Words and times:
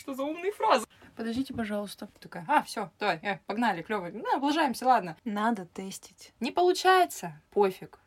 Что 0.00 0.14
за 0.14 0.22
умные 0.22 0.50
фразы? 0.50 0.86
Подождите, 1.14 1.52
пожалуйста. 1.52 2.08
Такая, 2.20 2.42
а, 2.48 2.62
все, 2.62 2.90
давай, 2.98 3.18
э, 3.18 3.36
погнали, 3.44 3.82
клево. 3.82 4.08
Ну, 4.10 4.24
облажаемся, 4.34 4.86
ладно. 4.86 5.14
Надо 5.26 5.66
тестить. 5.66 6.32
Не 6.40 6.50
получается? 6.50 7.38
Пофиг. 7.50 7.98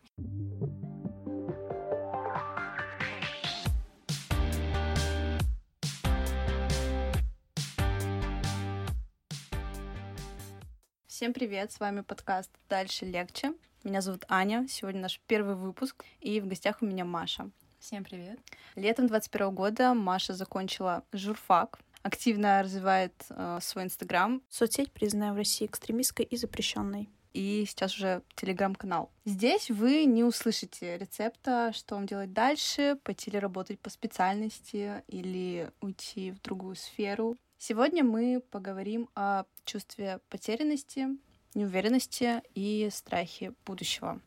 Всем 11.05 11.31
привет, 11.31 11.71
с 11.71 11.79
вами 11.79 12.01
подкаст 12.01 12.49
«Дальше 12.69 13.05
легче». 13.05 13.53
Меня 13.83 14.01
зовут 14.01 14.25
Аня, 14.29 14.65
сегодня 14.67 15.01
наш 15.01 15.21
первый 15.27 15.53
выпуск, 15.53 16.05
и 16.21 16.41
в 16.41 16.47
гостях 16.47 16.81
у 16.81 16.87
меня 16.87 17.05
Маша. 17.05 17.51
Всем 17.83 18.05
привет. 18.05 18.39
Летом 18.75 19.07
21 19.07 19.53
года 19.53 19.93
Маша 19.93 20.33
закончила 20.33 21.03
журфак, 21.11 21.79
активно 22.03 22.61
развивает 22.61 23.13
э, 23.29 23.59
свой 23.61 23.85
инстаграм. 23.85 24.41
Соцсеть 24.49 24.91
признана 24.91 25.33
в 25.33 25.37
России 25.37 25.65
экстремистской 25.65 26.25
и 26.25 26.37
запрещенной. 26.37 27.09
И 27.33 27.65
сейчас 27.67 27.95
уже 27.95 28.21
телеграм-канал. 28.35 29.09
Здесь 29.25 29.71
вы 29.71 30.05
не 30.05 30.23
услышите 30.23 30.97
рецепта, 30.99 31.71
что 31.73 31.95
вам 31.95 32.05
делать 32.05 32.31
дальше, 32.31 32.99
пойти 33.03 33.31
ли 33.31 33.39
работать 33.39 33.79
по 33.79 33.89
специальности 33.89 35.03
или 35.07 35.71
уйти 35.81 36.31
в 36.31 36.41
другую 36.41 36.75
сферу. 36.75 37.35
Сегодня 37.57 38.03
мы 38.03 38.43
поговорим 38.51 39.09
о 39.15 39.45
чувстве 39.65 40.19
потерянности, 40.29 41.07
неуверенности 41.55 42.43
и 42.53 42.89
страхе 42.91 43.53
будущего. 43.65 44.21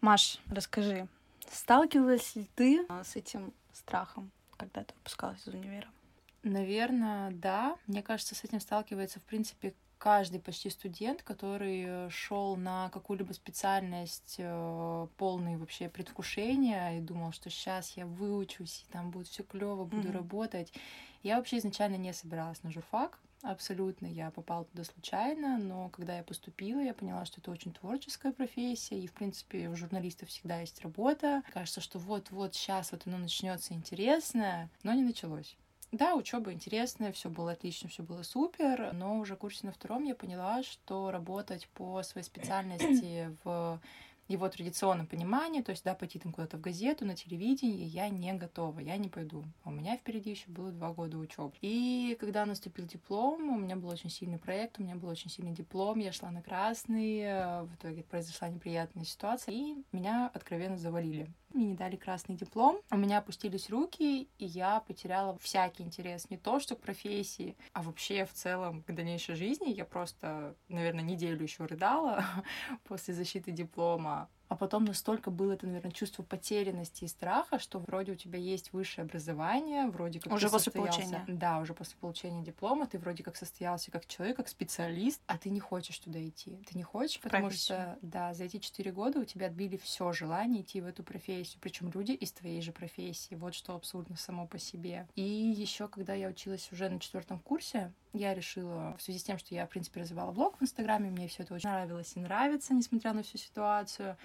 Маш, 0.00 0.38
расскажи, 0.46 1.08
сталкивалась 1.50 2.36
ли 2.36 2.48
ты 2.54 2.84
а, 2.88 3.02
с 3.02 3.16
этим 3.16 3.52
страхом, 3.72 4.30
когда 4.56 4.84
ты 4.84 4.94
выпускалась 4.94 5.40
из 5.46 5.54
универа? 5.54 5.88
Наверное, 6.44 7.30
да. 7.32 7.76
Мне 7.86 8.02
кажется, 8.02 8.34
с 8.34 8.44
этим 8.44 8.60
сталкивается, 8.60 9.18
в 9.18 9.24
принципе, 9.24 9.74
каждый 9.98 10.38
почти 10.38 10.68
студент, 10.68 11.22
который 11.22 12.10
шел 12.10 12.56
на 12.56 12.90
какую-либо 12.90 13.32
специальность 13.32 14.36
э, 14.38 15.06
полный 15.16 15.56
вообще 15.56 15.88
предвкушения 15.88 16.98
и 16.98 17.00
думал, 17.00 17.32
что 17.32 17.48
сейчас 17.48 17.96
я 17.96 18.04
выучусь, 18.04 18.84
и 18.86 18.92
там 18.92 19.10
будет 19.10 19.28
все 19.28 19.42
клево, 19.42 19.84
буду 19.84 20.08
mm-hmm. 20.08 20.12
работать. 20.12 20.72
Я 21.22 21.38
вообще 21.38 21.56
изначально 21.56 21.96
не 21.96 22.12
собиралась 22.12 22.62
на 22.62 22.70
журфак, 22.70 23.18
абсолютно. 23.40 24.06
Я 24.06 24.30
попала 24.30 24.66
туда 24.66 24.84
случайно, 24.84 25.56
но 25.56 25.88
когда 25.88 26.18
я 26.18 26.22
поступила, 26.22 26.80
я 26.80 26.92
поняла, 26.92 27.24
что 27.24 27.40
это 27.40 27.50
очень 27.50 27.72
творческая 27.72 28.32
профессия, 28.32 29.00
и, 29.00 29.06
в 29.06 29.14
принципе, 29.14 29.68
у 29.68 29.76
журналистов 29.76 30.28
всегда 30.28 30.60
есть 30.60 30.82
работа. 30.82 31.42
Кажется, 31.54 31.80
что 31.80 31.98
вот-вот 31.98 32.54
сейчас 32.54 32.92
вот 32.92 33.06
оно 33.06 33.16
начнется 33.16 33.72
интересное, 33.72 34.70
но 34.82 34.92
не 34.92 35.02
началось. 35.02 35.56
Да, 35.94 36.16
учеба 36.16 36.52
интересная, 36.52 37.12
все 37.12 37.30
было 37.30 37.52
отлично, 37.52 37.88
все 37.88 38.02
было 38.02 38.24
супер, 38.24 38.92
но 38.94 39.20
уже 39.20 39.36
в 39.36 39.38
курсе 39.38 39.64
на 39.64 39.72
втором 39.72 40.02
я 40.02 40.16
поняла, 40.16 40.64
что 40.64 41.12
работать 41.12 41.68
по 41.68 42.02
своей 42.02 42.24
специальности 42.24 43.30
в 43.44 43.80
его 44.26 44.48
традиционном 44.48 45.06
понимании, 45.06 45.62
то 45.62 45.70
есть, 45.70 45.84
да, 45.84 45.94
пойти 45.94 46.18
там 46.18 46.32
куда-то 46.32 46.56
в 46.56 46.60
газету, 46.60 47.04
на 47.04 47.14
телевидение, 47.14 47.86
я 47.86 48.08
не 48.08 48.32
готова, 48.32 48.80
я 48.80 48.96
не 48.96 49.08
пойду. 49.08 49.44
У 49.64 49.70
меня 49.70 49.96
впереди 49.96 50.30
еще 50.30 50.50
было 50.50 50.72
два 50.72 50.92
года 50.92 51.16
учебы. 51.16 51.52
И 51.60 52.16
когда 52.18 52.44
наступил 52.44 52.86
диплом, 52.86 53.50
у 53.50 53.56
меня 53.56 53.76
был 53.76 53.90
очень 53.90 54.10
сильный 54.10 54.38
проект, 54.38 54.80
у 54.80 54.82
меня 54.82 54.96
был 54.96 55.08
очень 55.08 55.30
сильный 55.30 55.52
диплом, 55.52 56.00
я 56.00 56.10
шла 56.10 56.32
на 56.32 56.42
красный, 56.42 57.20
в 57.66 57.70
итоге 57.76 58.02
произошла 58.02 58.48
неприятная 58.48 59.04
ситуация, 59.04 59.54
и 59.54 59.76
меня 59.92 60.28
откровенно 60.34 60.76
завалили. 60.76 61.30
Мне 61.54 61.66
не 61.66 61.74
дали 61.74 61.94
красный 61.94 62.34
диплом, 62.34 62.80
у 62.90 62.96
меня 62.96 63.18
опустились 63.18 63.70
руки, 63.70 64.22
и 64.38 64.44
я 64.44 64.80
потеряла 64.80 65.38
всякий 65.38 65.84
интерес. 65.84 66.28
Не 66.28 66.36
то, 66.36 66.58
что 66.58 66.74
к 66.74 66.80
профессии, 66.80 67.56
а 67.72 67.82
вообще 67.82 68.24
в 68.24 68.32
целом 68.32 68.82
к 68.82 68.92
дальнейшей 68.92 69.36
жизни. 69.36 69.70
Я 69.70 69.84
просто, 69.84 70.56
наверное, 70.66 71.04
неделю 71.04 71.44
еще 71.44 71.64
рыдала 71.64 72.24
после 72.84 73.14
защиты 73.14 73.52
диплома. 73.52 74.28
А 74.54 74.56
потом 74.56 74.84
настолько 74.84 75.32
было 75.32 75.54
это, 75.54 75.66
наверное, 75.66 75.90
чувство 75.90 76.22
потерянности 76.22 77.02
и 77.02 77.08
страха, 77.08 77.58
что 77.58 77.80
вроде 77.80 78.12
у 78.12 78.14
тебя 78.14 78.38
есть 78.38 78.72
высшее 78.72 79.04
образование, 79.04 79.88
вроде 79.88 80.20
как 80.20 80.32
уже 80.32 80.48
после 80.48 80.70
получения. 80.70 81.24
Да, 81.26 81.58
уже 81.58 81.74
после 81.74 81.96
получения 81.98 82.40
диплома 82.40 82.86
ты 82.86 83.00
вроде 83.00 83.24
как 83.24 83.34
состоялся 83.34 83.90
как 83.90 84.06
человек, 84.06 84.36
как 84.36 84.46
специалист, 84.46 85.20
а 85.26 85.38
ты 85.38 85.50
не 85.50 85.58
хочешь 85.58 85.98
туда 85.98 86.24
идти. 86.24 86.56
Ты 86.70 86.78
не 86.78 86.84
хочешь, 86.84 87.18
потому 87.20 87.50
что, 87.50 87.98
да, 88.00 88.32
за 88.32 88.44
эти 88.44 88.58
четыре 88.58 88.92
года 88.92 89.18
у 89.18 89.24
тебя 89.24 89.48
отбили 89.48 89.76
все 89.76 90.12
желание 90.12 90.62
идти 90.62 90.80
в 90.80 90.86
эту 90.86 91.02
профессию, 91.02 91.58
причем 91.60 91.90
люди 91.90 92.12
из 92.12 92.30
твоей 92.30 92.62
же 92.62 92.70
профессии. 92.70 93.34
Вот 93.34 93.56
что 93.56 93.74
абсурдно 93.74 94.16
само 94.16 94.46
по 94.46 94.60
себе. 94.60 95.08
И 95.16 95.20
еще, 95.20 95.88
когда 95.88 96.14
я 96.14 96.28
училась 96.28 96.70
уже 96.70 96.88
на 96.88 97.00
четвертом 97.00 97.40
курсе, 97.40 97.92
я 98.12 98.32
решила, 98.32 98.94
в 98.96 99.02
связи 99.02 99.18
с 99.18 99.24
тем, 99.24 99.36
что 99.36 99.52
я, 99.52 99.66
в 99.66 99.70
принципе, 99.70 99.98
развивала 99.98 100.30
блог 100.30 100.60
в 100.60 100.62
Инстаграме, 100.62 101.10
мне 101.10 101.26
все 101.26 101.42
это 101.42 101.54
очень 101.54 101.68
нравилось 101.68 102.12
и 102.14 102.20
нравится, 102.20 102.72
несмотря 102.72 103.12
на 103.12 103.24
всю 103.24 103.38
ситуацию, 103.38 104.16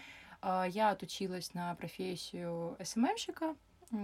я 0.42 0.92
отучилась 0.92 1.54
на 1.54 1.76
профессию 1.76 2.78
СММщика, 2.84 3.56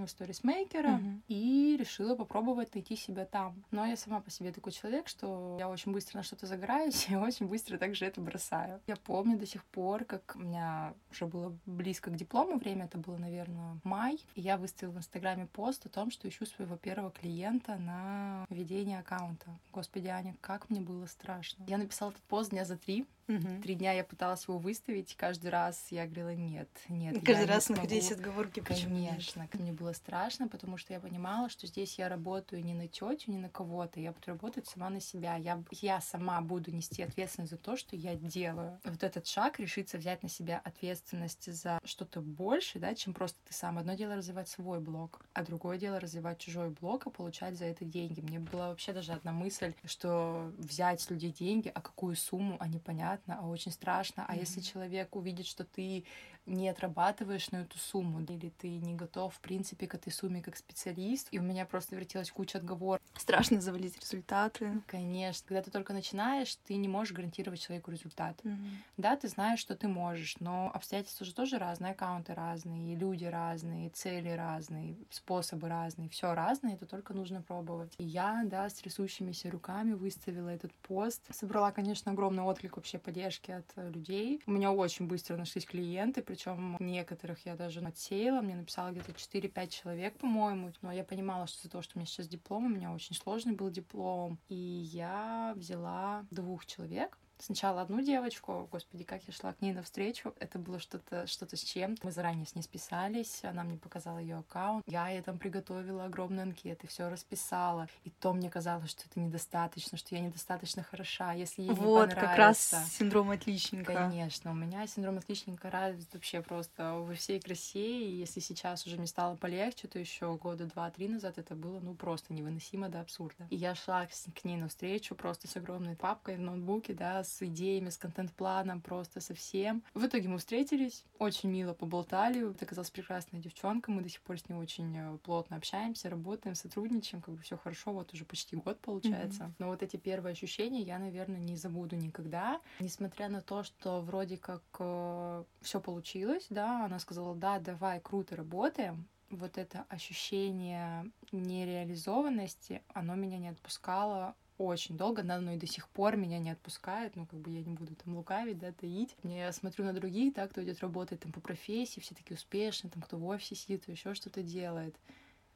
сторисмейкера 0.08 0.90
mm-hmm. 0.90 1.22
и 1.28 1.78
решила 1.80 2.16
попробовать 2.16 2.74
найти 2.74 2.96
себя 2.96 3.26
там. 3.26 3.64
Но 3.72 3.86
я 3.86 3.96
сама 3.96 4.20
по 4.20 4.32
себе 4.32 4.52
такой 4.52 4.72
человек, 4.72 5.08
что 5.08 5.58
я 5.60 5.70
очень 5.70 5.92
быстро 5.92 6.18
на 6.18 6.24
что-то 6.24 6.48
загораюсь 6.48 7.08
и 7.10 7.16
очень 7.16 7.48
быстро 7.48 7.78
также 7.78 8.06
это 8.06 8.22
бросаю. 8.22 8.82
Я 8.88 8.96
помню 8.96 9.38
до 9.38 9.46
сих 9.46 9.64
пор, 9.66 10.06
как 10.06 10.36
у 10.36 10.40
меня 10.40 10.94
уже 11.12 11.28
было 11.28 11.56
близко 11.66 12.10
к 12.10 12.16
диплому 12.16 12.58
время, 12.58 12.86
это 12.86 12.98
было, 12.98 13.18
наверное, 13.18 13.80
май, 13.84 14.20
и 14.36 14.42
я 14.42 14.58
выставила 14.58 14.94
в 14.94 14.98
Инстаграме 14.98 15.48
пост 15.48 15.86
о 15.86 15.90
том, 15.90 16.12
что 16.12 16.28
ищу 16.28 16.46
своего 16.46 16.78
первого 16.78 17.12
клиента 17.12 17.76
на 17.76 18.46
ведение 18.50 19.00
аккаунта. 19.00 19.48
Господи, 19.72 20.08
Аня, 20.08 20.36
как 20.42 20.70
мне 20.70 20.82
было 20.82 21.06
страшно. 21.06 21.64
Я 21.68 21.78
написала 21.78 22.12
этот 22.12 22.24
пост 22.24 22.50
дня 22.50 22.66
за 22.66 22.78
три, 22.78 23.06
Угу. 23.28 23.62
Три 23.64 23.76
дня 23.76 23.92
я 23.94 24.04
пыталась 24.04 24.48
его 24.48 24.60
выставить, 24.60 25.16
каждый 25.16 25.50
раз 25.50 25.88
я 25.90 26.06
говорила 26.06 26.36
нет, 26.36 26.70
нет. 26.90 27.26
Каждый 27.26 27.48
раз 27.48 27.70
находились 27.70 28.12
отговорки, 28.12 28.60
почему 28.60 28.96
Конечно, 28.96 29.48
мне 29.54 29.74
было 29.74 29.94
страшно, 29.94 30.48
потому 30.48 30.78
что 30.78 30.94
я 30.94 31.00
понимала, 31.00 31.50
что 31.50 31.66
здесь 31.66 31.98
я 31.98 32.08
работаю 32.08 32.64
не 32.64 32.76
на 32.76 32.88
тетю, 32.88 33.32
не 33.32 33.38
на 33.38 33.50
кого-то, 33.50 34.00
я 34.00 34.12
буду 34.12 34.28
работать 34.28 34.68
сама 34.68 34.90
на 34.90 35.00
себя. 35.00 35.38
Я, 35.38 35.64
я 35.72 36.02
сама 36.02 36.40
буду 36.42 36.72
нести 36.72 37.02
ответственность 37.02 37.52
за 37.52 37.58
то, 37.58 37.76
что 37.76 37.96
я 37.96 38.16
делаю. 38.16 38.80
Вот 38.84 39.04
этот 39.04 39.26
шаг 39.26 39.60
решиться 39.60 39.98
взять 39.98 40.22
на 40.22 40.30
себя 40.30 40.62
ответственность 40.64 41.52
за 41.52 41.80
что-то 41.84 42.22
больше, 42.22 42.78
да, 42.78 42.94
чем 42.94 43.14
просто 43.14 43.40
ты 43.48 43.54
сам. 43.54 43.80
Одно 43.80 43.96
дело 43.96 44.16
развивать 44.16 44.50
свой 44.50 44.80
блог, 44.80 45.26
а 45.34 45.44
другое 45.44 45.80
дело 45.80 46.00
развивать 46.00 46.38
чужой 46.38 46.70
блог 46.70 47.08
и 47.08 47.10
получать 47.10 47.58
за 47.58 47.66
это 47.66 47.86
деньги. 47.86 48.22
Мне 48.22 48.40
была 48.40 48.70
вообще 48.70 48.94
даже 48.94 49.14
одна 49.14 49.32
мысль, 49.32 49.74
что 49.84 50.54
взять 50.58 51.02
с 51.02 51.10
людей 51.10 51.32
деньги, 51.32 51.72
а 51.74 51.82
какую 51.82 52.16
сумму, 52.16 52.58
а 52.60 52.68
непонятно 52.68 53.15
неприятно, 53.16 53.40
а 53.40 53.48
очень 53.48 53.72
страшно. 53.72 54.26
А 54.28 54.34
mm-hmm. 54.36 54.40
если 54.40 54.62
человек 54.62 55.16
увидит, 55.16 55.46
что 55.46 55.64
ты 55.64 56.06
не 56.46 56.70
отрабатываешь 56.70 57.52
на 57.52 57.58
эту 57.58 57.78
сумму, 57.78 58.22
или 58.22 58.50
ты 58.50 58.78
не 58.78 58.94
готов, 58.94 59.34
в 59.36 59.40
принципе, 59.40 59.88
к 59.88 59.96
этой 59.96 60.12
сумме 60.12 60.42
как 60.42 60.58
специалист, 60.58 61.28
и 61.32 61.40
у 61.40 61.42
меня 61.42 61.66
просто 61.66 61.96
вертелась 61.96 62.32
куча 62.32 62.58
отговоров. 62.58 63.02
Страшно 63.16 63.62
завалить 63.62 64.00
результаты. 64.00 64.82
Конечно. 64.88 65.48
Когда 65.48 65.62
ты 65.62 65.72
только 65.72 65.94
начинаешь, 65.94 66.56
ты 66.68 66.76
не 66.76 66.88
можешь 66.88 67.14
гарантировать 67.14 67.62
человеку 67.62 67.92
результат. 67.92 68.40
Mm-hmm. 68.44 68.70
Да, 68.98 69.16
ты 69.16 69.28
знаешь, 69.28 69.60
что 69.60 69.76
ты 69.76 69.88
можешь, 69.88 70.38
но 70.40 70.72
обстоятельства 70.74 71.26
же 71.26 71.34
тоже 71.34 71.58
разные, 71.58 71.92
аккаунты 71.94 72.34
разные, 72.34 72.94
и 72.94 72.96
люди 72.96 73.26
разные, 73.26 73.88
и 73.88 73.90
цели 73.90 74.30
разные, 74.30 74.98
способы 75.10 75.70
разные, 75.70 76.10
все 76.10 76.34
разное, 76.34 76.76
это 76.76 76.86
только 76.86 77.14
нужно 77.14 77.42
пробовать. 77.42 77.94
И 77.98 78.04
я, 78.04 78.44
да, 78.46 78.70
с 78.70 78.74
трясущимися 78.74 79.50
руками 79.50 79.94
выставила 79.94 80.50
этот 80.50 80.74
пост. 80.74 81.22
Собрала, 81.32 81.72
конечно, 81.72 82.12
огромный 82.12 82.44
отклик 82.44 82.78
вообще 82.78 82.98
поддержки 82.98 83.52
от 83.52 83.66
людей. 83.76 84.42
У 84.46 84.52
меня 84.52 84.72
очень 84.72 85.08
быстро 85.08 85.38
нашлись 85.38 85.66
клиенты, 85.66 86.22
причем 86.36 86.76
некоторых 86.82 87.46
я 87.46 87.56
даже 87.56 87.80
отсеяла, 87.80 88.42
мне 88.42 88.56
написало 88.56 88.92
где-то 88.92 89.14
4-5 89.14 89.70
человек, 89.70 90.18
по-моему, 90.18 90.74
но 90.82 90.92
я 90.92 91.06
понимала, 91.06 91.48
что 91.48 91.64
за 91.64 91.70
то, 91.70 91.82
что 91.82 91.94
у 91.96 92.00
меня 92.00 92.06
сейчас 92.06 92.28
диплом, 92.28 92.66
у 92.66 92.70
меня 92.70 92.92
очень 92.92 93.16
сложный 93.16 93.54
был 93.54 93.70
диплом, 93.70 94.38
и 94.50 94.56
я 94.56 95.54
взяла 95.56 96.26
двух 96.32 96.66
человек, 96.66 97.18
Сначала 97.40 97.82
одну 97.82 98.02
девочку, 98.02 98.68
господи, 98.72 99.04
как 99.04 99.24
я 99.24 99.34
шла 99.34 99.54
к 99.54 99.62
ней 99.62 99.74
навстречу, 99.74 100.34
это 100.40 100.58
было 100.60 100.80
что-то 100.80 101.28
что 101.28 101.46
с 101.56 101.62
чем-то. 101.62 102.06
Мы 102.06 102.12
заранее 102.12 102.46
с 102.46 102.56
ней 102.56 102.62
списались, 102.62 103.44
она 103.44 103.64
мне 103.64 103.78
показала 103.78 104.18
ее 104.18 104.38
аккаунт, 104.38 104.84
я 104.88 105.10
ей 105.10 105.22
там 105.22 105.38
приготовила 105.38 106.06
огромные 106.06 106.44
анкеты, 106.44 106.88
все 106.88 107.10
расписала, 107.10 107.88
и 108.04 108.10
то 108.10 108.34
мне 108.34 108.50
казалось, 108.50 108.90
что 108.90 109.04
это 109.10 109.20
недостаточно, 109.20 109.98
что 109.98 110.16
я 110.16 110.22
недостаточно 110.22 110.84
хороша, 110.84 111.34
если 111.34 111.64
ей 111.64 111.72
вот, 111.72 112.10
не 112.10 112.16
как 112.16 112.38
раз 112.38 112.74
синдром 112.90 113.32
отличника. 113.32 113.94
Конечно, 113.94 114.52
у 114.52 114.56
меня 114.56 114.88
синдром 114.88 115.18
отличника 115.18 115.70
развит 115.70 116.14
вообще 116.14 116.42
просто 116.42 116.94
во 116.94 117.14
всей 117.14 117.40
красе, 117.40 118.04
и 118.04 118.16
если 118.16 118.40
сейчас 118.40 118.86
уже 118.86 118.98
мне 118.98 119.08
стало 119.08 119.36
полегче, 119.36 119.88
то 119.88 120.00
еще 120.00 120.36
года 120.36 120.66
два-три 120.66 121.08
назад 121.08 121.38
это 121.38 121.56
было, 121.56 121.80
ну, 121.80 121.96
просто 121.96 122.34
невыносимо 122.34 122.90
до 122.90 123.02
абсурда. 123.02 123.48
И 123.50 123.56
я 123.56 123.76
шла 123.76 124.06
к, 124.06 124.12
к 124.12 124.44
ней 124.46 124.58
навстречу 124.58 125.16
просто 125.16 125.48
с 125.48 125.56
огромной 125.58 125.96
папкой 125.96 126.38
в 126.38 126.40
ноутбуке, 126.40 126.94
да, 126.94 127.24
с 127.26 127.42
идеями, 127.42 127.90
с 127.90 127.98
контент-планом, 127.98 128.82
просто 128.82 129.20
совсем. 129.20 129.84
В 129.94 130.06
итоге 130.06 130.28
мы 130.28 130.38
встретились, 130.38 131.04
очень 131.20 131.50
мило 131.50 131.74
поболтали. 131.74 132.52
Это 132.52 132.66
оказалась 132.66 132.92
прекрасная 132.92 133.42
девчонка, 133.42 133.92
мы 133.92 134.02
до 134.02 134.10
сих 134.10 134.22
пор 134.22 134.40
с 134.40 134.48
ней 134.48 134.56
очень 134.56 134.96
э, 134.98 135.18
плотно 135.24 135.58
общаемся, 135.58 136.10
работаем, 136.10 136.56
сотрудничаем, 136.56 137.22
как 137.22 137.36
бы 137.36 137.42
все 137.42 137.58
хорошо, 137.58 137.92
вот 137.92 138.14
уже 138.14 138.26
почти 138.26 138.56
год 138.56 138.80
получается. 138.80 139.44
Mm-hmm. 139.44 139.54
Но 139.60 139.68
вот 139.68 139.84
эти 139.84 139.98
первые 139.98 140.34
ощущения 140.34 140.82
я, 140.82 141.00
наверное, 141.00 141.40
не 141.40 141.56
забуду 141.56 141.96
никогда. 141.96 142.62
Несмотря 142.80 143.30
на 143.30 143.42
то, 143.42 143.64
что 143.64 144.02
вроде 144.02 144.38
как 144.38 144.64
э, 144.80 145.44
все 145.62 145.80
получилось, 145.82 146.48
да, 146.50 146.86
она 146.86 147.00
сказала, 147.00 147.36
да, 147.36 147.60
давай, 147.60 148.00
круто 148.00 148.36
работаем, 148.36 149.08
вот 149.30 149.58
это 149.58 149.86
ощущение 149.90 151.12
нереализованности, 151.32 152.82
оно 152.94 153.16
меня 153.16 153.38
не 153.38 153.50
отпускало 153.50 154.36
очень 154.58 154.98
долго, 154.98 155.24
но 155.24 155.52
и 155.52 155.58
до 155.58 155.68
сих 155.68 155.88
пор 155.90 156.16
меня 156.16 156.40
не 156.40 156.50
отпускает, 156.50 157.16
ну, 157.16 157.26
как 157.26 157.40
бы 157.40 157.52
я 157.52 157.64
не 157.64 157.74
буду 157.74 157.96
там 157.96 158.16
лукавить, 158.16 158.58
да, 158.60 158.72
таить. 158.72 159.16
Я 159.24 159.52
смотрю 159.52 159.86
на 159.86 159.94
других, 159.94 160.34
да, 160.34 160.48
кто 160.48 160.64
идет 160.64 160.80
работать 160.80 161.20
там 161.20 161.32
по 161.32 161.42
профессии, 161.42 162.00
все 162.00 162.16
такие 162.16 162.36
успешные, 162.36 162.92
там, 162.92 163.02
кто 163.02 163.18
в 163.18 163.26
офисе 163.26 163.56
сидит, 163.56 163.88
еще 163.88 164.14
что-то 164.14 164.44
делает. 164.44 164.96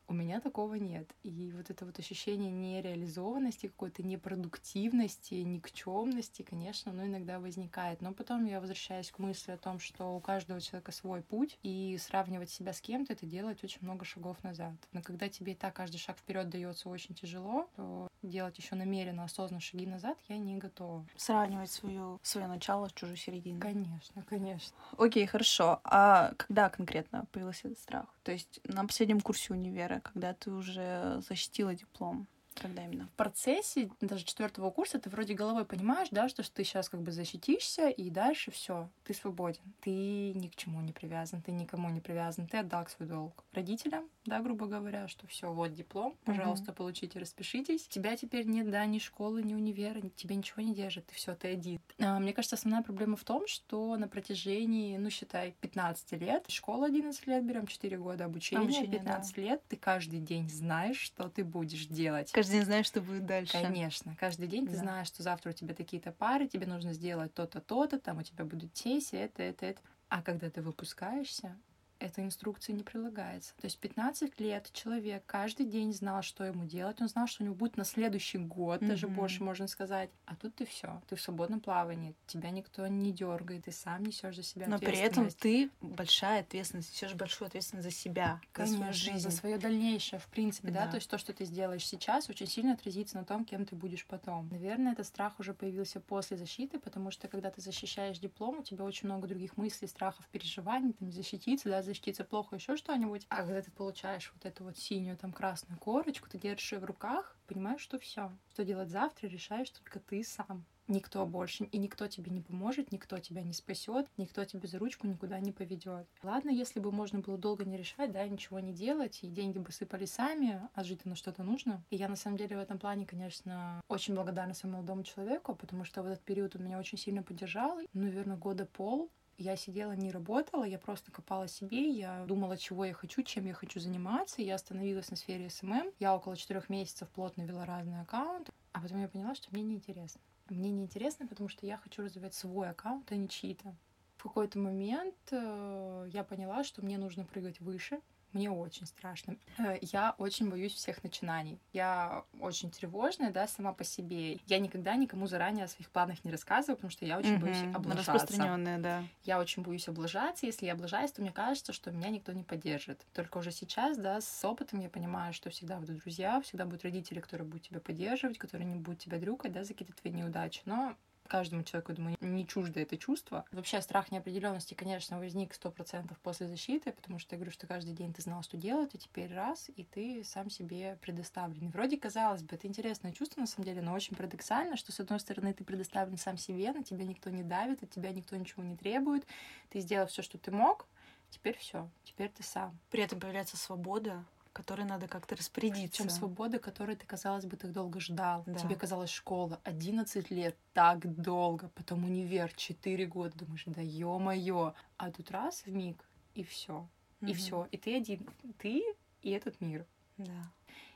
У 0.10 0.14
меня 0.14 0.42
такого 0.42 0.74
нет. 0.74 1.08
И 1.22 1.54
вот 1.56 1.70
это 1.70 1.86
вот 1.86 2.00
ощущение 2.00 2.50
нереализованности, 2.50 3.68
какой-то 3.68 4.02
непродуктивности, 4.02 5.36
никчемности, 5.36 6.42
конечно, 6.42 6.92
ну, 6.92 7.06
иногда 7.06 7.40
возникает. 7.40 8.02
Но 8.02 8.12
потом 8.12 8.46
я 8.46 8.60
возвращаюсь 8.60 9.12
к 9.12 9.20
мысли 9.20 9.52
о 9.52 9.58
том, 9.58 9.78
что 9.80 10.16
у 10.16 10.20
каждого 10.20 10.60
человека 10.62 10.92
свой 10.92 11.22
путь, 11.22 11.60
и 11.62 11.96
сравнивать 12.00 12.50
себя 12.50 12.74
с 12.74 12.82
кем-то— 12.82 13.14
это 13.14 13.28
делать 13.28 13.64
очень 13.64 13.82
много 13.82 14.04
шагов 14.04 14.44
назад. 14.44 14.74
Но 14.94 15.04
когда 15.04 15.30
тебе 15.30 15.52
и 15.52 15.56
так 15.56 15.76
каждый 15.76 16.00
шаг 16.00 16.18
вперед 16.18 16.50
дается 16.50 16.90
очень 16.90 17.14
тяжело, 17.14 17.70
то 17.76 18.08
делать 18.24 18.58
еще 18.58 18.76
намеренно, 18.76 19.26
осознанно 19.26 19.62
шаги 19.62 19.86
назад 19.86 20.18
я 20.28 20.38
не 20.40 20.58
готова. 20.58 21.06
Сравнивать 21.18 21.72
свою, 21.72 22.20
свое 22.24 22.48
начало 22.48 22.88
с 22.88 22.94
чужой 22.94 23.16
серединой. 23.16 23.62
Конечно, 23.62 24.24
конечно. 24.24 24.76
Окей, 24.98 25.28
хорошо. 25.28 25.80
А 25.84 26.34
когда 26.36 26.70
конкретно 26.70 27.28
появился 27.32 27.68
этот 27.68 27.80
страх? 27.80 28.06
То 28.24 28.32
есть 28.32 28.60
на 28.64 28.86
последнем 28.86 29.22
курсе 29.22 29.54
универа, 29.54 29.99
когда 30.02 30.34
ты 30.34 30.52
уже 30.52 31.22
защитила 31.28 31.74
диплом? 31.76 32.28
Когда 32.60 32.86
именно? 32.86 33.08
В 33.08 33.18
процессе 33.18 33.90
даже 34.02 34.26
четвертого 34.26 34.72
курса 34.72 35.00
ты 35.00 35.10
вроде 35.10 35.34
головой 35.34 35.66
понимаешь, 35.66 36.10
да, 36.12 36.30
что 36.30 36.44
ты 36.52 36.64
сейчас 36.64 36.90
как 36.90 37.02
бы 37.02 37.12
защитишься, 37.12 37.90
и 37.90 38.10
дальше 38.10 38.52
все, 38.52 38.90
ты 39.04 39.14
свободен. 39.14 39.62
Ты 39.82 40.34
ни 40.34 40.48
к 40.48 40.56
чему 40.56 40.82
не 40.82 40.92
привязан, 40.92 41.42
ты 41.42 41.52
никому 41.52 41.90
не 41.90 42.02
привязан, 42.02 42.48
ты 42.48 42.58
отдал 42.58 42.88
свой 42.88 43.08
долг 43.08 43.44
родителям, 43.54 44.10
да, 44.26 44.42
грубо 44.42 44.68
говоря, 44.68 45.08
что 45.08 45.28
все, 45.28 45.52
вот 45.52 45.74
диплом, 45.74 46.16
пожалуйста, 46.26 46.72
mm-hmm. 46.72 46.76
получите, 46.76 47.20
распишитесь. 47.20 47.88
Тебя 47.88 48.16
теперь 48.16 48.46
нет, 48.46 48.70
да, 48.70 48.86
ни 48.86 49.00
школы, 49.00 49.44
ни 49.44 49.54
универа, 49.54 50.02
тебе 50.16 50.36
ничего 50.36 50.62
не 50.62 50.74
держит, 50.74 51.08
ты 51.08 51.16
все, 51.16 51.36
ты 51.36 51.50
один. 51.50 51.80
А, 52.00 52.20
мне 52.20 52.34
кажется, 52.34 52.56
основная 52.56 52.84
проблема 52.84 53.16
в 53.16 53.24
том, 53.24 53.48
что 53.48 53.96
на 53.98 54.08
протяжении, 54.08 54.98
ну, 54.98 55.10
считай, 55.10 55.56
15 55.62 56.12
лет, 56.14 56.46
школа 56.50 56.88
11 56.88 57.28
лет 57.28 57.46
берем, 57.46 57.68
4 57.68 57.98
года 57.98 58.26
обучения, 58.26 58.62
обучение 58.62 59.00
15 59.00 59.36
да. 59.36 59.42
лет, 59.42 59.64
ты 59.68 59.76
каждый 59.76 60.20
день 60.20 60.50
знаешь, 60.50 61.00
что 61.00 61.30
ты 61.30 61.44
будешь 61.44 61.88
делать. 61.88 62.32
Каждый 62.32 62.49
день 62.52 62.64
знаешь, 62.64 62.86
что 62.86 63.02
будет 63.02 63.26
дальше. 63.26 63.54
Конечно, 63.54 64.16
каждый 64.20 64.48
день 64.48 64.66
да. 64.66 64.72
ты 64.72 64.78
знаешь, 64.78 65.08
что 65.08 65.24
завтра 65.24 65.52
у 65.52 65.54
тебя 65.54 65.74
такие-то 65.74 66.12
пары, 66.12 66.48
тебе 66.48 66.66
нужно 66.66 66.94
сделать 66.94 67.34
то-то, 67.34 67.62
то-то, 67.62 68.00
там 68.00 68.18
у 68.20 68.24
тебя 68.24 68.46
будут 68.46 68.76
сессии, 68.76 69.18
это, 69.18 69.44
это, 69.44 69.66
это. 69.66 69.82
А 70.10 70.22
когда 70.22 70.50
ты 70.50 70.62
выпускаешься, 70.62 71.56
этой 72.00 72.24
инструкции 72.24 72.72
не 72.72 72.84
прилагается. 72.84 73.54
То 73.58 73.66
есть 73.66 73.80
15 73.80 74.40
лет 74.40 74.70
человек 74.74 75.24
каждый 75.26 75.66
день 75.66 75.94
знал, 75.94 76.22
что 76.22 76.44
ему 76.44 76.66
делать, 76.66 77.02
он 77.02 77.08
знал, 77.08 77.28
что 77.28 77.44
у 77.44 77.46
него 77.46 77.56
будет 77.56 77.78
на 77.78 77.84
следующий 77.84 78.38
год, 78.38 78.82
mm-hmm. 78.82 78.88
даже 78.88 79.08
больше 79.08 79.44
можно 79.44 79.68
сказать. 79.68 80.10
А 80.26 80.36
тут 80.36 80.56
ты 80.56 80.66
все, 80.66 81.02
ты 81.08 81.16
в 81.16 81.22
свободном 81.22 81.60
плавании, 81.60 82.16
тебя 82.26 82.50
никто 82.52 82.88
не 82.88 83.12
дергает, 83.12 83.66
ты 83.66 83.72
сам 83.72 84.04
несешь 84.04 84.36
за 84.36 84.44
себя 84.44 84.68
Но 84.68 84.80
при 84.80 84.98
этом 84.98 85.30
ты 85.30 85.70
большая 85.82 86.42
ответственность, 86.42 86.94
несешь 86.94 87.16
большую 87.16 87.48
ответственность 87.48 87.90
за 87.90 87.94
себя, 87.94 88.42
Конечно, 88.52 88.78
за 88.78 88.78
свою 88.78 88.94
жизнь, 88.94 89.30
за 89.30 89.32
свое 89.32 89.58
дальнейшее, 89.58 90.20
в 90.20 90.28
принципе, 90.28 90.72
да. 90.72 90.86
да, 90.86 90.92
то 90.92 90.96
есть 90.96 91.10
то, 91.10 91.18
что 91.18 91.34
ты 91.34 91.46
сделаешь 91.46 91.86
сейчас, 91.86 92.30
очень 92.30 92.48
сильно 92.48 92.74
отразится 92.74 93.18
на 93.18 93.26
том, 93.26 93.46
кем 93.46 93.66
ты 93.66 93.76
будешь 93.76 94.06
потом. 94.06 94.48
Наверное, 94.50 94.94
этот 94.94 95.06
страх 95.06 95.40
уже 95.40 95.54
появился 95.54 96.00
после 96.00 96.38
защиты, 96.38 96.80
потому 96.80 97.12
что 97.12 97.28
когда 97.28 97.52
ты 97.52 97.62
защищаешь 97.62 98.20
диплом, 98.20 98.60
у 98.60 98.64
тебя 98.64 98.86
очень 98.86 99.08
много 99.08 99.28
других 99.28 99.58
мыслей, 99.58 99.88
страхов, 99.88 100.26
переживаний, 100.32 100.94
там 100.94 101.12
защититься, 101.12 101.70
да, 101.70 101.82
защититься 101.90 102.24
плохо, 102.24 102.56
еще 102.56 102.78
что-нибудь. 102.78 103.26
А 103.30 103.38
когда 103.38 103.62
ты 103.62 103.72
получаешь 103.72 104.32
вот 104.34 104.46
эту 104.46 104.64
вот 104.64 104.78
синюю, 104.78 105.18
там, 105.18 105.34
красную 105.34 105.80
корочку, 105.80 106.30
ты 106.30 106.38
держишь 106.38 106.72
ее 106.74 106.80
в 106.80 106.86
руках, 106.86 107.38
понимаешь, 107.48 107.82
что 107.82 108.00
все. 108.00 108.32
Что 108.52 108.64
делать 108.64 108.90
завтра, 108.90 109.28
решаешь 109.28 109.70
только 109.72 110.00
ты 110.00 110.24
сам. 110.24 110.66
Никто 110.90 111.24
больше, 111.28 111.66
и 111.66 111.78
никто 111.78 112.08
тебе 112.08 112.32
не 112.32 112.42
поможет, 112.42 112.92
никто 112.92 113.20
тебя 113.20 113.44
не 113.44 113.54
спасет, 113.54 114.08
никто 114.18 114.44
тебе 114.44 114.68
за 114.68 114.80
ручку 114.80 115.06
никуда 115.06 115.40
не 115.40 115.52
поведет. 115.52 116.08
Ладно, 116.24 116.50
если 116.50 116.80
бы 116.80 116.92
можно 116.92 117.20
было 117.20 117.38
долго 117.38 117.64
не 117.64 117.78
решать, 117.78 118.12
да, 118.12 118.28
ничего 118.28 118.60
не 118.60 118.74
делать, 118.74 119.20
и 119.22 119.28
деньги 119.28 119.60
бы 119.60 119.72
сыпали 119.72 120.06
сами, 120.06 120.68
а 120.74 120.84
жить 120.84 121.06
на 121.06 121.16
что-то 121.16 121.44
нужно. 121.44 121.84
И 121.92 121.96
я 121.96 122.10
на 122.10 122.16
самом 122.16 122.38
деле 122.38 122.58
в 122.58 122.60
этом 122.60 122.80
плане, 122.80 123.06
конечно, 123.06 123.82
очень 123.88 124.16
благодарна 124.16 124.56
своему 124.56 124.78
молодому 124.78 125.04
человеку, 125.04 125.54
потому 125.54 125.84
что 125.84 126.02
в 126.02 126.08
этот 126.08 126.24
период 126.24 126.56
он 126.56 126.64
меня 126.64 126.80
очень 126.80 126.98
сильно 126.98 127.22
поддержал. 127.22 127.80
Наверное, 127.94 128.38
года 128.38 128.66
пол 128.66 129.12
я 129.40 129.56
сидела, 129.56 129.94
не 129.94 130.12
работала, 130.12 130.66
я 130.66 130.78
просто 130.78 131.12
копала 131.12 131.48
себе, 131.48 131.90
я 131.90 132.26
думала, 132.26 132.58
чего 132.58 132.84
я 132.84 132.94
хочу, 132.94 133.24
чем 133.24 133.46
я 133.46 133.54
хочу 133.54 133.80
заниматься. 133.80 134.42
Я 134.42 134.56
остановилась 134.56 135.10
на 135.10 135.16
сфере 135.16 135.50
SMM. 135.50 135.92
Я 135.98 136.16
около 136.16 136.36
четырех 136.36 136.70
месяцев 136.70 137.10
плотно 137.10 137.44
вела 137.44 137.66
разные 137.66 138.02
аккаунты, 138.02 138.52
а 138.74 138.82
потом 138.82 139.00
я 139.00 139.08
поняла, 139.08 139.36
что 139.36 139.48
мне 139.52 139.64
неинтересно. 139.64 140.20
Мне 140.50 140.72
неинтересно, 140.72 141.26
потому 141.26 141.48
что 141.48 141.66
я 141.66 141.78
хочу 141.78 142.04
развивать 142.04 142.34
свой 142.34 142.70
аккаунт, 142.70 143.12
а 143.12 143.16
не 143.16 143.30
чьи-то. 143.30 143.76
В 144.18 144.24
какой-то 144.24 144.60
момент 144.60 145.16
э, 145.32 146.10
я 146.12 146.26
поняла, 146.26 146.66
что 146.66 146.82
мне 146.82 146.98
нужно 146.98 147.24
прыгать 147.24 147.62
выше, 147.62 148.02
мне 148.34 148.52
очень 148.52 148.86
страшно. 148.86 149.36
Э, 149.58 149.78
я 149.82 150.16
очень 150.18 150.50
боюсь 150.50 150.74
всех 150.74 151.04
начинаний. 151.04 151.60
Я 151.74 152.24
очень 152.40 152.72
тревожная, 152.72 153.32
да, 153.32 153.48
сама 153.48 153.74
по 153.74 153.84
себе. 153.84 154.40
Я 154.46 154.60
никогда 154.60 154.96
никому 154.96 155.28
заранее 155.28 155.66
о 155.66 155.68
своих 155.68 155.90
планах 155.90 156.24
не 156.24 156.32
рассказываю, 156.32 156.76
потому 156.76 156.92
что 156.92 157.06
я 157.06 157.18
очень 157.18 157.36
mm-hmm. 157.36 157.40
боюсь 157.40 157.76
облажаться. 157.76 158.14
Распространенная, 158.14 158.78
да. 158.80 159.04
Я 159.24 159.40
очень 159.40 159.64
боюсь 159.64 159.88
облажаться. 159.88 160.46
Если 160.46 160.66
я 160.66 160.74
облажаюсь, 160.74 161.12
то 161.12 161.22
мне 161.22 161.32
кажется, 161.32 161.74
что 161.74 161.92
меня 161.92 162.10
никто 162.10 162.32
не 162.32 162.44
поддержит. 162.44 163.06
Только 163.14 163.40
уже 163.40 163.52
сейчас, 163.52 163.98
да, 163.98 164.22
с 164.22 164.46
опытом 164.46 164.80
я 164.80 164.90
понимаю, 164.90 165.34
что 165.34 165.50
всегда 165.50 165.78
будут 165.78 166.02
друзья, 166.02 166.42
всегда 166.42 166.66
будут 166.66 166.84
родители, 166.84 167.20
которые 167.20 167.48
будут 167.48 167.64
тебя 167.64 167.80
поддерживать, 167.80 168.38
которые 168.38 168.68
не 168.68 168.76
будут 168.76 169.00
тебя 169.00 169.18
дрюкать, 169.18 169.52
да, 169.52 169.64
за 169.64 169.74
какие-то 169.74 169.94
твои 170.02 170.14
неудачи. 170.14 170.62
Но 170.66 170.96
каждому 171.30 171.64
человеку, 171.64 171.94
думаю, 171.94 172.18
не 172.20 172.46
чуждо 172.46 172.82
это 172.82 172.98
чувство. 172.98 173.46
Вообще 173.52 173.82
страх 173.82 174.12
неопределенности, 174.12 174.74
конечно, 174.74 175.20
возник 175.20 175.54
сто 175.54 175.72
процентов 175.72 176.18
после 176.20 176.48
защиты, 176.48 176.92
потому 176.92 177.20
что 177.20 177.36
я 177.36 177.38
говорю, 177.38 177.52
что 177.52 177.68
каждый 177.68 177.94
день 177.94 178.14
ты 178.14 178.22
знал, 178.22 178.44
что 178.44 178.58
делать, 178.58 178.96
и 178.96 178.98
теперь 178.98 179.34
раз, 179.34 179.70
и 179.76 179.84
ты 179.84 180.24
сам 180.24 180.50
себе 180.50 180.98
предоставлен. 181.02 181.70
Вроде, 181.70 181.98
казалось 181.98 182.42
бы, 182.42 182.56
это 182.56 182.68
интересное 182.68 183.14
чувство, 183.14 183.42
на 183.42 183.48
самом 183.48 183.66
деле, 183.66 183.82
но 183.82 183.94
очень 183.94 184.16
парадоксально, 184.16 184.76
что, 184.76 184.92
с 184.92 185.00
одной 185.00 185.20
стороны, 185.20 185.54
ты 185.54 185.64
предоставлен 185.64 186.18
сам 186.18 186.38
себе, 186.38 186.72
на 186.72 186.84
тебя 186.84 187.06
никто 187.06 187.30
не 187.30 187.44
давит, 187.44 187.84
от 187.84 187.92
тебя 187.92 188.12
никто 188.12 188.36
ничего 188.36 188.64
не 188.64 188.76
требует, 188.76 189.26
ты 189.70 189.80
сделал 189.80 190.08
все, 190.08 190.22
что 190.22 190.38
ты 190.38 190.52
мог, 190.52 190.88
теперь 191.30 191.58
все, 191.58 191.90
теперь 192.04 192.30
ты 192.30 192.44
сам. 192.44 192.78
При 192.90 193.04
этом 193.04 193.20
появляется 193.20 193.56
свобода, 193.56 194.26
которой 194.54 194.86
надо 194.86 195.08
как-то 195.08 195.36
распорядиться. 195.36 195.98
Чем 195.98 196.10
свобода, 196.10 196.60
которой 196.60 196.96
ты, 196.96 197.06
казалось 197.06 197.46
бы, 197.46 197.58
так 197.58 197.72
долго 197.72 198.00
ждал. 198.00 198.44
Да. 198.46 198.56
Тебе 198.56 198.76
казалось 198.76 199.10
школа 199.10 199.60
11 199.64 200.32
лет, 200.32 200.58
так 200.74 201.22
долго, 201.22 201.70
потом 201.76 202.06
универ 202.06 202.52
4 202.54 203.06
года. 203.06 203.38
Думаешь, 203.38 203.64
да 203.66 203.82
ё-моё. 203.82 204.74
А 204.98 205.12
тут 205.12 205.32
раз 205.32 205.66
в 205.66 205.72
миг, 205.72 206.04
и 206.36 206.44
все. 206.44 206.88
И 207.22 207.34
все. 207.34 207.68
И 207.72 207.78
ты 207.78 207.98
один. 207.98 208.28
Ты 208.58 208.84
и 209.22 209.30
этот 209.32 209.60
мир. 209.62 209.86
Да. 210.18 210.52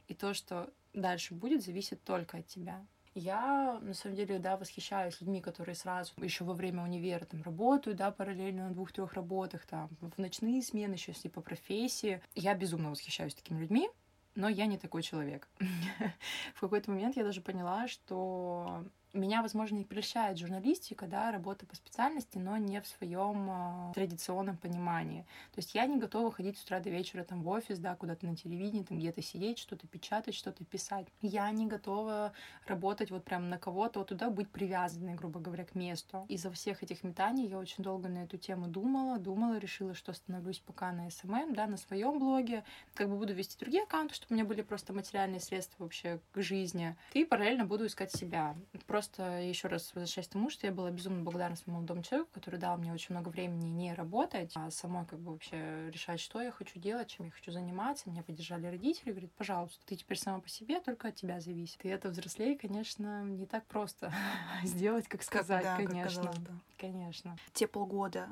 И 0.08 0.14
то, 0.14 0.34
что 0.34 0.72
дальше 0.94 1.34
будет, 1.34 1.64
зависит 1.64 2.04
только 2.04 2.38
от 2.38 2.48
тебя. 2.48 2.86
Я, 3.16 3.80
на 3.82 3.94
самом 3.94 4.16
деле, 4.16 4.40
да, 4.40 4.58
восхищаюсь 4.58 5.22
людьми, 5.22 5.40
которые 5.40 5.76
сразу 5.76 6.14
еще 6.18 6.44
во 6.44 6.54
время 6.54 6.84
универа 6.84 7.26
там 7.26 7.44
работают, 7.44 7.98
да, 7.98 8.12
параллельно 8.12 8.68
на 8.68 8.74
двух-трех 8.74 9.14
работах, 9.14 9.66
там, 9.68 9.90
в 10.02 10.18
ночные 10.18 10.64
смены, 10.64 10.94
еще 10.94 11.12
если 11.12 11.30
по 11.30 11.42
профессии. 11.42 12.22
Я 12.34 12.56
безумно 12.56 12.90
восхищаюсь 12.90 13.36
такими 13.36 13.60
людьми, 13.60 13.90
но 14.36 14.50
я 14.50 14.66
не 14.66 14.78
такой 14.80 15.04
человек. 15.04 15.48
В 16.56 16.62
какой-то 16.62 16.90
момент 16.90 17.16
я 17.16 17.24
даже 17.24 17.42
поняла, 17.42 17.88
что 17.88 18.84
меня, 19.14 19.42
возможно, 19.42 19.80
и 19.80 19.84
прельщает 19.84 20.38
журналистика, 20.38 21.06
да, 21.06 21.32
работа 21.32 21.66
по 21.66 21.76
специальности, 21.76 22.38
но 22.38 22.58
не 22.58 22.82
в 22.82 22.88
своем 22.88 23.50
э, 23.50 23.94
традиционном 23.94 24.58
понимании. 24.58 25.22
То 25.54 25.60
есть 25.60 25.76
я 25.76 25.86
не 25.86 25.98
готова 25.98 26.32
ходить 26.32 26.58
с 26.58 26.64
утра 26.64 26.80
до 26.80 26.90
вечера 26.90 27.24
там 27.24 27.44
в 27.44 27.48
офис, 27.50 27.78
да, 27.80 27.96
куда-то 27.96 28.26
на 28.26 28.36
телевидении, 28.36 28.84
там 28.84 28.98
где-то 28.98 29.22
сидеть, 29.22 29.60
что-то 29.60 29.88
печатать, 29.88 30.36
что-то 30.36 30.66
писать. 30.66 31.08
Я 31.22 31.50
не 31.52 31.68
готова 31.68 32.34
работать 32.66 33.12
вот 33.12 33.24
прям 33.24 33.50
на 33.50 33.58
кого-то, 33.58 34.00
вот 34.00 34.10
туда 34.10 34.30
быть 34.30 34.50
привязанной, 34.50 35.16
грубо 35.16 35.40
говоря, 35.40 35.66
к 35.66 35.76
месту. 35.76 36.26
Из-за 36.30 36.52
всех 36.52 36.84
этих 36.84 37.04
метаний 37.04 37.48
я 37.48 37.58
очень 37.58 37.84
долго 37.84 38.10
на 38.10 38.24
эту 38.24 38.38
тему 38.38 38.68
думала, 38.68 39.20
думала, 39.20 39.58
решила, 39.58 39.94
что 39.94 40.12
остановлюсь 40.12 40.60
пока 40.60 40.92
на 40.92 41.10
SMM, 41.10 41.54
да, 41.54 41.68
на 41.68 41.78
своем 41.78 42.20
блоге, 42.20 42.64
как 42.96 43.10
бы 43.10 43.18
буду 43.18 43.34
вести 43.34 43.58
другие 43.60 43.84
аккаунты, 43.84 44.16
чтобы 44.16 44.34
у 44.34 44.36
меня 44.36 44.46
были 44.46 44.62
просто 44.62 44.94
материальные 44.94 45.40
средства 45.40 45.84
вообще 45.84 46.20
к 46.32 46.42
жизни, 46.42 46.96
и 47.14 47.26
параллельно 47.26 47.66
буду 47.66 47.86
искать 47.86 48.12
себя. 48.12 48.56
Просто 48.88 49.03
просто 49.04 49.42
еще 49.42 49.68
раз 49.68 49.92
возвращаясь 49.94 50.28
к 50.28 50.32
тому, 50.32 50.50
что 50.50 50.66
я 50.66 50.74
была 50.74 50.90
безумно 50.90 51.24
благодарна 51.24 51.56
своему 51.56 51.80
молодому 51.80 52.04
человеку, 52.04 52.30
который 52.34 52.60
дал 52.60 52.78
мне 52.78 52.94
очень 52.94 53.14
много 53.14 53.30
времени 53.30 53.68
не 53.68 53.94
работать, 53.94 54.52
а 54.56 54.72
самой 54.72 55.06
как 55.06 55.20
бы 55.20 55.32
вообще 55.34 55.90
решать, 55.92 56.20
что 56.20 56.42
я 56.42 56.52
хочу 56.52 56.80
делать, 56.80 57.10
чем 57.10 57.26
я 57.26 57.32
хочу 57.32 57.52
заниматься. 57.52 58.10
Меня 58.10 58.24
поддержали 58.24 58.68
родители, 58.68 59.12
говорят, 59.12 59.32
пожалуйста, 59.34 59.86
ты 59.86 59.96
теперь 59.96 60.18
сама 60.18 60.40
по 60.40 60.48
себе, 60.48 60.80
только 60.80 61.10
от 61.10 61.16
тебя 61.16 61.42
зависит. 61.42 61.84
И 61.84 61.90
это 61.90 62.10
взрослее, 62.10 62.58
конечно, 62.58 63.24
не 63.24 63.46
так 63.46 63.66
просто 63.66 64.14
сделать, 64.64 65.08
как 65.08 65.22
сказать, 65.24 65.64
как, 65.64 65.80
да, 65.80 65.86
конечно. 65.86 66.24
Как 66.24 66.36
бы. 66.38 66.52
Конечно. 66.78 67.38
Те 67.54 67.68
полгода 67.68 68.32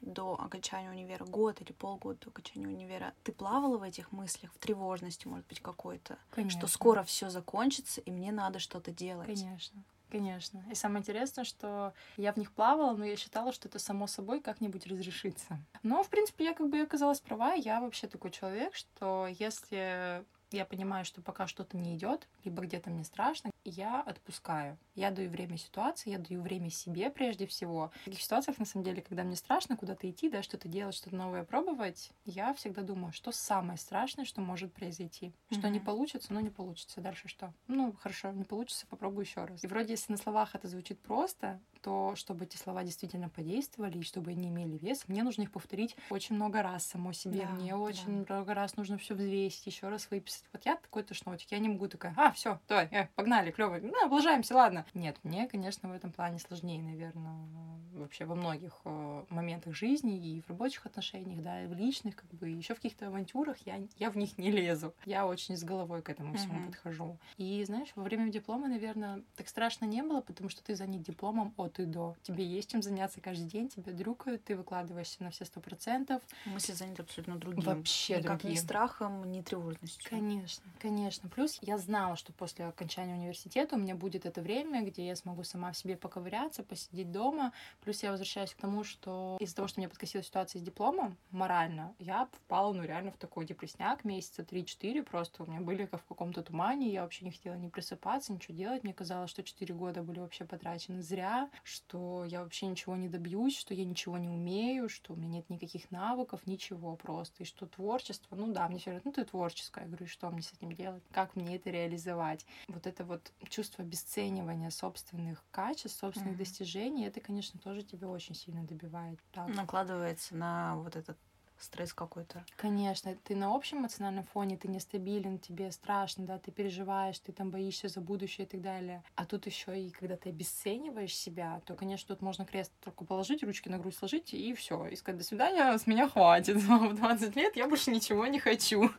до 0.00 0.40
окончания 0.40 0.90
универа, 0.90 1.24
год 1.24 1.60
или 1.60 1.72
полгода 1.72 2.20
до 2.20 2.30
окончания 2.30 2.68
универа, 2.68 3.12
ты 3.24 3.32
плавала 3.32 3.76
в 3.76 3.82
этих 3.82 4.12
мыслях, 4.12 4.52
в 4.54 4.58
тревожности, 4.58 5.26
может 5.26 5.46
быть, 5.48 5.60
какой-то, 5.60 6.18
что 6.48 6.66
скоро 6.66 7.02
все 7.02 7.28
закончится, 7.30 8.00
и 8.00 8.10
мне 8.10 8.32
надо 8.32 8.58
что-то 8.58 8.90
делать. 8.90 9.26
Конечно. 9.26 9.82
Конечно. 10.10 10.64
И 10.70 10.74
самое 10.74 11.00
интересное, 11.00 11.44
что 11.44 11.92
я 12.16 12.32
в 12.32 12.36
них 12.38 12.52
плавала, 12.52 12.96
но 12.96 13.04
я 13.04 13.16
считала, 13.16 13.52
что 13.52 13.68
это 13.68 13.78
само 13.78 14.06
собой 14.06 14.40
как-нибудь 14.40 14.86
разрешится. 14.86 15.58
Но, 15.82 16.02
в 16.02 16.08
принципе, 16.08 16.44
я 16.44 16.54
как 16.54 16.68
бы 16.70 16.80
оказалась 16.80 17.20
права. 17.20 17.52
Я 17.52 17.80
вообще 17.80 18.06
такой 18.06 18.30
человек, 18.30 18.74
что 18.74 19.26
если 19.38 20.24
я 20.50 20.64
понимаю, 20.64 21.04
что 21.04 21.20
пока 21.20 21.46
что-то 21.46 21.76
не 21.76 21.94
идет, 21.94 22.26
либо 22.44 22.62
где-то 22.62 22.88
мне 22.88 23.04
страшно, 23.04 23.50
я 23.68 24.00
отпускаю. 24.00 24.78
Я 24.94 25.10
даю 25.10 25.30
время 25.30 25.56
ситуации, 25.56 26.10
я 26.10 26.18
даю 26.18 26.42
время 26.42 26.70
себе 26.70 27.10
прежде 27.10 27.46
всего. 27.46 27.92
В 28.02 28.04
таких 28.06 28.22
ситуациях, 28.22 28.58
на 28.58 28.64
самом 28.64 28.84
деле, 28.84 29.02
когда 29.02 29.22
мне 29.22 29.36
страшно 29.36 29.76
куда-то 29.76 30.10
идти, 30.10 30.28
да, 30.28 30.42
что-то 30.42 30.68
делать, 30.68 30.94
что-то 30.94 31.16
новое 31.16 31.44
пробовать, 31.44 32.10
я 32.24 32.52
всегда 32.54 32.82
думаю, 32.82 33.12
что 33.12 33.32
самое 33.32 33.78
страшное, 33.78 34.24
что 34.24 34.40
может 34.40 34.72
произойти. 34.72 35.32
Что 35.50 35.60
mm-hmm. 35.60 35.70
не 35.70 35.80
получится, 35.80 36.32
ну 36.32 36.40
не 36.40 36.50
получится. 36.50 37.00
Дальше 37.00 37.28
что? 37.28 37.52
Ну, 37.66 37.92
хорошо, 37.92 38.32
не 38.32 38.44
получится, 38.44 38.86
попробую 38.86 39.24
еще 39.24 39.44
раз. 39.44 39.62
И 39.62 39.66
вроде, 39.66 39.92
если 39.92 40.12
на 40.12 40.18
словах 40.18 40.54
это 40.54 40.68
звучит 40.68 40.98
просто, 41.00 41.60
то 41.82 42.14
чтобы 42.16 42.44
эти 42.44 42.56
слова 42.56 42.82
действительно 42.84 43.28
подействовали 43.28 43.98
и 43.98 44.02
чтобы 44.02 44.32
они 44.32 44.48
имели 44.48 44.78
вес, 44.78 45.04
мне 45.08 45.22
нужно 45.22 45.42
их 45.42 45.52
повторить 45.52 45.96
очень 46.10 46.34
много 46.34 46.62
раз 46.62 46.86
само 46.86 47.12
себе. 47.12 47.46
Да, 47.46 47.50
мне 47.50 47.74
очень 47.74 48.24
да. 48.24 48.34
много 48.34 48.54
раз 48.54 48.76
нужно 48.76 48.98
все 48.98 49.14
взвесить, 49.14 49.66
еще 49.66 49.88
раз 49.88 50.10
выписать. 50.10 50.44
Вот 50.52 50.64
я 50.66 50.76
такой 50.76 51.02
тошнотик, 51.02 51.50
я 51.50 51.58
не 51.58 51.68
могу 51.68 51.88
такая, 51.88 52.14
а, 52.16 52.32
все, 52.32 52.60
давай, 52.68 52.88
э, 52.90 53.08
погнали, 53.14 53.50
клево, 53.58 53.80
ну, 53.82 54.04
облажаемся, 54.04 54.54
ладно. 54.54 54.86
Нет, 54.94 55.16
мне, 55.24 55.48
конечно, 55.48 55.88
в 55.88 55.92
этом 55.92 56.12
плане 56.12 56.38
сложнее, 56.38 56.80
наверное, 56.80 57.77
вообще 57.98 58.24
во 58.24 58.34
многих 58.34 58.80
э, 58.84 59.24
моментах 59.28 59.74
жизни 59.74 60.16
и 60.18 60.40
в 60.42 60.48
рабочих 60.48 60.86
отношениях, 60.86 61.42
да, 61.42 61.64
и 61.64 61.66
в 61.66 61.74
личных, 61.74 62.16
как 62.16 62.30
бы, 62.34 62.48
еще 62.48 62.74
в 62.74 62.78
каких-то 62.78 63.08
авантюрах 63.08 63.58
я, 63.66 63.80
я 63.98 64.10
в 64.10 64.16
них 64.16 64.38
не 64.38 64.50
лезу. 64.50 64.94
Я 65.04 65.26
очень 65.26 65.56
с 65.56 65.64
головой 65.64 66.02
к 66.02 66.08
этому 66.08 66.34
всему 66.36 66.60
mm-hmm. 66.60 66.66
подхожу. 66.66 67.18
И, 67.36 67.62
знаешь, 67.64 67.88
во 67.94 68.02
время 68.02 68.30
диплома, 68.30 68.68
наверное, 68.68 69.22
так 69.36 69.48
страшно 69.48 69.84
не 69.84 70.02
было, 70.02 70.20
потому 70.20 70.48
что 70.48 70.62
ты 70.62 70.74
занят 70.74 71.02
дипломом 71.02 71.54
от 71.56 71.78
и 71.78 71.84
до. 71.84 72.16
Тебе 72.22 72.44
есть 72.44 72.70
чем 72.70 72.82
заняться 72.82 73.20
каждый 73.20 73.46
день, 73.46 73.68
тебя 73.68 73.92
дрюкают, 73.92 74.44
ты 74.44 74.56
выкладываешься 74.56 75.22
на 75.22 75.30
все 75.30 75.44
сто 75.44 75.60
процентов. 75.60 76.22
Мысли 76.46 76.72
заняты 76.72 77.02
абсолютно 77.02 77.36
другим. 77.36 77.62
Вообще 77.62 78.18
Никак 78.18 78.40
другим. 78.40 78.50
ни 78.50 78.56
страхом, 78.56 79.30
ни 79.30 79.40
тревожностью. 79.42 80.08
Конечно, 80.08 80.64
конечно. 80.78 81.28
Плюс 81.28 81.58
я 81.62 81.78
знала, 81.78 82.16
что 82.16 82.32
после 82.32 82.66
окончания 82.66 83.14
университета 83.14 83.76
у 83.76 83.78
меня 83.78 83.94
будет 83.94 84.26
это 84.26 84.40
время, 84.40 84.82
где 84.82 85.06
я 85.06 85.16
смогу 85.16 85.44
сама 85.44 85.72
в 85.72 85.76
себе 85.76 85.96
поковыряться, 85.96 86.62
посидеть 86.62 87.10
дома. 87.10 87.52
Плюс 87.88 88.02
я 88.02 88.10
возвращаюсь 88.10 88.52
к 88.52 88.60
тому, 88.60 88.84
что 88.84 89.38
из-за 89.40 89.56
того, 89.56 89.66
что 89.66 89.80
меня 89.80 89.88
подкосила 89.88 90.22
ситуация 90.22 90.60
с 90.60 90.62
дипломом, 90.62 91.16
морально, 91.30 91.94
я 91.98 92.28
впала, 92.32 92.74
ну, 92.74 92.82
реально 92.82 93.12
в 93.12 93.16
такой 93.16 93.46
депрессняк 93.46 94.04
месяца 94.04 94.42
3-4 94.42 95.04
просто. 95.04 95.42
У 95.42 95.46
меня 95.46 95.62
были 95.62 95.86
как 95.86 96.02
в 96.02 96.04
каком-то 96.04 96.42
тумане, 96.42 96.92
я 96.92 97.00
вообще 97.00 97.24
не 97.24 97.30
хотела 97.30 97.54
ни 97.54 97.68
просыпаться, 97.68 98.34
ничего 98.34 98.54
делать. 98.54 98.84
Мне 98.84 98.92
казалось, 98.92 99.30
что 99.30 99.42
4 99.42 99.72
года 99.72 100.02
были 100.02 100.20
вообще 100.20 100.44
потрачены 100.44 101.00
зря, 101.00 101.48
что 101.64 102.26
я 102.26 102.42
вообще 102.42 102.66
ничего 102.66 102.94
не 102.94 103.08
добьюсь, 103.08 103.56
что 103.56 103.72
я 103.72 103.86
ничего 103.86 104.18
не 104.18 104.28
умею, 104.28 104.90
что 104.90 105.14
у 105.14 105.16
меня 105.16 105.36
нет 105.36 105.48
никаких 105.48 105.90
навыков, 105.90 106.42
ничего 106.44 106.94
просто. 106.94 107.44
И 107.44 107.46
что 107.46 107.64
творчество, 107.64 108.36
ну 108.36 108.52
да, 108.52 108.68
мне 108.68 108.80
все 108.80 108.90
говорят, 108.90 109.06
ну 109.06 109.12
ты 109.12 109.24
творческая. 109.24 109.84
Я 109.84 109.88
говорю, 109.88 110.06
что 110.08 110.28
мне 110.28 110.42
с 110.42 110.52
этим 110.52 110.72
делать? 110.72 111.02
Как 111.10 111.34
мне 111.36 111.56
это 111.56 111.70
реализовать? 111.70 112.44
Вот 112.68 112.86
это 112.86 113.06
вот 113.06 113.32
чувство 113.48 113.82
обесценивания 113.82 114.68
собственных 114.68 115.42
качеств, 115.50 115.98
собственных 115.98 116.34
mm-hmm. 116.34 116.38
достижений, 116.38 117.06
это, 117.06 117.20
конечно, 117.20 117.58
тоже 117.58 117.77
тебя 117.82 118.08
очень 118.08 118.34
сильно 118.34 118.64
добивает. 118.64 119.18
Так. 119.32 119.48
Накладывается 119.48 120.34
на 120.36 120.76
вот 120.76 120.96
этот 120.96 121.18
стресс 121.62 121.92
какой-то. 121.92 122.44
Конечно, 122.56 123.14
ты 123.24 123.34
на 123.34 123.54
общем 123.54 123.78
эмоциональном 123.78 124.24
фоне, 124.24 124.56
ты 124.56 124.68
нестабилен, 124.68 125.38
тебе 125.38 125.70
страшно, 125.72 126.24
да, 126.24 126.38
ты 126.38 126.50
переживаешь, 126.50 127.18
ты 127.18 127.32
там 127.32 127.50
боишься 127.50 127.88
за 127.88 128.00
будущее 128.00 128.46
и 128.46 128.48
так 128.48 128.60
далее. 128.60 129.02
А 129.16 129.24
тут 129.24 129.46
еще 129.46 129.78
и 129.78 129.90
когда 129.90 130.16
ты 130.16 130.30
обесцениваешь 130.30 131.14
себя, 131.14 131.60
то, 131.66 131.74
конечно, 131.74 132.14
тут 132.14 132.22
можно 132.22 132.44
крест 132.44 132.72
только 132.80 133.04
положить, 133.04 133.42
ручки 133.42 133.68
на 133.68 133.78
грудь 133.78 133.96
сложить 133.96 134.32
и 134.34 134.54
все. 134.54 134.86
И 134.86 134.96
сказать, 134.96 135.18
до 135.18 135.24
свидания, 135.24 135.76
с 135.76 135.86
меня 135.86 136.08
хватит. 136.08 136.56
В 136.62 136.94
20 136.94 137.36
лет 137.36 137.56
я 137.56 137.68
больше 137.68 137.90
ничего 137.90 138.26
не 138.26 138.38
хочу. 138.38 138.90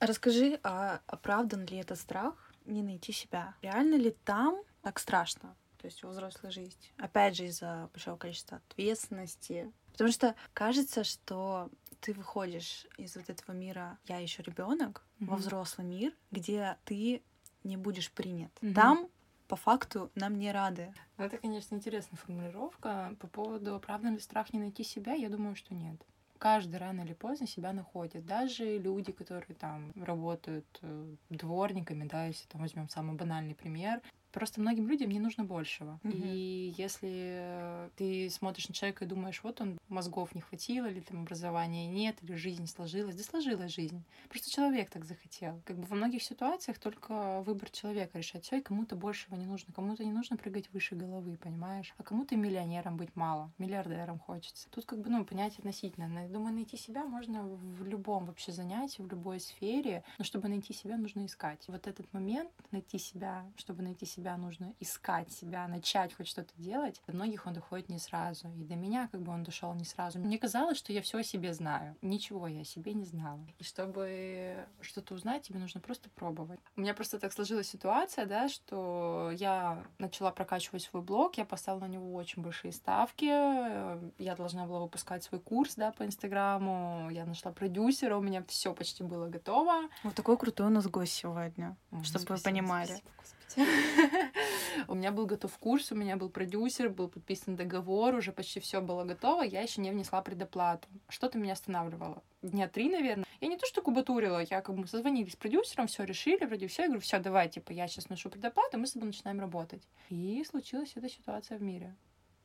Расскажи, 0.00 0.60
а 0.62 1.00
оправдан 1.06 1.64
ли 1.66 1.78
этот 1.78 1.98
страх 1.98 2.52
не 2.66 2.82
найти 2.82 3.12
себя? 3.12 3.54
Реально 3.62 3.96
ли 3.96 4.10
там 4.24 4.62
так 4.82 4.98
страшно? 4.98 5.56
То 5.78 5.86
есть 5.86 6.02
во 6.02 6.10
взрослой 6.10 6.50
жизни. 6.50 6.92
Опять 6.98 7.36
же, 7.36 7.46
из-за 7.46 7.88
большого 7.92 8.16
количества 8.16 8.60
ответственности. 8.68 9.72
Потому 9.92 10.10
что 10.12 10.34
кажется, 10.52 11.04
что 11.04 11.70
ты 12.00 12.12
выходишь 12.12 12.86
из 12.96 13.16
вот 13.16 13.30
этого 13.30 13.54
мира 13.54 13.98
«я 14.06 14.18
еще 14.18 14.42
ребенок 14.42 15.04
mm-hmm. 15.18 15.26
во 15.26 15.36
взрослый 15.36 15.86
мир, 15.86 16.12
где 16.30 16.76
ты 16.84 17.22
не 17.64 17.76
будешь 17.76 18.10
принят. 18.10 18.52
Mm-hmm. 18.60 18.74
Там 18.74 19.08
по 19.48 19.56
факту 19.56 20.10
нам 20.14 20.38
не 20.38 20.52
рады. 20.52 20.92
Ну, 21.16 21.24
это, 21.24 21.38
конечно, 21.38 21.74
интересная 21.74 22.18
формулировка. 22.18 23.16
По 23.18 23.26
поводу, 23.26 23.74
оправдан 23.74 24.14
ли 24.14 24.20
страх 24.20 24.52
не 24.52 24.60
найти 24.60 24.84
себя, 24.84 25.14
я 25.14 25.28
думаю, 25.28 25.56
что 25.56 25.74
нет 25.74 26.04
каждый 26.38 26.76
рано 26.76 27.02
или 27.02 27.12
поздно 27.12 27.46
себя 27.46 27.72
находит. 27.72 28.24
Даже 28.24 28.78
люди, 28.78 29.12
которые 29.12 29.56
там 29.56 29.92
работают 29.96 30.66
э, 30.82 31.14
дворниками, 31.28 32.04
да, 32.04 32.26
если 32.26 32.46
там 32.46 32.62
возьмем 32.62 32.88
самый 32.88 33.16
банальный 33.16 33.54
пример, 33.54 34.00
Просто 34.38 34.60
многим 34.60 34.86
людям 34.86 35.10
не 35.10 35.18
нужно 35.18 35.42
большего. 35.42 35.98
Mm-hmm. 36.04 36.22
И 36.32 36.74
если 36.78 37.90
ты 37.96 38.30
смотришь 38.30 38.68
на 38.68 38.74
человека 38.74 39.04
и 39.04 39.08
думаешь, 39.08 39.42
вот 39.42 39.60
он 39.60 39.80
мозгов 39.88 40.32
не 40.32 40.40
хватило, 40.40 40.86
или 40.86 41.00
там 41.00 41.22
образования 41.22 41.88
нет, 41.88 42.16
или 42.22 42.36
жизнь 42.36 42.68
сложилась, 42.68 43.16
да 43.16 43.24
сложилась 43.24 43.74
жизнь. 43.74 44.00
Просто 44.28 44.48
человек 44.48 44.90
так 44.90 45.04
захотел. 45.04 45.60
Как 45.64 45.76
бы 45.76 45.86
во 45.86 45.96
многих 45.96 46.22
ситуациях 46.22 46.78
только 46.78 47.40
выбор 47.40 47.68
человека 47.70 48.16
решать 48.18 48.44
все, 48.44 48.58
и 48.58 48.60
кому-то 48.60 48.94
большего 48.94 49.34
не 49.34 49.44
нужно. 49.44 49.74
Кому-то 49.74 50.04
не 50.04 50.12
нужно 50.12 50.36
прыгать 50.36 50.72
выше 50.72 50.94
головы, 50.94 51.36
понимаешь? 51.36 51.92
А 51.98 52.04
кому-то 52.04 52.36
миллионером 52.36 52.96
быть 52.96 53.16
мало, 53.16 53.50
миллиардером 53.58 54.20
хочется. 54.20 54.68
Тут 54.70 54.84
как 54.84 55.00
бы, 55.00 55.10
ну, 55.10 55.24
понятие 55.24 55.58
относительно. 55.58 56.22
Я 56.22 56.28
думаю, 56.28 56.54
найти 56.54 56.76
себя 56.76 57.04
можно 57.04 57.42
в 57.42 57.84
любом 57.84 58.26
вообще 58.26 58.52
занятии, 58.52 59.02
в 59.02 59.08
любой 59.08 59.40
сфере, 59.40 60.04
но 60.16 60.22
чтобы 60.22 60.46
найти 60.46 60.72
себя, 60.72 60.96
нужно 60.96 61.26
искать. 61.26 61.64
Вот 61.66 61.88
этот 61.88 62.12
момент 62.12 62.52
найти 62.70 62.98
себя, 62.98 63.44
чтобы 63.56 63.82
найти 63.82 64.06
себя 64.06 64.27
себя 64.28 64.36
нужно 64.36 64.74
искать 64.78 65.32
себя, 65.32 65.66
начать 65.68 66.14
хоть 66.14 66.28
что-то 66.28 66.52
делать. 66.56 67.00
До 67.06 67.14
многих 67.14 67.46
он 67.46 67.54
доходит 67.54 67.88
не 67.88 67.98
сразу. 67.98 68.48
И 68.58 68.64
до 68.64 68.76
меня 68.76 69.08
как 69.08 69.22
бы 69.22 69.32
он 69.32 69.42
дошел 69.42 69.72
не 69.74 69.84
сразу. 69.84 70.18
Мне 70.18 70.38
казалось, 70.38 70.76
что 70.76 70.92
я 70.92 71.00
все 71.00 71.18
о 71.18 71.22
себе 71.22 71.54
знаю. 71.54 71.96
Ничего 72.02 72.46
я 72.46 72.60
о 72.60 72.64
себе 72.64 72.92
не 72.92 73.04
знала. 73.04 73.40
И 73.58 73.64
чтобы 73.64 74.66
что-то 74.82 75.14
узнать, 75.14 75.42
тебе 75.42 75.58
нужно 75.58 75.80
просто 75.80 76.10
пробовать. 76.10 76.60
У 76.76 76.80
меня 76.82 76.92
просто 76.92 77.18
так 77.18 77.32
сложилась 77.32 77.68
ситуация, 77.68 78.26
да, 78.26 78.48
что 78.48 79.30
я 79.34 79.82
начала 79.98 80.30
прокачивать 80.30 80.82
свой 80.82 81.02
блог, 81.02 81.38
я 81.38 81.44
поставила 81.44 81.80
на 81.80 81.88
него 81.88 82.14
очень 82.14 82.42
большие 82.42 82.72
ставки. 82.72 83.24
Я 83.24 84.36
должна 84.36 84.66
была 84.66 84.80
выпускать 84.80 85.24
свой 85.24 85.40
курс, 85.40 85.74
да, 85.76 85.92
по 85.92 86.04
Инстаграму. 86.04 87.08
Я 87.10 87.24
нашла 87.24 87.52
продюсера, 87.52 88.16
у 88.16 88.20
меня 88.20 88.44
все 88.48 88.74
почти 88.74 89.02
было 89.02 89.28
готово. 89.28 89.88
Вот 90.02 90.14
такой 90.14 90.36
крутой 90.36 90.66
у 90.66 90.70
нас 90.70 90.86
гость 90.86 91.14
сегодня, 91.14 91.76
чтобы 92.02 92.26
вы 92.28 92.36
понимали. 92.38 92.86
Спасибо, 92.86 93.10
У 94.88 94.94
меня 94.94 95.12
был 95.12 95.26
готов 95.26 95.56
курс, 95.58 95.92
у 95.92 95.94
меня 95.94 96.16
был 96.16 96.30
продюсер, 96.30 96.88
был 96.88 97.08
подписан 97.08 97.56
договор, 97.56 98.14
уже 98.14 98.32
почти 98.32 98.60
все 98.60 98.80
было 98.80 99.04
готово, 99.04 99.42
я 99.42 99.62
еще 99.62 99.80
не 99.80 99.90
внесла 99.90 100.22
предоплату. 100.22 100.88
Что-то 101.08 101.38
меня 101.38 101.54
останавливало. 101.54 102.22
Дня 102.42 102.68
три, 102.68 102.88
наверное. 102.88 103.26
Я 103.40 103.48
не 103.48 103.56
то, 103.56 103.66
что 103.66 103.82
кубатурила, 103.82 104.42
я 104.50 104.60
как 104.60 104.74
бы 104.76 104.86
созвонились 104.86 105.32
с 105.32 105.36
продюсером, 105.36 105.86
все 105.86 106.04
решили, 106.04 106.44
вроде 106.44 106.66
все. 106.68 106.82
Я 106.82 106.88
говорю, 106.88 107.02
все, 107.02 107.18
давай, 107.18 107.48
типа, 107.48 107.72
я 107.72 107.88
сейчас 107.88 108.08
ношу 108.08 108.30
предоплату, 108.30 108.78
мы 108.78 108.86
с 108.86 108.92
тобой 108.92 109.06
начинаем 109.06 109.40
работать. 109.40 109.82
И 110.08 110.44
случилась 110.48 110.92
эта 110.94 111.08
ситуация 111.08 111.58
в 111.58 111.62
мире. 111.62 111.96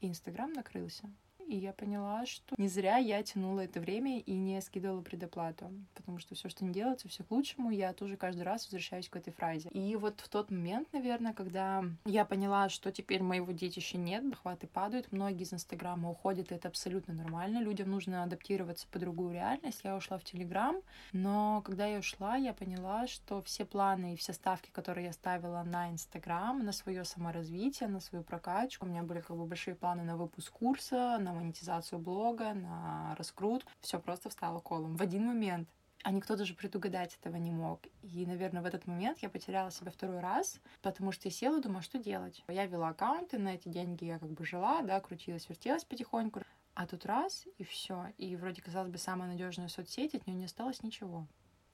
Инстаграм 0.01 0.51
накрылся. 0.51 1.09
И 1.47 1.55
я 1.57 1.73
поняла, 1.73 2.25
что 2.25 2.55
не 2.57 2.67
зря 2.67 2.97
я 2.97 3.21
тянула 3.23 3.61
это 3.61 3.79
время 3.79 4.19
и 4.19 4.33
не 4.33 4.61
скидывала 4.61 5.01
предоплату, 5.01 5.71
потому 5.93 6.19
что 6.19 6.35
все, 6.35 6.49
что 6.49 6.65
не 6.65 6.73
делается, 6.73 7.07
все 7.07 7.23
к 7.23 7.31
лучшему, 7.31 7.69
я 7.71 7.93
тоже 7.93 8.17
каждый 8.17 8.43
раз 8.43 8.65
возвращаюсь 8.65 9.09
к 9.09 9.15
этой 9.15 9.31
фразе. 9.31 9.69
И 9.69 9.95
вот 9.95 10.19
в 10.21 10.29
тот 10.29 10.51
момент, 10.51 10.87
наверное, 10.93 11.33
когда 11.33 11.83
я 12.05 12.25
поняла, 12.25 12.69
что 12.69 12.91
теперь 12.91 13.21
моего 13.21 13.51
детища 13.51 13.97
нет, 13.97 14.23
хваты 14.35 14.67
падают, 14.67 15.11
многие 15.11 15.43
из 15.43 15.53
Инстаграма 15.53 16.09
уходят, 16.09 16.51
и 16.51 16.55
это 16.55 16.67
абсолютно 16.67 17.13
нормально, 17.13 17.59
людям 17.59 17.89
нужно 17.91 18.23
адаптироваться 18.23 18.87
под 18.91 19.01
другую 19.01 19.33
реальность. 19.33 19.81
Я 19.83 19.95
ушла 19.95 20.17
в 20.17 20.23
Телеграм, 20.23 20.77
но 21.11 21.61
когда 21.65 21.85
я 21.85 21.99
ушла, 21.99 22.35
я 22.35 22.53
поняла, 22.53 23.07
что 23.07 23.41
все 23.41 23.65
планы 23.65 24.13
и 24.13 24.17
все 24.17 24.33
ставки, 24.33 24.69
которые 24.71 25.07
я 25.07 25.13
ставила 25.13 25.63
на 25.63 25.89
Инстаграм, 25.91 26.63
на 26.63 26.71
свое 26.71 27.03
саморазвитие, 27.05 27.89
на 27.89 27.99
свою 27.99 28.23
прокачку, 28.23 28.85
у 28.85 28.89
меня 28.89 29.03
были 29.03 29.19
как 29.19 29.35
бы 29.35 29.45
большие 29.45 29.75
планы 29.75 30.03
на 30.03 30.15
выпуск 30.17 30.51
курса, 30.51 31.17
на 31.19 31.32
монетизацию 31.33 31.99
блога, 31.99 32.53
на 32.53 33.15
раскрутку. 33.17 33.69
Все 33.81 33.99
просто 33.99 34.29
встало 34.29 34.59
колом 34.59 34.95
в 34.95 35.01
один 35.01 35.25
момент. 35.25 35.69
А 36.03 36.11
никто 36.11 36.35
даже 36.35 36.53
предугадать 36.53 37.17
этого 37.21 37.37
не 37.37 37.51
мог. 37.51 37.81
И, 38.01 38.25
наверное, 38.25 38.61
в 38.61 38.65
этот 38.65 38.87
момент 38.87 39.19
я 39.19 39.29
потеряла 39.29 39.71
себя 39.71 39.89
второй 39.89 40.19
раз, 40.19 40.59
потому 40.81 41.13
что 41.13 41.29
я 41.29 41.31
села 41.31 41.59
и 41.59 41.61
думала, 41.61 41.81
что 41.81 41.97
делать. 41.97 42.43
Я 42.49 42.65
вела 42.65 42.89
аккаунты, 42.89 43.37
на 43.37 43.55
эти 43.55 43.69
деньги 43.69 44.03
я 44.03 44.19
как 44.19 44.29
бы 44.29 44.45
жила, 44.45 44.81
да, 44.81 44.99
крутилась, 44.99 45.47
вертелась 45.47 45.85
потихоньку. 45.85 46.41
А 46.73 46.87
тут 46.87 47.05
раз, 47.05 47.45
и 47.57 47.63
все. 47.63 48.07
И 48.17 48.35
вроде, 48.35 48.61
казалось 48.61 48.89
бы, 48.89 48.97
самая 48.97 49.29
надежная 49.29 49.69
соцсеть, 49.69 50.13
от 50.13 50.27
нее 50.27 50.35
не 50.35 50.45
осталось 50.45 50.83
ничего. 50.83 51.25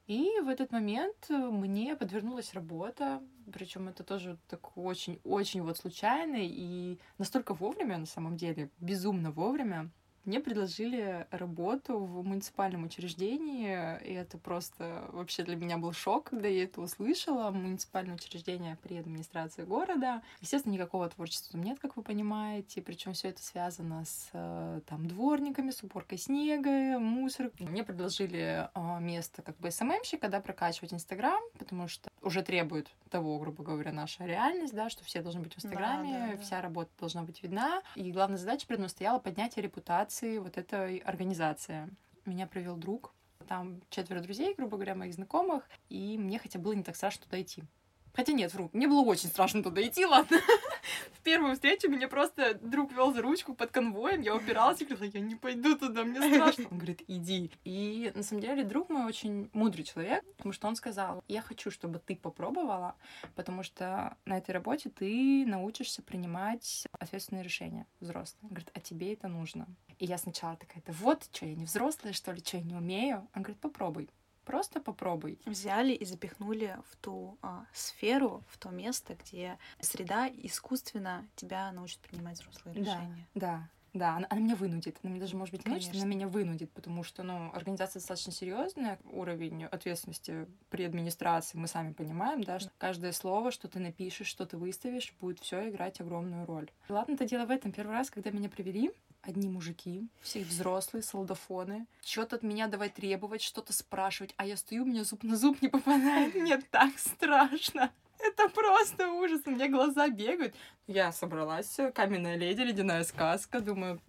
И 0.09 0.39
в 0.41 0.47
этот 0.47 0.71
момент 0.71 1.29
мне 1.29 1.95
подвернулась 1.95 2.55
работа, 2.55 3.21
причем 3.53 3.89
это 3.89 4.03
тоже 4.03 4.39
так 4.47 4.75
очень-очень 4.75 5.61
вот 5.61 5.77
случайно 5.77 6.37
и 6.39 6.97
настолько 7.19 7.53
вовремя, 7.53 7.99
на 7.99 8.07
самом 8.07 8.35
деле, 8.35 8.71
безумно 8.79 9.29
вовремя. 9.29 9.91
Мне 10.25 10.39
предложили 10.39 11.27
работу 11.31 11.97
в 11.97 12.25
муниципальном 12.25 12.83
учреждении, 12.85 13.99
и 14.03 14.13
это 14.13 14.37
просто 14.37 15.09
вообще 15.11 15.43
для 15.43 15.55
меня 15.55 15.77
был 15.77 15.93
шок, 15.93 16.29
когда 16.29 16.47
я 16.47 16.63
это 16.63 16.81
услышала. 16.81 17.49
Муниципальное 17.51 18.15
учреждение 18.15 18.77
при 18.83 18.97
администрации 18.97 19.63
города. 19.63 20.21
Естественно, 20.41 20.73
никакого 20.73 21.09
творчества 21.09 21.53
там 21.53 21.63
нет, 21.63 21.79
как 21.79 21.97
вы 21.97 22.03
понимаете, 22.03 22.81
причем 22.81 23.13
все 23.13 23.29
это 23.29 23.41
связано 23.41 24.05
с 24.05 24.29
э, 24.33 24.81
там 24.87 25.07
дворниками, 25.07 25.71
с 25.71 25.83
уборкой 25.83 26.17
снега, 26.17 26.99
мусор. 26.99 27.51
Мне 27.59 27.83
предложили 27.83 28.69
а, 28.73 28.99
место 28.99 29.41
как 29.41 29.57
бы 29.57 29.71
СММщика, 29.71 30.29
да, 30.29 30.39
прокачивать 30.39 30.93
Инстаграм, 30.93 31.41
потому 31.57 31.87
что 31.87 32.09
уже 32.21 32.43
требует 32.43 32.89
того, 33.09 33.39
грубо 33.39 33.63
говоря, 33.63 33.91
наша 33.91 34.25
реальность, 34.25 34.73
да, 34.73 34.89
что 34.89 35.03
все 35.03 35.21
должны 35.21 35.41
быть 35.41 35.53
в 35.53 35.57
Инстаграме, 35.57 36.13
да, 36.13 36.27
да, 36.27 36.31
да. 36.33 36.41
вся 36.41 36.61
работа 36.61 36.91
должна 36.99 37.23
быть 37.23 37.41
видна. 37.41 37.81
И 37.95 38.11
главная 38.11 38.37
задача 38.37 38.67
перед 38.67 38.79
мной 38.79 38.89
стояла 38.89 39.19
поднятие 39.19 39.63
репутации 39.63 40.18
организации, 40.19 40.37
вот 40.37 40.57
этой 40.57 40.97
организации. 40.97 41.89
Меня 42.25 42.47
провел 42.47 42.75
друг, 42.75 43.13
там 43.47 43.81
четверо 43.89 44.21
друзей, 44.21 44.53
грубо 44.55 44.77
говоря, 44.77 44.95
моих 44.95 45.13
знакомых, 45.13 45.69
и 45.89 46.17
мне 46.17 46.39
хотя 46.39 46.59
было 46.59 46.73
не 46.73 46.83
так 46.83 46.95
страшно 46.95 47.25
туда 47.25 47.41
идти. 47.41 47.63
Хотя 48.13 48.33
нет, 48.33 48.53
вру, 48.53 48.69
мне 48.73 48.87
было 48.87 49.01
очень 49.01 49.29
страшно 49.29 49.63
туда 49.63 49.81
идти, 49.85 50.05
ладно. 50.05 50.37
В 51.13 51.21
первую 51.21 51.55
встречу 51.55 51.89
меня 51.89 52.07
просто 52.07 52.55
друг 52.55 52.91
вел 52.91 53.13
за 53.13 53.21
ручку 53.21 53.53
под 53.53 53.71
конвоем, 53.71 54.21
я 54.21 54.35
упиралась 54.35 54.81
и 54.81 54.85
говорила, 54.85 55.11
я 55.13 55.19
не 55.19 55.35
пойду 55.35 55.77
туда, 55.77 56.03
мне 56.03 56.21
страшно. 56.21 56.65
Он 56.71 56.77
говорит, 56.77 57.03
иди. 57.07 57.51
И 57.63 58.11
на 58.15 58.23
самом 58.23 58.41
деле 58.41 58.63
друг 58.63 58.89
мой 58.89 59.05
очень 59.05 59.49
мудрый 59.53 59.83
человек, 59.83 60.23
потому 60.37 60.53
что 60.53 60.67
он 60.67 60.75
сказал, 60.75 61.23
я 61.27 61.41
хочу, 61.41 61.71
чтобы 61.71 61.99
ты 61.99 62.15
попробовала, 62.15 62.95
потому 63.35 63.63
что 63.63 64.17
на 64.25 64.37
этой 64.37 64.51
работе 64.51 64.89
ты 64.89 65.45
научишься 65.45 66.01
принимать 66.01 66.87
ответственные 66.97 67.43
решения 67.43 67.85
взрослые. 67.99 68.43
Он 68.43 68.49
говорит, 68.49 68.71
а 68.73 68.79
тебе 68.79 69.13
это 69.13 69.27
нужно. 69.27 69.67
И 69.99 70.05
я 70.05 70.17
сначала 70.17 70.55
такая, 70.55 70.81
да 70.85 70.93
вот, 70.93 71.27
что, 71.31 71.45
я 71.45 71.55
не 71.55 71.65
взрослая, 71.65 72.13
что 72.13 72.31
ли, 72.31 72.39
что 72.39 72.57
я 72.57 72.63
не 72.63 72.75
умею? 72.75 73.27
Он 73.35 73.43
говорит, 73.43 73.59
попробуй. 73.59 74.09
Просто 74.49 74.81
попробуй. 74.81 75.37
Взяли 75.45 75.93
и 75.93 76.03
запихнули 76.05 76.75
в 76.89 76.95
ту 76.95 77.37
а, 77.43 77.65
сферу, 77.71 78.43
в 78.49 78.57
то 78.57 78.69
место, 78.69 79.15
где 79.15 79.59
среда 79.79 80.27
искусственно 80.27 81.27
тебя 81.35 81.71
научит 81.71 81.99
принимать 81.99 82.39
взрослые 82.39 82.75
решения. 82.75 83.27
Да, 83.35 83.69
да, 83.93 84.15
она, 84.15 84.25
она 84.27 84.41
меня 84.41 84.55
вынудит. 84.55 84.97
Она 85.03 85.11
меня 85.11 85.21
даже, 85.21 85.35
может 85.35 85.53
быть, 85.53 85.67
научит, 85.67 85.93
она 85.93 86.05
меня 86.05 86.27
вынудит, 86.27 86.71
потому 86.71 87.03
что, 87.03 87.21
ну, 87.21 87.51
организация 87.53 87.99
достаточно 87.99 88.31
серьезная, 88.31 88.97
уровень 89.11 89.65
ответственности 89.65 90.47
при 90.71 90.83
администрации 90.83 91.55
мы 91.55 91.67
сами 91.67 91.93
понимаем, 91.93 92.43
да, 92.43 92.57
что 92.57 92.71
каждое 92.79 93.11
слово, 93.11 93.51
что 93.51 93.67
ты 93.67 93.79
напишешь, 93.79 94.27
что 94.27 94.47
ты 94.47 94.57
выставишь, 94.57 95.13
будет 95.19 95.39
все 95.41 95.69
играть 95.69 96.01
огромную 96.01 96.47
роль. 96.47 96.71
ладно, 96.87 97.13
это 97.13 97.25
дело 97.25 97.45
в 97.45 97.51
этом. 97.51 97.71
Первый 97.71 97.91
раз, 97.91 98.09
когда 98.09 98.31
меня 98.31 98.49
привели, 98.49 98.91
одни 99.21 99.49
мужики, 99.49 100.07
все 100.21 100.43
взрослые, 100.43 101.03
солдафоны. 101.03 101.85
Что-то 102.03 102.37
от 102.37 102.43
меня 102.43 102.67
давай 102.67 102.89
требовать, 102.89 103.41
что-то 103.41 103.73
спрашивать. 103.73 104.33
А 104.37 104.45
я 104.45 104.57
стою, 104.57 104.83
у 104.83 104.85
меня 104.85 105.03
зуб 105.03 105.23
на 105.23 105.35
зуб 105.35 105.61
не 105.61 105.67
попадает. 105.67 106.35
Мне 106.35 106.57
так 106.71 106.97
страшно. 106.97 107.91
Это 108.39 108.49
просто 108.53 109.11
ужас. 109.11 109.41
У 109.45 109.51
меня 109.51 109.67
глаза 109.67 110.07
бегают. 110.07 110.55
Я 110.87 111.11
собралась, 111.11 111.77
каменная 111.93 112.35
леди, 112.35 112.61
ледяная 112.61 113.03
сказка. 113.03 113.59
Думаю, 113.59 114.01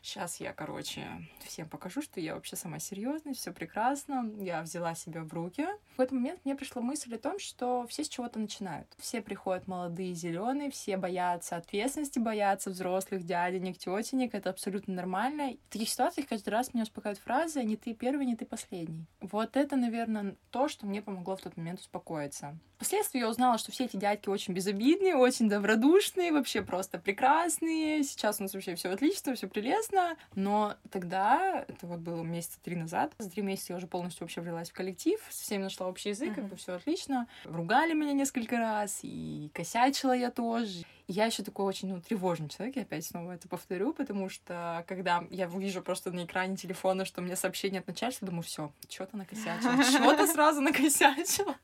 сейчас 0.00 0.38
я, 0.38 0.52
короче, 0.52 1.04
всем 1.44 1.68
покажу, 1.68 2.02
что 2.02 2.20
я 2.20 2.34
вообще 2.34 2.54
сама 2.54 2.78
серьезная, 2.78 3.34
все 3.34 3.52
прекрасно. 3.52 4.30
Я 4.38 4.62
взяла 4.62 4.94
себя 4.94 5.22
в 5.22 5.32
руки. 5.32 5.66
В 5.96 6.00
этот 6.00 6.12
момент 6.12 6.40
мне 6.44 6.54
пришла 6.54 6.82
мысль 6.82 7.14
о 7.14 7.18
том, 7.18 7.40
что 7.40 7.84
все 7.88 8.04
с 8.04 8.08
чего-то 8.08 8.38
начинают. 8.38 8.86
Все 8.98 9.22
приходят 9.22 9.66
молодые, 9.66 10.14
зеленые, 10.14 10.70
все 10.70 10.96
боятся 10.98 11.56
ответственности, 11.56 12.20
боятся 12.20 12.70
взрослых 12.70 13.24
дяденек, 13.24 13.78
тетенек. 13.78 14.34
Это 14.34 14.50
абсолютно 14.50 14.94
нормально. 14.94 15.54
В 15.68 15.72
таких 15.72 15.88
ситуациях 15.88 16.28
каждый 16.28 16.50
раз 16.50 16.74
меня 16.74 16.84
успокаивает 16.84 17.20
фраза 17.24 17.64
«не 17.64 17.76
ты 17.76 17.94
первый, 17.94 18.26
не 18.26 18.36
ты 18.36 18.46
последний». 18.46 19.06
Вот 19.20 19.56
это, 19.56 19.74
наверное, 19.74 20.36
то, 20.50 20.68
что 20.68 20.86
мне 20.86 21.02
помогло 21.02 21.34
в 21.34 21.40
тот 21.40 21.56
момент 21.56 21.80
успокоиться. 21.80 22.56
Впоследствии 22.76 23.18
я 23.18 23.28
узнала, 23.38 23.56
что 23.56 23.70
все 23.70 23.84
эти 23.84 23.96
дядьки 23.96 24.28
очень 24.28 24.52
безобидные, 24.52 25.14
очень 25.14 25.48
добродушные, 25.48 26.32
вообще 26.32 26.60
просто 26.60 26.98
прекрасные. 26.98 28.02
Сейчас 28.02 28.40
у 28.40 28.42
нас 28.42 28.52
вообще 28.52 28.74
все 28.74 28.90
отлично, 28.90 29.36
все 29.36 29.46
прелестно. 29.46 30.16
Но 30.34 30.74
тогда, 30.90 31.64
это 31.68 31.86
вот 31.86 32.00
было 32.00 32.24
месяца 32.24 32.58
три 32.64 32.74
назад, 32.74 33.12
за 33.18 33.30
три 33.30 33.44
месяца 33.44 33.74
я 33.74 33.76
уже 33.76 33.86
полностью 33.86 34.24
вообще 34.24 34.40
влилась 34.40 34.70
в 34.70 34.72
коллектив, 34.72 35.20
со 35.30 35.44
всеми 35.44 35.62
нашла 35.62 35.86
общий 35.86 36.08
язык, 36.08 36.30
uh-huh. 36.30 36.34
как 36.34 36.44
бы 36.48 36.56
все 36.56 36.72
отлично. 36.74 37.28
Ругали 37.44 37.94
меня 37.94 38.12
несколько 38.12 38.58
раз, 38.58 38.98
и 39.02 39.52
косячила 39.54 40.16
я 40.16 40.32
тоже. 40.32 40.84
Я 41.06 41.24
еще 41.24 41.42
такой 41.42 41.64
очень 41.64 41.88
ну, 41.88 42.02
тревожный 42.02 42.50
человек, 42.50 42.76
я 42.76 42.82
опять 42.82 43.06
снова 43.06 43.32
это 43.32 43.48
повторю, 43.48 43.94
потому 43.94 44.28
что 44.28 44.84
когда 44.86 45.24
я 45.30 45.46
вижу 45.46 45.80
просто 45.80 46.10
на 46.10 46.26
экране 46.26 46.56
телефона, 46.56 47.06
что 47.06 47.22
мне 47.22 47.34
сообщение 47.34 47.80
от 47.80 47.86
начальства, 47.86 48.26
думаю, 48.26 48.42
все, 48.42 48.72
что-то 48.90 49.16
накосячила, 49.16 49.82
что-то 49.84 50.26
сразу 50.26 50.60
накосячила. 50.60 51.56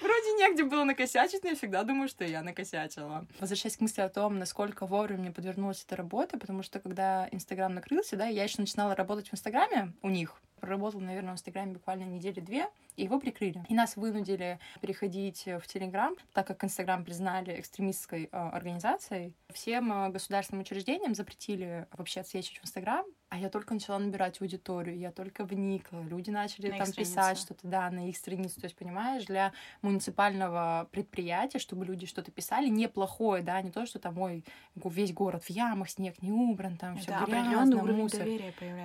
Вроде 0.00 0.32
негде 0.38 0.64
было 0.64 0.84
накосячить, 0.84 1.42
но 1.42 1.50
я 1.50 1.56
всегда 1.56 1.82
думаю, 1.82 2.08
что 2.08 2.24
я 2.24 2.42
накосячила. 2.42 3.26
Возвращаясь 3.40 3.76
к 3.76 3.80
мысли 3.80 4.00
о 4.00 4.08
том, 4.08 4.38
насколько 4.38 4.86
вовремя 4.86 5.20
мне 5.20 5.30
подвернулась 5.32 5.84
эта 5.84 5.96
работа, 5.96 6.38
потому 6.38 6.62
что 6.62 6.80
когда 6.80 7.28
Инстаграм 7.32 7.74
накрылся, 7.74 8.16
да, 8.16 8.26
я 8.26 8.44
еще 8.44 8.60
начинала 8.60 8.94
работать 8.94 9.28
в 9.28 9.34
Инстаграме 9.34 9.92
у 10.02 10.08
них, 10.08 10.40
проработала, 10.60 11.00
наверное, 11.00 11.32
в 11.32 11.34
Инстаграме 11.34 11.72
буквально 11.72 12.04
недели 12.04 12.40
две, 12.40 12.66
и 12.96 13.04
его 13.04 13.20
прикрыли. 13.20 13.64
И 13.68 13.74
нас 13.74 13.96
вынудили 13.96 14.58
переходить 14.80 15.44
в 15.44 15.62
Телеграм, 15.66 16.16
так 16.32 16.46
как 16.46 16.64
Инстаграм 16.64 17.04
признали 17.04 17.58
экстремистской 17.60 18.24
э, 18.24 18.36
организацией. 18.36 19.34
Всем 19.52 19.92
э, 19.92 20.10
государственным 20.10 20.62
учреждениям 20.62 21.14
запретили 21.14 21.86
вообще 21.92 22.20
отсвечивать 22.20 22.58
в 22.58 22.64
Инстаграм, 22.64 23.06
а 23.30 23.38
я 23.38 23.50
только 23.50 23.74
начала 23.74 23.98
набирать 23.98 24.40
аудиторию, 24.40 24.98
я 24.98 25.12
только 25.12 25.44
вникла. 25.44 26.02
Люди 26.02 26.30
начали 26.30 26.70
на 26.70 26.78
там 26.78 26.92
писать 26.92 27.38
что-то, 27.38 27.66
да, 27.68 27.90
на 27.90 28.08
их 28.08 28.16
страницу. 28.16 28.60
То 28.60 28.66
есть, 28.66 28.76
понимаешь, 28.76 29.26
для 29.26 29.52
муниципального 29.82 30.88
предприятия, 30.90 31.58
чтобы 31.58 31.84
люди 31.84 32.06
что-то 32.06 32.30
писали, 32.30 32.68
неплохое, 32.68 33.42
да, 33.42 33.60
не 33.60 33.70
то, 33.70 33.84
что 33.84 33.98
там, 33.98 34.18
ой, 34.18 34.44
весь 34.74 35.12
город 35.12 35.44
в 35.44 35.50
ямах, 35.50 35.90
снег 35.90 36.22
не 36.22 36.32
убран, 36.32 36.76
там 36.76 36.96
все 36.96 37.12
грязно, 37.26 37.82
мусор. 37.82 38.26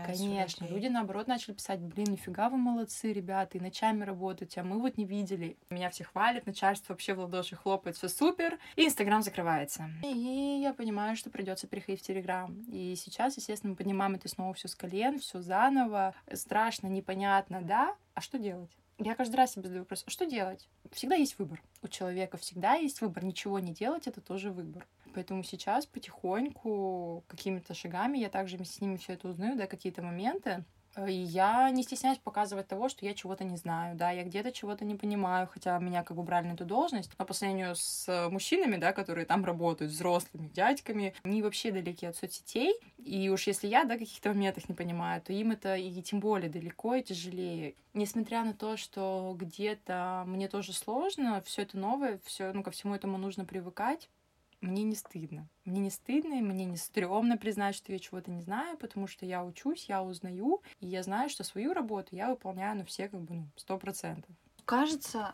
Конечно, 0.06 0.66
люди, 0.66 0.88
наоборот, 0.88 1.28
начали 1.28 1.54
писать, 1.54 1.80
блин, 1.80 2.08
нифига 2.12 2.50
вы 2.50 2.58
молодцы, 2.58 3.14
ребята, 3.14 3.58
и 3.58 3.62
ночами 3.62 4.04
работаете, 4.04 4.62
а 4.62 4.64
мы 4.64 4.80
вот 4.80 4.98
не 4.98 5.06
видели. 5.06 5.58
Меня 5.70 5.90
все 5.90 6.04
хвалят, 6.04 6.46
начальство 6.46 6.94
вообще 6.94 7.14
в 7.14 7.20
ладоши 7.20 7.56
хлопает, 7.56 7.96
все 7.96 8.10
супер, 8.10 8.60
и 8.76 8.86
Инстаграм 8.86 9.22
закрывается. 9.22 9.90
И 10.04 10.60
я 10.62 10.74
понимаю, 10.74 11.16
что 11.16 11.30
придется 11.30 11.68
переходить 11.68 12.02
в 12.02 12.06
Телеграм. 12.06 12.54
И 12.68 12.96
сейчас, 12.96 13.38
естественно, 13.38 13.72
мы 13.72 13.78
поднимаем 13.78 14.16
это 14.16 14.33
снова 14.34 14.54
все 14.54 14.68
с 14.68 14.76
колен, 14.76 15.20
все 15.20 15.42
заново. 15.42 16.14
Страшно, 16.34 16.88
непонятно, 16.88 17.62
да? 17.62 17.96
А 18.14 18.22
что 18.22 18.38
делать? 18.38 18.72
Я 19.00 19.16
каждый 19.16 19.36
раз 19.38 19.54
себе 19.54 19.64
задаю 19.64 19.82
вопрос, 19.82 20.04
а 20.06 20.10
что 20.10 20.26
делать? 20.26 20.70
Всегда 20.92 21.16
есть 21.16 21.40
выбор. 21.40 21.62
У 21.82 21.88
человека 21.88 22.38
всегда 22.38 22.76
есть 22.76 23.02
выбор. 23.02 23.26
Ничего 23.26 23.60
не 23.60 23.74
делать— 23.74 24.08
это 24.08 24.22
тоже 24.22 24.52
выбор. 24.52 24.86
Поэтому 25.14 25.44
сейчас 25.44 25.86
потихоньку, 25.86 27.24
какими-то 27.28 27.74
шагами, 27.74 28.18
я 28.18 28.30
также 28.30 28.64
с 28.64 28.82
ними 28.82 28.98
все 28.98 29.14
это 29.14 29.28
узнаю, 29.28 29.56
да, 29.56 29.68
какие-то 29.68 30.02
моменты. 30.02 30.64
И 31.08 31.14
я 31.14 31.70
не 31.72 31.84
стесняюсь 31.84 32.20
показывать 32.20 32.68
того, 32.68 32.90
что 32.90 33.06
я 33.06 33.14
чего-то 33.14 33.44
не 33.44 33.58
знаю, 33.58 33.96
да, 33.96 34.12
я 34.12 34.24
где-то 34.24 34.52
чего-то 34.52 34.86
не 34.86 34.96
понимаю, 34.96 35.48
хотя 35.52 35.78
меня 35.80 36.04
как 36.04 36.16
бы 36.18 36.24
брали 36.24 36.48
на 36.48 36.54
эту 36.54 36.66
должность, 36.66 37.10
но 37.18 37.26
по 37.26 37.34
сравнению 37.34 37.76
с 37.76 38.30
мужчинами, 38.30 38.78
да, 38.78 38.94
которые 38.94 39.26
там 39.26 39.44
работают, 39.44 39.92
взрослыми 39.92 40.48
дядьками, 40.48 41.14
они 41.24 41.42
вообще 41.42 41.72
далеки 41.72 42.06
от 42.06 42.16
соцсетей, 42.16 42.76
и 42.98 43.30
уж 43.30 43.48
если 43.48 43.68
я, 43.68 43.86
да, 43.86 43.98
каких-то 43.98 44.30
моментах 44.30 44.70
не 44.70 44.76
понимаю, 44.76 45.22
то 45.22 45.34
им 45.34 45.52
это 45.52 45.76
и 45.76 46.02
тем 46.02 46.20
более 46.20 46.50
далеко 46.50 46.96
и 46.96 47.04
тяжелее. 47.04 47.76
Несмотря 47.94 48.44
на 48.44 48.54
то, 48.54 48.78
что 48.78 49.36
где-то 49.38 50.24
мне 50.28 50.48
тоже 50.48 50.74
сложно, 50.74 51.42
все 51.46 51.64
это 51.64 51.78
новое, 51.78 52.20
все, 52.26 52.54
ну, 52.54 52.64
ко 52.64 52.72
всему 52.72 52.96
этому 52.96 53.18
нужно 53.18 53.46
привыкать, 53.46 54.10
мне 54.64 54.84
не 54.84 54.96
стыдно. 54.96 55.48
Мне 55.66 55.82
не 55.82 55.90
стыдно, 55.90 56.36
и 56.36 56.42
мне 56.42 56.66
не 56.66 56.78
стрёмно 56.78 57.38
признать, 57.38 57.76
что 57.76 57.92
я 57.92 58.00
чего-то 58.00 58.32
не 58.32 58.42
знаю, 58.42 58.78
потому 58.78 59.08
что 59.08 59.26
я 59.26 59.44
учусь, 59.44 59.90
я 59.90 60.02
узнаю, 60.02 60.62
и 60.80 60.88
я 60.88 61.04
знаю, 61.04 61.30
что 61.30 61.44
свою 61.44 61.74
работу 61.74 62.16
я 62.16 62.30
выполняю, 62.30 62.78
ну, 62.78 62.86
все 62.86 63.10
как 63.10 63.22
бы, 63.22 63.34
ну, 63.34 63.48
сто 63.56 63.78
процентов. 63.78 64.32
Кажется, 64.66 65.34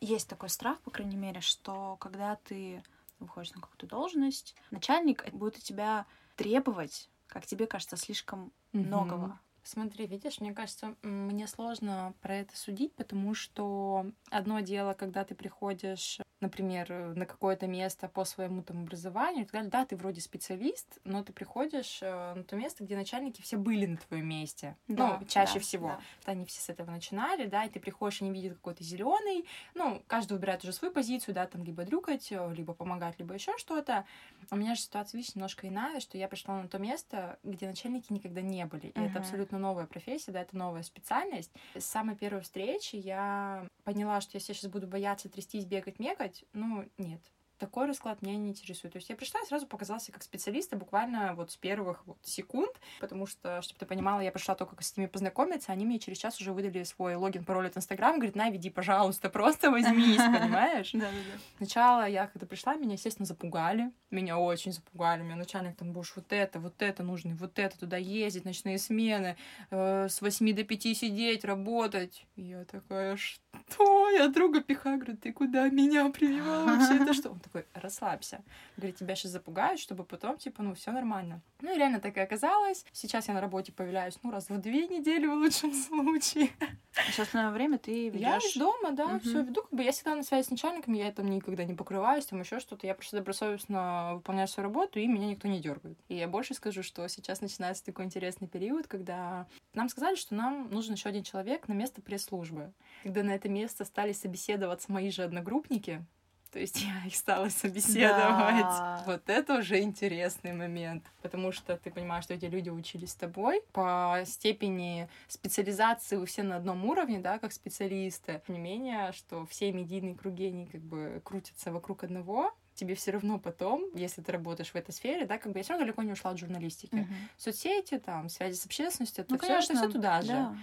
есть 0.00 0.28
такой 0.28 0.48
страх, 0.48 0.80
по 0.80 0.90
крайней 0.90 1.16
мере, 1.16 1.40
что 1.40 1.96
когда 2.00 2.36
ты 2.36 2.82
выходишь 3.18 3.52
на 3.54 3.60
какую-то 3.60 3.86
должность, 3.86 4.54
начальник 4.70 5.28
будет 5.32 5.58
у 5.58 5.60
тебя 5.60 6.06
требовать, 6.36 7.10
как 7.26 7.46
тебе 7.46 7.66
кажется, 7.66 7.96
слишком 7.96 8.52
mm-hmm. 8.72 8.86
многого. 8.86 9.40
Смотри, 9.62 10.06
видишь, 10.06 10.40
мне 10.40 10.54
кажется, 10.54 10.94
мне 11.02 11.46
сложно 11.46 12.14
про 12.22 12.36
это 12.36 12.56
судить, 12.56 12.94
потому 12.94 13.34
что 13.34 14.06
одно 14.30 14.60
дело, 14.60 14.94
когда 14.94 15.24
ты 15.24 15.34
приходишь 15.34 16.18
например, 16.40 16.86
э, 16.90 17.12
на 17.14 17.26
какое-то 17.26 17.66
место 17.66 18.08
по 18.08 18.24
своему 18.24 18.62
там 18.62 18.82
образованию 18.82 19.42
и 19.42 19.44
так 19.44 19.52
далее. 19.52 19.70
Да, 19.70 19.84
ты 19.84 19.96
вроде 19.96 20.20
специалист, 20.20 20.98
но 21.04 21.22
ты 21.22 21.32
приходишь 21.32 21.98
э, 22.02 22.34
на 22.34 22.42
то 22.44 22.56
место, 22.56 22.84
где 22.84 22.96
начальники 22.96 23.42
все 23.42 23.56
были 23.56 23.86
на 23.86 23.96
твоем 23.96 24.28
месте. 24.28 24.76
Да, 24.88 25.18
ну, 25.20 25.26
чаще 25.26 25.54
да, 25.54 25.60
всего. 25.60 25.88
Да. 25.88 26.32
Они 26.32 26.44
все 26.44 26.60
с 26.60 26.68
этого 26.68 26.90
начинали, 26.90 27.46
да, 27.46 27.64
и 27.64 27.68
ты 27.68 27.80
приходишь, 27.80 28.22
они 28.22 28.30
видят 28.30 28.54
какой-то 28.54 28.82
зеленый. 28.82 29.46
Ну, 29.74 30.02
каждый 30.06 30.34
выбирает 30.34 30.62
уже 30.62 30.72
свою 30.72 30.92
позицию, 30.92 31.34
да, 31.34 31.46
там 31.46 31.62
либо 31.62 31.84
дрюкать, 31.84 32.32
э, 32.32 32.54
либо 32.54 32.72
помогать, 32.72 33.18
либо 33.18 33.34
еще 33.34 33.56
что-то. 33.58 34.04
У 34.50 34.56
меня 34.56 34.74
же 34.74 34.80
ситуация, 34.80 35.18
видишь, 35.18 35.34
немножко 35.34 35.68
иная, 35.68 36.00
что 36.00 36.16
я 36.16 36.28
пришла 36.28 36.62
на 36.62 36.68
то 36.68 36.78
место, 36.78 37.38
где 37.42 37.66
начальники 37.66 38.12
никогда 38.12 38.40
не 38.40 38.64
были. 38.64 38.86
И 38.86 38.92
uh-huh. 38.92 39.10
это 39.10 39.18
абсолютно 39.18 39.58
новая 39.58 39.86
профессия, 39.86 40.32
да, 40.32 40.40
это 40.40 40.56
новая 40.56 40.82
специальность. 40.82 41.50
С 41.74 41.84
самой 41.84 42.16
первой 42.16 42.40
встречи 42.40 42.96
я 42.96 43.66
поняла, 43.84 44.20
что 44.20 44.36
если 44.36 44.52
я 44.52 44.54
сейчас 44.54 44.70
буду 44.70 44.86
бояться 44.86 45.28
трястись, 45.28 45.64
бегать, 45.64 45.98
мекать, 45.98 46.29
ну, 46.52 46.88
нет 46.98 47.22
такой 47.60 47.86
расклад 47.86 48.22
меня 48.22 48.36
не 48.36 48.48
интересует. 48.48 48.94
То 48.94 48.96
есть 48.96 49.08
я 49.10 49.16
пришла 49.16 49.40
и 49.40 49.46
сразу 49.46 49.66
показался 49.66 50.10
как 50.10 50.22
специалиста 50.22 50.76
буквально 50.76 51.34
вот 51.34 51.52
с 51.52 51.56
первых 51.56 52.04
вот 52.06 52.18
секунд, 52.22 52.72
потому 52.98 53.26
что, 53.26 53.62
чтобы 53.62 53.78
ты 53.78 53.86
понимала, 53.86 54.20
я 54.20 54.32
пришла 54.32 54.54
только 54.54 54.82
с 54.82 54.96
ними 54.96 55.06
познакомиться, 55.06 55.70
они 55.70 55.84
мне 55.84 55.98
через 55.98 56.18
час 56.18 56.40
уже 56.40 56.52
выдали 56.52 56.82
свой 56.82 57.14
логин, 57.14 57.44
пароль 57.44 57.68
от 57.68 57.76
Инстаграма, 57.76 58.16
говорит, 58.16 58.34
на, 58.34 58.50
веди, 58.50 58.70
пожалуйста, 58.70 59.28
просто 59.28 59.70
возьмись, 59.70 60.16
понимаешь? 60.16 60.90
Да, 60.92 61.00
да, 61.00 61.06
да. 61.06 61.40
Сначала 61.58 62.08
я, 62.08 62.26
когда 62.26 62.46
пришла, 62.46 62.74
меня, 62.74 62.94
естественно, 62.94 63.26
запугали, 63.26 63.92
меня 64.10 64.38
очень 64.38 64.72
запугали, 64.72 65.22
меня 65.22 65.36
начальник 65.36 65.76
там, 65.76 65.92
будешь 65.92 66.12
вот 66.16 66.32
это, 66.32 66.58
вот 66.58 66.80
это 66.80 67.02
нужно, 67.02 67.36
вот 67.36 67.58
это, 67.58 67.78
туда 67.78 67.98
ездить, 67.98 68.44
ночные 68.44 68.78
смены, 68.78 69.36
э, 69.70 70.08
с 70.08 70.22
8 70.22 70.54
до 70.54 70.64
5 70.64 70.82
сидеть, 70.96 71.44
работать. 71.44 72.26
И 72.36 72.42
я 72.42 72.64
такая, 72.64 73.16
что? 73.16 74.10
Я 74.10 74.28
друга 74.28 74.60
пихаю, 74.60 74.98
говорю, 74.98 75.16
ты 75.16 75.32
куда 75.32 75.68
меня 75.68 76.08
привела 76.10 76.64
вообще? 76.64 77.02
Это 77.02 77.12
что? 77.12 77.30
Он 77.30 77.40
такой, 77.50 77.66
расслабься. 77.74 78.42
Говорит, 78.76 78.96
тебя 78.96 79.14
сейчас 79.14 79.32
запугают, 79.32 79.80
чтобы 79.80 80.04
потом, 80.04 80.38
типа, 80.38 80.62
ну, 80.62 80.74
все 80.74 80.92
нормально. 80.92 81.40
Ну, 81.60 81.74
и 81.74 81.76
реально 81.76 82.00
так 82.00 82.16
и 82.16 82.20
оказалось. 82.20 82.84
Сейчас 82.92 83.28
я 83.28 83.34
на 83.34 83.40
работе 83.40 83.72
появляюсь, 83.72 84.18
ну, 84.22 84.30
раз 84.30 84.48
в 84.48 84.58
две 84.58 84.86
недели 84.86 85.26
в 85.26 85.34
лучшем 85.34 85.72
случае. 85.74 86.50
Сейчас 86.92 87.26
остальное 87.26 87.52
время 87.52 87.78
ты 87.78 88.08
ведешь. 88.08 88.20
Я 88.20 88.36
из 88.38 88.54
дома, 88.54 88.92
да, 88.92 89.06
угу. 89.06 89.20
все 89.20 89.42
веду. 89.42 89.62
Как 89.62 89.72
бы 89.72 89.82
я 89.82 89.92
всегда 89.92 90.14
на 90.14 90.22
связи 90.22 90.46
с 90.46 90.50
начальником, 90.50 90.94
я 90.94 91.10
там 91.12 91.28
никогда 91.28 91.64
не 91.64 91.74
покрываюсь, 91.74 92.26
там 92.26 92.40
еще 92.40 92.60
что-то. 92.60 92.86
Я 92.86 92.94
просто 92.94 93.16
добросовестно 93.16 94.12
выполняю 94.14 94.48
свою 94.48 94.68
работу, 94.68 94.98
и 94.98 95.06
меня 95.06 95.26
никто 95.26 95.48
не 95.48 95.60
дергает. 95.60 95.98
И 96.08 96.16
я 96.16 96.28
больше 96.28 96.54
скажу, 96.54 96.82
что 96.82 97.06
сейчас 97.08 97.40
начинается 97.40 97.84
такой 97.84 98.04
интересный 98.04 98.48
период, 98.48 98.86
когда 98.86 99.46
нам 99.74 99.88
сказали, 99.88 100.16
что 100.16 100.34
нам 100.34 100.68
нужен 100.70 100.94
еще 100.94 101.08
один 101.08 101.22
человек 101.22 101.68
на 101.68 101.72
место 101.72 102.02
пресс-службы. 102.02 102.72
Когда 103.02 103.22
на 103.22 103.30
это 103.30 103.48
место 103.48 103.84
стали 103.84 104.12
собеседоваться 104.12 104.90
мои 104.92 105.10
же 105.10 105.22
одногруппники, 105.22 106.04
то 106.52 106.58
есть 106.58 106.82
я 106.82 107.06
их 107.06 107.14
стала 107.14 107.48
собеседовать. 107.48 108.62
Да. 108.62 109.02
Вот 109.06 109.22
это 109.28 109.58
уже 109.58 109.80
интересный 109.80 110.52
момент. 110.52 111.04
Потому 111.22 111.52
что 111.52 111.76
ты 111.76 111.90
понимаешь, 111.90 112.24
что 112.24 112.34
эти 112.34 112.46
люди 112.46 112.70
учились 112.70 113.12
с 113.12 113.14
тобой. 113.14 113.62
По 113.72 114.22
степени 114.26 115.08
специализации 115.28 116.16
у 116.16 116.24
все 116.24 116.42
на 116.42 116.56
одном 116.56 116.84
уровне, 116.84 117.18
да, 117.18 117.38
как 117.38 117.52
специалисты. 117.52 118.42
Тем 118.46 118.56
не 118.56 118.60
менее, 118.60 119.12
что 119.12 119.46
все 119.46 119.72
медийные 119.72 120.14
круги, 120.14 120.46
они 120.46 120.66
как 120.66 120.80
бы 120.80 121.20
крутятся 121.24 121.72
вокруг 121.72 122.04
одного 122.04 122.52
тебе 122.80 122.94
все 122.94 123.10
равно 123.10 123.38
потом, 123.38 123.84
если 123.94 124.22
ты 124.22 124.32
работаешь 124.32 124.70
в 124.70 124.74
этой 124.74 124.92
сфере, 124.92 125.26
да, 125.26 125.36
как 125.36 125.52
бы 125.52 125.58
я 125.58 125.62
все 125.62 125.74
равно 125.74 125.84
далеко 125.84 126.02
не 126.02 126.12
ушла 126.12 126.30
от 126.30 126.38
журналистики. 126.38 126.94
Uh-huh. 126.94 127.14
Соцсети, 127.36 127.98
там, 127.98 128.30
связи 128.30 128.56
с 128.56 128.64
общественностью, 128.64 129.22
это 129.24 129.34
ну, 129.34 129.38
все, 129.38 129.58
это 129.58 129.74
все 129.74 129.88
туда 129.88 130.20
да, 130.20 130.22
же. 130.22 130.28
Да. 130.28 130.56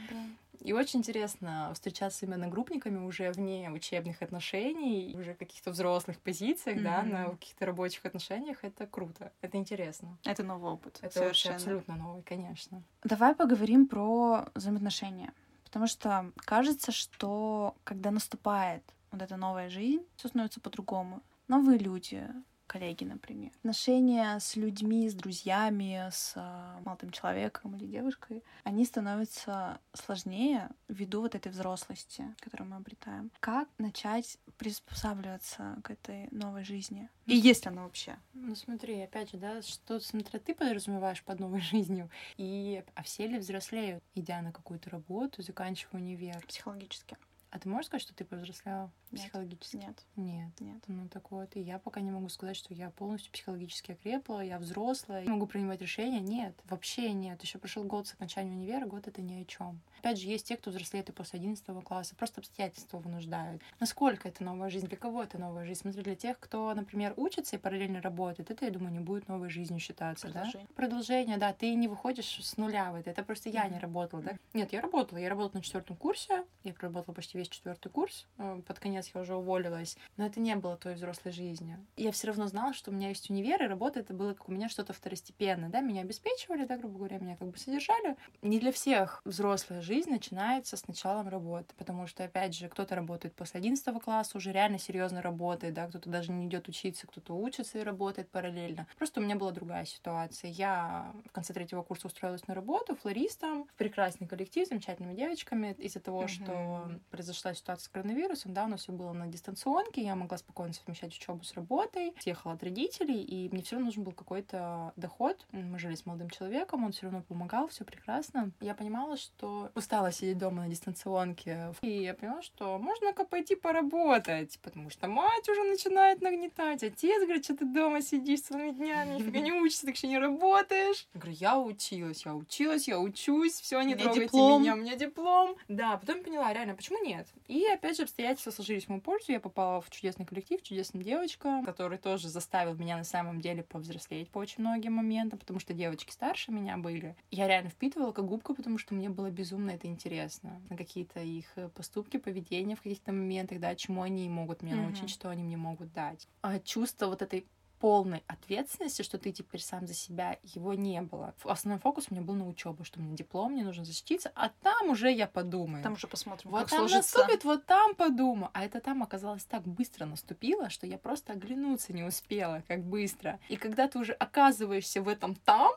И 0.61 0.73
очень 0.73 0.99
интересно 0.99 1.71
встречаться 1.73 2.25
именно 2.25 2.47
группниками 2.47 3.05
уже 3.05 3.31
вне 3.31 3.69
учебных 3.71 4.21
отношений, 4.21 5.15
уже 5.17 5.33
каких-то 5.33 5.71
взрослых 5.71 6.17
позициях, 6.19 6.79
mm-hmm. 6.79 6.83
да, 6.83 7.03
на 7.03 7.29
каких-то 7.31 7.65
рабочих 7.65 8.05
отношениях. 8.05 8.63
Это 8.63 8.87
круто, 8.87 9.31
это 9.41 9.57
интересно. 9.57 10.17
Это 10.25 10.43
новый 10.43 10.71
опыт. 10.71 10.99
Это 11.01 11.19
совершенно. 11.19 11.55
абсолютно 11.55 11.95
новый, 11.95 12.23
конечно. 12.23 12.83
Давай 13.03 13.35
поговорим 13.35 13.87
про 13.87 14.49
взаимоотношения. 14.55 15.33
Потому 15.63 15.87
что 15.87 16.31
кажется, 16.37 16.91
что 16.91 17.75
когда 17.83 18.09
наступает 18.09 18.83
вот 19.11 19.21
эта 19.21 19.35
новая 19.37 19.69
жизнь, 19.69 20.05
все 20.15 20.29
становится 20.29 20.61
по-другому. 20.61 21.21
Новые 21.47 21.77
люди, 21.77 22.25
коллеги, 22.67 23.03
например. 23.03 23.51
Отношения 23.59 24.39
с 24.39 24.55
людьми, 24.55 25.09
с 25.09 25.13
друзьями, 25.13 26.09
с 26.11 26.33
э, 26.35 26.81
молодым 26.83 27.11
человеком 27.11 27.75
или 27.75 27.85
девушкой, 27.85 28.43
они 28.63 28.85
становятся 28.85 29.79
сложнее 29.93 30.69
ввиду 30.87 31.21
вот 31.21 31.35
этой 31.35 31.51
взрослости, 31.51 32.25
которую 32.39 32.69
мы 32.69 32.75
обретаем. 32.75 33.31
Как 33.39 33.67
начать 33.77 34.37
приспосабливаться 34.57 35.77
к 35.83 35.91
этой 35.91 36.27
новой 36.31 36.63
жизни? 36.63 37.09
И 37.25 37.35
ну, 37.35 37.41
есть 37.41 37.65
ли 37.65 37.71
она 37.71 37.83
вообще? 37.83 38.17
Ну 38.33 38.55
смотри, 38.55 39.01
опять 39.01 39.31
же, 39.31 39.37
да, 39.37 39.61
что 39.61 39.99
смотря 39.99 40.39
ты 40.39 40.53
подразумеваешь 40.53 41.23
под 41.23 41.39
новой 41.39 41.61
жизнью, 41.61 42.09
и 42.37 42.83
а 42.95 43.03
все 43.03 43.27
ли 43.27 43.37
взрослеют, 43.37 44.03
идя 44.15 44.41
на 44.41 44.51
какую-то 44.51 44.89
работу, 44.89 45.41
заканчивая 45.41 46.01
универ? 46.01 46.43
Психологически. 46.47 47.17
А 47.57 47.59
ты 47.59 47.69
можешь 47.69 47.87
сказать, 47.87 48.03
что 48.03 48.13
ты 48.13 48.23
повзрослела 48.23 48.91
психологически? 49.11 49.77
Нет. 49.77 50.05
Нет. 50.15 50.51
Нет. 50.59 50.83
Ну 50.85 51.07
так 51.07 51.31
вот, 51.31 51.55
и 51.55 51.59
я 51.59 51.79
пока 51.79 52.01
не 52.01 52.11
могу 52.11 52.29
сказать, 52.29 52.55
что 52.55 52.71
я 52.71 52.91
полностью 52.91 53.31
психологически 53.31 53.93
окрепла, 53.93 54.41
я 54.41 54.59
взрослая, 54.59 55.23
я 55.23 55.29
могу 55.31 55.47
принимать 55.47 55.81
решения. 55.81 56.19
Нет, 56.19 56.53
вообще 56.69 57.13
нет. 57.13 57.41
Еще 57.41 57.57
прошел 57.57 57.83
год 57.83 58.05
с 58.05 58.13
окончания 58.13 58.51
универа, 58.51 58.85
год 58.85 59.07
это 59.07 59.23
ни 59.23 59.41
о 59.41 59.45
чем. 59.45 59.81
Опять 59.97 60.19
же, 60.19 60.27
есть 60.27 60.47
те, 60.47 60.55
кто 60.55 60.69
взрослеет 60.69 61.09
и 61.09 61.11
после 61.11 61.39
11 61.39 61.65
класса, 61.83 62.15
просто 62.15 62.41
обстоятельства 62.41 62.99
вынуждают. 62.99 63.63
Насколько 63.79 64.27
это 64.27 64.43
новая 64.43 64.69
жизнь, 64.69 64.85
для 64.85 64.97
кого 64.97 65.23
это 65.23 65.39
новая 65.39 65.65
жизнь? 65.65 65.81
Смотри, 65.81 66.03
для 66.03 66.15
тех, 66.15 66.39
кто, 66.39 66.71
например, 66.75 67.15
учится 67.17 67.55
и 67.55 67.59
параллельно 67.59 68.03
работает, 68.03 68.51
это, 68.51 68.65
я 68.65 68.71
думаю, 68.71 68.93
не 68.93 68.99
будет 68.99 69.27
новой 69.27 69.49
жизнью 69.49 69.79
считаться, 69.79 70.27
Продолжение. 70.27 70.67
да? 70.67 70.75
Продолжение, 70.75 71.37
да. 71.37 71.53
Ты 71.53 71.73
не 71.73 71.87
выходишь 71.87 72.39
с 72.45 72.55
нуля 72.57 72.91
в 72.91 72.95
это. 72.95 73.09
Это 73.09 73.23
просто 73.23 73.49
я 73.49 73.67
не 73.67 73.79
работала, 73.79 74.21
да? 74.21 74.37
Нет, 74.53 74.73
я 74.73 74.81
работала. 74.81 75.17
Я 75.17 75.29
работала 75.29 75.57
на 75.57 75.63
четвертом 75.63 75.95
курсе, 75.95 76.45
я 76.63 76.73
проработала 76.73 77.15
почти 77.15 77.39
весь 77.39 77.46
четвертый 77.49 77.89
курс. 77.89 78.27
Э, 78.37 78.61
под 78.65 78.79
конец 78.79 79.11
я 79.13 79.21
уже 79.21 79.35
уволилась. 79.35 79.97
Но 80.17 80.25
это 80.25 80.39
не 80.39 80.55
было 80.55 80.77
той 80.77 80.95
взрослой 80.95 81.31
жизнью. 81.31 81.85
Я 81.95 82.11
все 82.11 82.27
равно 82.27 82.47
знала, 82.47 82.73
что 82.73 82.91
у 82.91 82.93
меня 82.93 83.09
есть 83.09 83.29
универ, 83.29 83.63
и 83.63 83.67
работа 83.67 83.99
это 83.99 84.13
было 84.13 84.33
как 84.33 84.49
у 84.49 84.51
меня 84.51 84.69
что-то 84.69 84.93
второстепенное. 84.93 85.69
Да? 85.69 85.81
Меня 85.81 86.01
обеспечивали, 86.01 86.65
да, 86.65 86.77
грубо 86.77 86.97
говоря, 86.97 87.19
меня 87.19 87.35
как 87.35 87.49
бы 87.49 87.57
содержали. 87.57 88.15
Не 88.41 88.59
для 88.59 88.71
всех 88.71 89.21
взрослая 89.25 89.81
жизнь 89.81 90.09
начинается 90.09 90.77
с 90.77 90.87
началом 90.87 91.27
работы, 91.27 91.73
потому 91.77 92.07
что, 92.07 92.23
опять 92.23 92.55
же, 92.55 92.69
кто-то 92.69 92.95
работает 92.95 93.35
после 93.35 93.59
11 93.59 94.01
класса, 94.01 94.37
уже 94.37 94.51
реально 94.51 94.79
серьезно 94.79 95.21
работает, 95.21 95.73
да, 95.73 95.87
кто-то 95.87 96.09
даже 96.09 96.31
не 96.31 96.47
идет 96.47 96.67
учиться, 96.67 97.07
кто-то 97.07 97.33
учится 97.33 97.79
и 97.79 97.83
работает 97.83 98.29
параллельно. 98.29 98.87
Просто 98.97 99.19
у 99.19 99.23
меня 99.23 99.35
была 99.35 99.51
другая 99.51 99.85
ситуация. 99.85 100.51
Я 100.51 101.13
в 101.25 101.31
конце 101.31 101.53
третьего 101.53 101.83
курса 101.83 102.07
устроилась 102.07 102.47
на 102.47 102.53
работу 102.53 102.95
флористом 102.95 103.65
в 103.65 103.73
прекрасный 103.73 104.27
коллектив 104.27 104.65
с 104.65 104.69
замечательными 104.69 105.15
девочками 105.15 105.75
из-за 105.77 105.99
того, 105.99 106.23
mm-hmm. 106.23 106.27
что 106.27 106.91
произошла 107.27 107.53
ситуация 107.53 107.85
с 107.85 107.89
коронавирусом, 107.89 108.53
да, 108.53 108.63
у 108.63 108.67
нас 108.67 108.81
все 108.81 108.93
было 108.93 109.11
на 109.11 109.27
дистанционке, 109.27 110.01
я 110.01 110.15
могла 110.15 110.37
спокойно 110.37 110.73
совмещать 110.73 111.13
учебу 111.13 111.43
с 111.43 111.53
работой, 111.53 112.13
съехала 112.19 112.53
от 112.53 112.63
родителей, 112.63 113.21
и 113.21 113.49
мне 113.49 113.61
все 113.61 113.75
равно 113.75 113.87
нужен 113.87 114.03
был 114.03 114.13
какой-то 114.13 114.93
доход. 114.95 115.45
Мы 115.51 115.77
жили 115.77 115.95
с 115.95 116.05
молодым 116.05 116.29
человеком, 116.29 116.85
он 116.85 116.93
все 116.93 117.03
равно 117.03 117.21
помогал, 117.21 117.67
все 117.67 117.83
прекрасно. 117.83 118.51
Я 118.61 118.75
понимала, 118.75 119.17
что 119.17 119.71
устала 119.75 120.11
сидеть 120.11 120.37
дома 120.37 120.63
на 120.63 120.69
дистанционке, 120.69 121.73
и 121.81 122.03
я 122.03 122.13
поняла, 122.13 122.41
что 122.41 122.77
можно-ка 122.77 123.25
пойти 123.25 123.55
поработать, 123.55 124.57
потому 124.63 124.89
что 124.89 125.07
мать 125.07 125.49
уже 125.49 125.63
начинает 125.63 126.21
нагнетать, 126.21 126.83
отец 126.83 127.21
говорит, 127.23 127.43
что 127.43 127.57
ты 127.57 127.65
дома 127.65 128.01
сидишь 128.01 128.41
целыми 128.41 128.71
днями, 128.71 129.15
нифига 129.15 129.39
не 129.39 129.51
учишься, 129.51 129.85
так 129.85 129.95
еще 129.95 130.07
не 130.07 130.19
работаешь. 130.19 131.07
Я 131.13 131.19
говорю, 131.19 131.37
я 131.37 131.59
училась, 131.59 132.25
я 132.25 132.33
училась, 132.33 132.87
я 132.87 132.99
учусь, 132.99 133.59
все, 133.59 133.81
не 133.81 133.95
трогайте 133.95 134.25
диплом. 134.25 134.61
меня, 134.61 134.73
у 134.73 134.77
меня 134.77 134.95
диплом. 134.95 135.55
Да, 135.67 135.97
потом 135.97 136.23
поняла, 136.23 136.53
реально, 136.53 136.75
почему 136.75 137.03
нет? 137.03 137.16
И 137.47 137.65
опять 137.65 137.97
же 137.97 138.03
обстоятельства 138.03 138.51
сложились 138.51 138.85
в 138.85 138.89
мою 138.89 139.01
пользу, 139.01 139.31
я 139.31 139.39
попала 139.39 139.81
в 139.81 139.89
чудесный 139.89 140.25
коллектив, 140.25 140.61
чудесная 140.61 141.03
девочка, 141.03 141.61
который 141.65 141.97
тоже 141.97 142.29
заставил 142.29 142.75
меня 142.75 142.97
на 142.97 143.03
самом 143.03 143.41
деле 143.41 143.63
повзрослеть 143.63 144.29
по 144.29 144.39
очень 144.39 144.61
многим 144.61 144.93
моментам, 144.93 145.39
потому 145.39 145.59
что 145.59 145.73
девочки 145.73 146.11
старше 146.11 146.51
меня 146.51 146.77
были. 146.77 147.15
Я 147.31 147.47
реально 147.47 147.69
впитывала 147.69 148.11
как 148.11 148.25
губка, 148.25 148.53
потому 148.53 148.77
что 148.77 148.93
мне 148.93 149.09
было 149.09 149.29
безумно 149.29 149.71
это 149.71 149.87
интересно. 149.87 150.61
На 150.69 150.77
какие-то 150.77 151.19
их 151.19 151.45
э, 151.55 151.69
поступки, 151.69 152.17
поведение 152.17 152.75
в 152.75 152.81
каких-то 152.81 153.11
моментах, 153.11 153.59
да, 153.59 153.75
чему 153.75 154.01
они 154.01 154.27
могут 154.29 154.61
меня 154.61 154.75
Мгм. 154.75 154.83
научить, 154.85 155.09
что 155.09 155.29
они 155.29 155.43
мне 155.43 155.57
могут 155.57 155.91
дать. 155.93 156.27
А 156.41 156.59
чувство 156.59 157.07
вот 157.07 157.21
этой 157.21 157.47
полной 157.79 158.23
ответственности, 158.27 159.01
что 159.01 159.17
ты 159.17 159.31
теперь 159.31 159.61
сам 159.61 159.87
за 159.87 159.93
себя, 159.93 160.37
его 160.43 160.73
не 160.73 161.01
было. 161.01 161.33
Основной 161.43 161.79
фокус 161.79 162.07
у 162.09 162.13
меня 162.13 162.23
был 162.23 162.35
на 162.35 162.47
учебу, 162.47 162.83
что 162.83 162.99
мне 162.99 163.15
диплом, 163.15 163.53
мне 163.53 163.63
нужно 163.63 163.85
защититься, 163.85 164.31
а 164.35 164.49
там 164.49 164.89
уже 164.89 165.11
я 165.11 165.27
подумаю. 165.27 165.83
Там 165.83 165.93
уже 165.93 166.07
посмотрим, 166.07 166.51
вот 166.51 166.61
как 166.61 166.69
там 166.69 166.79
сложится. 166.87 167.19
наступит, 167.19 167.43
вот 167.43 167.65
там 167.65 167.95
подумаю. 167.95 168.49
А 168.53 168.63
это 168.63 168.79
там 168.79 169.03
оказалось 169.03 169.45
так 169.45 169.63
быстро 169.63 170.05
наступило, 170.05 170.69
что 170.69 170.87
я 170.87 170.97
просто 170.97 171.33
оглянуться 171.33 171.93
не 171.93 172.03
успела, 172.03 172.63
как 172.67 172.83
быстро. 172.83 173.39
И 173.49 173.57
когда 173.57 173.87
ты 173.87 173.99
уже 173.99 174.13
оказываешься 174.13 175.01
в 175.01 175.07
этом 175.07 175.35
там, 175.35 175.71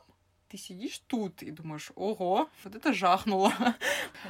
ты 0.51 0.57
сидишь 0.57 1.01
тут 1.07 1.41
и 1.43 1.49
думаешь, 1.49 1.93
ого, 1.95 2.49
вот 2.65 2.75
это 2.75 2.93
жахнуло. 2.93 3.53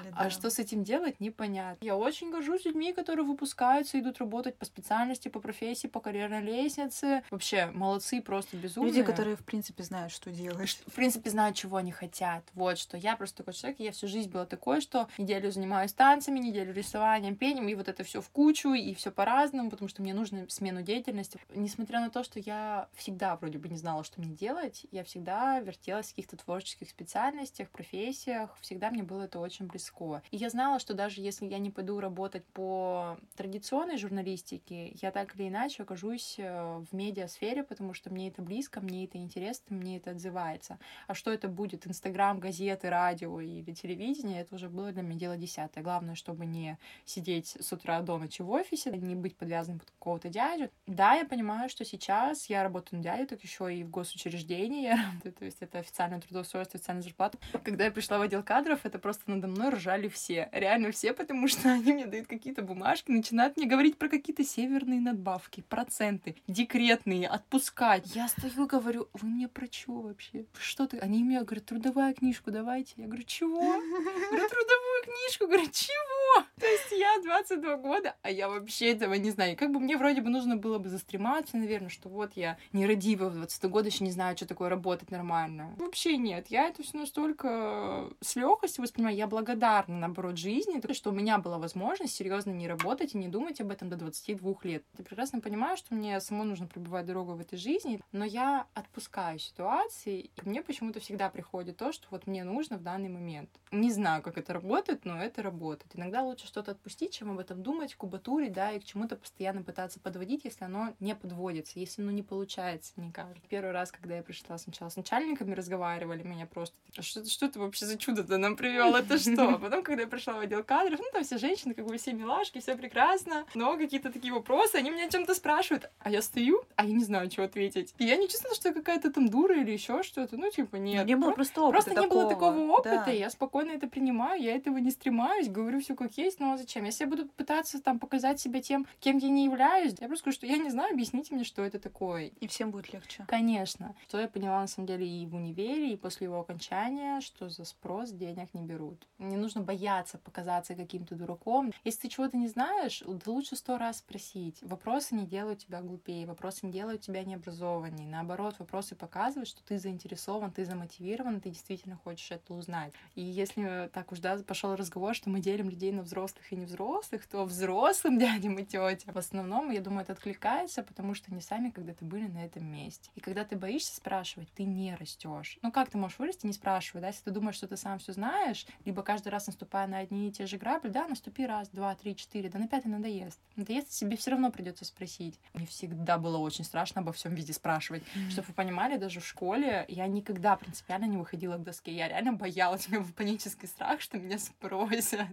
Или 0.04 0.14
А 0.16 0.26
да. 0.26 0.30
что 0.30 0.52
с 0.52 0.60
этим 0.60 0.84
делать, 0.84 1.20
непонятно. 1.20 1.84
Я 1.84 1.98
очень 1.98 2.30
горжусь 2.30 2.64
людьми, 2.64 2.94
которые 2.94 3.26
выпускаются, 3.26 4.00
идут 4.00 4.20
работать 4.20 4.56
по 4.56 4.66
специальности, 4.66 5.30
по 5.30 5.40
профессии, 5.40 5.88
по 5.88 6.00
карьерной 6.00 6.42
лестнице. 6.42 7.24
Вообще, 7.32 7.72
молодцы, 7.74 8.22
просто 8.22 8.56
безумные. 8.56 8.94
Люди, 8.94 9.04
которые, 9.04 9.36
в 9.36 9.44
принципе, 9.44 9.84
знают, 9.84 10.12
что 10.12 10.30
делаешь. 10.30 10.78
в 10.86 10.94
принципе, 10.94 11.32
знают, 11.32 11.58
чего 11.58 11.78
они 11.78 11.92
хотят. 11.92 12.44
Вот 12.54 12.78
что. 12.78 12.98
Я 12.98 13.16
просто 13.16 13.38
такой 13.38 13.54
человек, 13.54 13.80
я 13.80 13.92
всю 13.92 14.08
жизнь 14.08 14.30
была 14.30 14.46
такой, 14.46 14.82
что 14.82 15.08
неделю 15.18 15.52
занимаюсь 15.52 15.92
танцами, 15.92 16.38
неделю 16.38 16.72
рисованием, 16.72 17.36
пением, 17.36 17.68
и 17.68 17.74
вот 17.74 17.88
это 17.88 18.04
все 18.04 18.22
в 18.22 18.30
кучу, 18.30 18.74
и 18.74 18.94
все 18.94 19.10
по-разному, 19.10 19.72
потому 19.72 19.90
что 19.90 20.04
мне 20.04 20.14
нужно 20.14 20.46
смену 20.50 20.84
деятельности. 20.84 21.40
Несмотря 21.56 22.00
на 22.00 22.12
то, 22.12 22.24
что 22.24 22.40
я 22.40 22.90
всегда 22.94 23.36
вроде 23.38 23.58
бы 23.58 23.70
не 23.70 23.78
знала, 23.78 24.04
что 24.04 24.22
мне 24.22 24.36
делать, 24.36 24.86
я 24.92 25.04
всегда 25.04 25.60
вертелась 25.62 26.11
каких-то 26.12 26.38
творческих 26.38 26.90
специальностях, 26.90 27.70
профессиях, 27.70 28.56
всегда 28.62 28.92
мне 28.92 29.04
было 29.04 29.24
это 29.24 29.40
очень 29.40 29.68
близко. 29.68 30.22
И 30.32 30.38
я 30.38 30.50
знала, 30.50 30.80
что 30.80 30.94
даже 30.94 31.22
если 31.22 31.46
я 31.46 31.60
не 31.60 31.70
пойду 31.70 32.00
работать 32.00 32.46
по 32.46 33.18
традиционной 33.36 33.98
журналистике, 33.98 34.92
я 35.02 35.12
так 35.12 35.36
или 35.36 35.48
иначе 35.48 35.84
окажусь 35.84 36.36
э, 36.38 36.84
в 36.90 36.94
медиасфере, 36.96 37.64
потому 37.64 37.94
что 37.94 38.10
мне 38.10 38.30
это 38.30 38.42
близко, 38.42 38.82
мне 38.82 39.06
это 39.06 39.18
интересно, 39.18 39.76
мне 39.76 39.98
это 39.98 40.12
отзывается. 40.12 40.80
А 41.08 41.14
что 41.14 41.32
это 41.32 41.48
будет? 41.48 41.88
Инстаграм, 41.88 42.40
газеты, 42.40 42.90
радио 42.90 43.40
или 43.42 43.74
телевидение, 43.74 44.42
это 44.42 44.56
уже 44.56 44.70
было 44.70 44.92
для 44.92 45.02
меня 45.02 45.20
дело 45.20 45.38
десятое. 45.38 45.84
Главное, 45.84 46.16
чтобы 46.16 46.46
не 46.46 46.78
сидеть 47.06 47.58
с 47.60 47.72
утра 47.74 48.02
до 48.02 48.18
ночи 48.18 48.42
в 48.42 48.50
офисе, 48.50 48.92
не 48.92 49.16
быть 49.16 49.36
подвязанным 49.36 49.80
под 49.80 49.92
какого-то 49.92 50.30
дядю. 50.30 50.70
Да, 50.88 51.14
я 51.14 51.26
понимаю, 51.26 51.70
что 51.70 51.86
сейчас 51.86 52.50
я 52.50 52.64
работаю 52.64 53.00
на 53.00 53.04
дядю, 53.04 53.28
так 53.28 53.42
еще 53.42 53.74
и 53.74 53.84
в 53.84 53.90
госучреждении 53.90 54.84
я 54.84 54.96
работаю, 55.12 55.34
то 55.34 55.46
есть 55.46 55.62
это 55.62 55.82
официальное 56.02 56.22
трудоустройство, 56.22 56.78
официальная 56.78 57.04
зарплата. 57.04 57.38
Когда 57.64 57.86
я 57.86 57.92
пришла 57.92 58.18
в 58.18 58.22
отдел 58.22 58.44
кадров, 58.44 58.80
это 58.84 58.98
просто 58.98 59.24
надо 59.28 59.48
мной 59.48 59.70
ржали 59.70 60.08
все. 60.08 60.50
Реально 60.52 60.92
все, 60.92 61.14
потому 61.14 61.48
что 61.48 61.70
они 61.72 61.94
мне 61.94 62.06
дают 62.08 62.28
какие-то 62.28 62.62
бумажки, 62.64 63.12
начинают 63.12 63.58
мне 63.58 63.68
говорить 63.68 63.98
про 63.98 64.10
какие-то 64.10 64.44
северные 64.44 65.00
надбавки, 65.00 65.62
проценты, 65.62 66.36
декретные, 66.48 67.28
отпускать. 67.28 68.16
Я 68.16 68.28
стою, 68.28 68.66
говорю, 68.66 69.10
вы 69.14 69.28
мне 69.28 69.48
про 69.48 69.68
чё 69.68 69.94
вообще? 69.94 70.46
Что 70.60 70.88
ты? 70.88 70.98
Они 71.00 71.24
мне 71.24 71.42
говорят, 71.42 71.66
трудовая 71.66 72.14
книжку 72.14 72.52
давайте. 72.52 72.94
Я 72.98 73.06
говорю, 73.06 73.24
чего? 73.24 73.60
Говорю, 73.60 74.50
трудовую 74.50 75.04
книжку. 75.04 75.48
Говорю, 75.48 75.70
чего? 75.72 76.46
То 76.60 76.66
есть 76.66 76.92
я 76.92 77.22
22 77.24 77.78
года, 77.78 78.16
а 78.22 78.30
я 78.30 78.50
вообще 78.50 78.92
этого 78.92 79.14
не 79.16 79.32
знаю. 79.32 79.54
И 79.54 79.56
как 79.56 79.72
бы 79.72 79.80
мне 79.80 79.98
вроде 79.98 80.22
бы 80.22 80.30
нужно 80.30 80.56
было 80.56 80.80
бы 80.80 80.90
застрематься, 80.90 81.58
наверное, 81.58 81.90
что 81.90 82.10
вот 82.10 82.32
я 82.36 82.58
нерадивая 82.74 83.30
в 83.30 83.36
20 83.36 83.64
года, 83.66 83.88
еще 83.88 84.04
не 84.04 84.12
знаю, 84.12 84.38
что 84.38 84.48
такое 84.48 84.70
работать 84.70 85.12
нормально. 85.12 85.76
Вообще 85.92 86.16
нет. 86.16 86.48
Я 86.48 86.70
это 86.70 86.84
все 86.84 86.98
настолько 86.98 88.10
с 88.22 88.38
легкостью 88.38 88.82
воспринимаю. 88.82 89.14
Я 89.14 89.28
благодарна, 89.28 89.98
наоборот, 90.00 90.38
жизни, 90.38 90.80
то, 90.80 90.94
что 90.94 91.10
у 91.10 91.14
меня 91.14 91.38
была 91.38 91.58
возможность 91.58 92.16
серьезно 92.16 92.52
не 92.52 92.70
работать 92.70 93.14
и 93.14 93.18
не 93.18 93.28
думать 93.28 93.60
об 93.60 93.72
этом 93.72 93.90
до 93.90 93.98
22 93.98 94.56
лет. 94.64 94.86
Я 94.98 95.04
прекрасно 95.04 95.42
понимаю, 95.42 95.76
что 95.76 95.94
мне 95.94 96.22
самому 96.22 96.46
нужно 96.46 96.68
пробивать 96.68 97.06
дорогу 97.06 97.34
в 97.34 97.42
этой 97.42 97.58
жизни, 97.58 98.00
но 98.14 98.24
я 98.24 98.68
отпускаю 98.74 99.38
ситуации, 99.38 100.22
и 100.22 100.32
мне 100.46 100.62
почему-то 100.62 101.02
всегда 101.02 101.30
приходит 101.30 101.76
то, 101.76 101.92
что 101.92 102.08
вот 102.10 102.26
мне 102.26 102.46
нужно 102.46 102.78
в 102.78 102.84
данный 102.84 103.10
момент. 103.10 103.50
Не 103.74 103.92
знаю, 103.92 104.22
как 104.22 104.38
это 104.38 104.54
работает, 104.54 105.04
но 105.04 105.22
это 105.22 105.42
работает. 105.42 105.92
Иногда 105.94 106.24
лучше 106.24 106.48
что-то 106.48 106.72
отпустить, 106.72 107.12
чем 107.12 107.32
об 107.32 107.40
этом 107.40 107.62
думать, 107.62 107.96
кубатурить, 107.96 108.54
да, 108.54 108.72
и 108.72 108.80
к 108.80 108.86
чему-то 108.86 109.18
постоянно 109.18 109.62
пытаться 109.62 110.00
подводить, 110.00 110.46
если 110.46 110.64
оно 110.64 110.94
не 111.02 111.16
подводится, 111.16 111.80
если 111.80 112.02
оно 112.02 112.12
не 112.12 112.24
получается 112.24 112.94
никак. 112.96 113.36
Первый 113.50 113.72
раз, 113.72 113.92
когда 113.92 114.16
я 114.16 114.24
пришла 114.24 114.58
сначала 114.58 114.88
с 114.88 114.96
начальниками, 114.96 115.54
разговаривали, 115.82 116.24
меня 116.24 116.46
просто 116.46 116.76
«А 116.98 117.02
что, 117.02 117.26
что 117.26 117.46
это 117.46 117.58
вообще 117.60 117.86
за 117.86 117.98
чудо-то 117.98 118.38
нам 118.38 118.58
привел? 118.58 118.94
Это 118.96 119.18
что? 119.18 119.50
А 119.50 119.58
потом, 119.58 119.82
когда 119.82 120.02
я 120.04 120.08
пришла 120.10 120.34
в 120.34 120.40
отдел 120.40 120.62
кадров, 120.64 121.00
ну 121.00 121.06
там 121.14 121.24
все 121.24 121.38
женщины, 121.38 121.74
как 121.74 121.86
бы 121.86 121.98
все 121.98 122.12
милашки, 122.12 122.60
все 122.60 122.76
прекрасно, 122.76 123.46
но 123.56 123.78
какие-то 123.78 124.12
такие 124.12 124.34
вопросы, 124.34 124.76
они 124.76 124.90
меня 124.90 125.10
чем-то 125.10 125.34
спрашивают, 125.34 125.90
а 126.00 126.10
я 126.12 126.22
стою, 126.22 126.62
а 126.76 126.86
я 126.86 126.92
не 126.94 127.04
знаю, 127.04 127.32
что 127.32 127.44
ответить. 127.44 127.94
И 127.98 128.04
я 128.04 128.18
не 128.18 128.28
чувствовала, 128.28 128.56
что 128.56 128.70
я 128.70 128.74
какая-то 128.74 129.10
там 129.12 129.30
дура 129.30 129.56
или 129.60 129.72
еще 129.72 130.04
что-то, 130.04 130.36
ну 130.36 130.52
типа 130.52 130.76
нет. 130.76 131.06
не 131.06 131.16
было 131.16 131.30
Про- 131.30 131.36
просто 131.36 131.62
опыта 131.62 131.84
Просто 131.86 132.02
не 132.02 132.08
было 132.08 132.30
такого 132.30 132.60
опыта, 132.72 133.04
да. 133.06 133.12
я 133.12 133.30
спокойно 133.30 133.72
это 133.72 133.88
принимаю, 133.88 134.42
я 134.42 134.54
этого 134.54 134.78
не 134.78 134.92
стремаюсь, 134.92 135.48
говорю 135.48 135.80
все 135.80 135.96
как 135.96 136.18
есть, 136.18 136.42
но 136.42 136.58
зачем? 136.58 136.84
Если 136.84 137.06
я 137.06 137.10
буду 137.10 137.26
пытаться 137.26 137.82
там 137.82 138.00
показать 138.00 138.42
себя 138.42 138.62
тем, 138.62 138.86
кем 139.00 139.18
я 139.18 139.30
не 139.30 139.46
являюсь, 139.46 139.94
я 140.00 140.08
просто 140.08 140.24
скажу, 140.24 140.36
что 140.36 140.46
я 140.46 140.58
не 140.58 140.70
знаю, 140.70 140.94
объясните 140.94 141.34
мне, 141.34 141.46
что 141.46 141.64
это 141.64 141.80
такое. 141.80 142.32
И 142.42 142.48
всем 142.48 142.72
будет 142.72 142.92
легче. 142.92 143.24
Конечно. 143.30 143.96
Что 144.10 144.20
я 144.20 144.28
поняла, 144.28 144.60
на 144.60 144.68
самом 144.68 144.88
деле, 144.88 145.08
и 145.08 145.26
в 145.26 145.36
универе, 145.36 145.61
и 145.62 145.96
после 145.96 146.26
его 146.26 146.40
окончания, 146.40 147.22
что 147.22 147.50
за 147.50 147.66
спрос 147.66 148.12
денег 148.12 148.54
не 148.54 148.62
берут. 148.62 149.08
Не 149.18 149.38
нужно 149.38 149.62
бояться 149.62 150.18
показаться 150.18 150.76
каким-то 150.76 151.16
дураком. 151.16 151.72
Если 151.84 152.02
ты 152.02 152.10
чего-то 152.10 152.38
не 152.38 152.48
знаешь, 152.48 153.04
лучше 153.06 153.56
сто 153.56 153.78
раз 153.78 154.00
спросить. 154.00 154.60
Вопросы 154.62 155.16
не 155.16 155.26
делают 155.26 155.60
тебя 155.60 155.82
глупее, 155.82 156.26
вопросы 156.26 156.66
не 156.66 156.72
делают 156.72 157.02
тебя 157.02 157.24
необразованней. 157.24 158.06
Наоборот, 158.06 158.56
вопросы 158.60 158.96
показывают, 158.96 159.48
что 159.48 159.64
ты 159.64 159.78
заинтересован, 159.78 160.52
ты 160.52 160.66
замотивирован, 160.66 161.42
ты 161.42 161.50
действительно 161.50 161.98
хочешь 162.04 162.32
это 162.32 162.54
узнать. 162.54 162.94
И 163.16 163.22
если 163.22 163.90
так 163.94 164.12
уж, 164.12 164.20
да, 164.20 164.38
пошел 164.38 164.76
разговор, 164.76 165.16
что 165.16 165.30
мы 165.30 165.40
делим 165.40 165.70
людей 165.70 165.92
на 165.92 166.04
взрослых 166.04 166.52
и 166.52 166.56
невзрослых, 166.56 167.26
то 167.28 167.46
взрослым 167.46 168.20
дядям 168.20 168.58
и 168.58 168.66
тетям 168.66 169.14
в 169.14 169.18
основном, 169.18 169.72
я 169.72 169.82
думаю, 169.82 170.04
это 170.04 170.14
откликается, 170.14 170.84
потому 170.84 171.14
что 171.14 171.32
они 171.32 171.42
сами 171.42 171.70
когда-то 171.70 172.06
были 172.06 172.28
на 172.28 172.46
этом 172.46 172.66
месте. 172.66 173.10
И 173.16 173.20
когда 173.20 173.44
ты 173.46 173.56
боишься 173.56 173.96
спрашивать, 173.96 174.50
ты 174.54 174.64
не 174.64 174.96
растешь. 174.96 175.51
Ну 175.62 175.72
как 175.72 175.90
ты 175.90 175.98
можешь 175.98 176.20
вырасти, 176.20 176.46
не 176.46 176.54
спрашивая, 176.54 177.02
да? 177.02 177.08
Если 177.08 177.24
ты 177.24 177.32
думаешь, 177.32 177.56
что 177.56 177.68
ты 177.68 177.78
сам 177.78 178.00
все 178.00 178.14
знаешь, 178.14 178.66
либо 178.86 179.04
каждый 179.04 179.30
раз 179.30 179.48
наступая 179.48 179.88
на 179.88 180.00
одни 180.00 180.28
и 180.28 180.32
те 180.32 180.46
же 180.46 180.58
грабли, 180.58 180.90
да, 180.90 181.08
наступи 181.08 181.46
раз, 181.46 181.70
два, 181.70 181.96
три, 181.96 182.16
четыре, 182.16 182.50
да 182.50 182.60
на 182.60 182.68
пятый 182.68 182.88
надоест. 182.88 183.40
Надоест, 183.56 183.90
тебе 183.90 184.18
все 184.18 184.32
равно 184.32 184.52
придется 184.52 184.86
спросить. 184.86 185.40
Мне 185.54 185.66
всегда 185.66 186.18
было 186.18 186.38
очень 186.38 186.64
страшно 186.64 187.02
обо 187.02 187.12
всем 187.14 187.34
везде 187.36 187.54
спрашивать. 187.54 188.04
Чтобы 188.30 188.48
вы 188.50 188.54
понимали, 188.54 188.98
даже 188.98 189.20
в 189.20 189.26
школе 189.28 189.86
я 189.88 190.08
никогда 190.08 190.56
принципиально 190.56 191.06
не 191.06 191.18
выходила 191.18 191.58
к 191.58 191.64
доске. 191.64 191.94
Я 191.96 192.08
реально 192.08 192.34
боялась, 192.34 192.88
у 192.88 192.92
меня 192.92 193.02
был 193.02 193.12
панический 193.14 193.68
страх, 193.68 194.02
что 194.02 194.18
меня 194.18 194.38
спросят. 194.40 195.28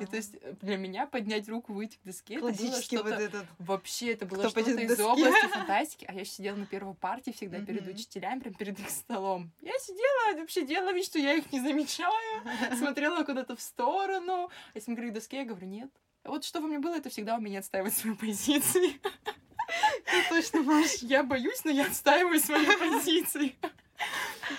И 0.00 0.06
то 0.06 0.16
есть 0.16 0.36
э, 0.40 0.54
для 0.60 0.76
меня 0.76 1.06
поднять 1.06 1.48
руку, 1.48 1.72
выйти 1.72 1.96
к 1.96 2.04
доске, 2.04 2.34
это 2.34 2.42
было 2.42 2.52
Классический 2.52 2.96
вот 2.96 3.06
что-то 3.06 3.22
этот. 3.22 3.46
Вообще, 3.58 4.12
это 4.12 4.26
было 4.26 4.48
что-то 4.48 4.70
из 4.70 5.00
области 5.00 5.46
фантастики. 5.52 6.04
А 6.08 6.12
я 6.12 6.24
сидела 6.24 6.56
на 6.56 6.66
первой 6.66 6.94
партии 6.94 7.30
всегда 7.30 7.60
перед 7.60 7.82
Мгм. 7.82 7.94
учителями, 7.94 8.40
прям 8.40 8.54
перед 8.54 8.78
их 8.78 8.90
столом. 8.90 9.39
Я 9.60 9.72
сидела, 9.78 10.40
вообще 10.40 10.64
делала 10.64 10.92
вид, 10.92 11.04
что 11.04 11.18
я 11.18 11.34
их 11.34 11.52
не 11.52 11.60
замечаю, 11.60 12.42
смотрела 12.76 13.22
куда-то 13.24 13.56
в 13.56 13.60
сторону. 13.60 14.50
Мы 14.74 14.94
говорили 14.94 15.10
к 15.10 15.14
доске, 15.14 15.38
я 15.38 15.44
говорю, 15.44 15.66
нет. 15.66 15.90
Вот 16.24 16.44
что 16.44 16.60
во 16.60 16.68
мне 16.68 16.78
было, 16.78 16.96
это 16.96 17.08
всегда 17.08 17.36
умение 17.36 17.60
отстаивать 17.60 17.94
свои 17.94 18.14
позиции. 18.14 19.00
Ты 20.04 20.28
точно 20.28 20.62
можешь. 20.62 20.96
Я 21.02 21.22
боюсь, 21.22 21.64
но 21.64 21.70
я 21.70 21.86
отстаиваю 21.86 22.40
свои 22.40 22.66
позиции. 22.66 23.56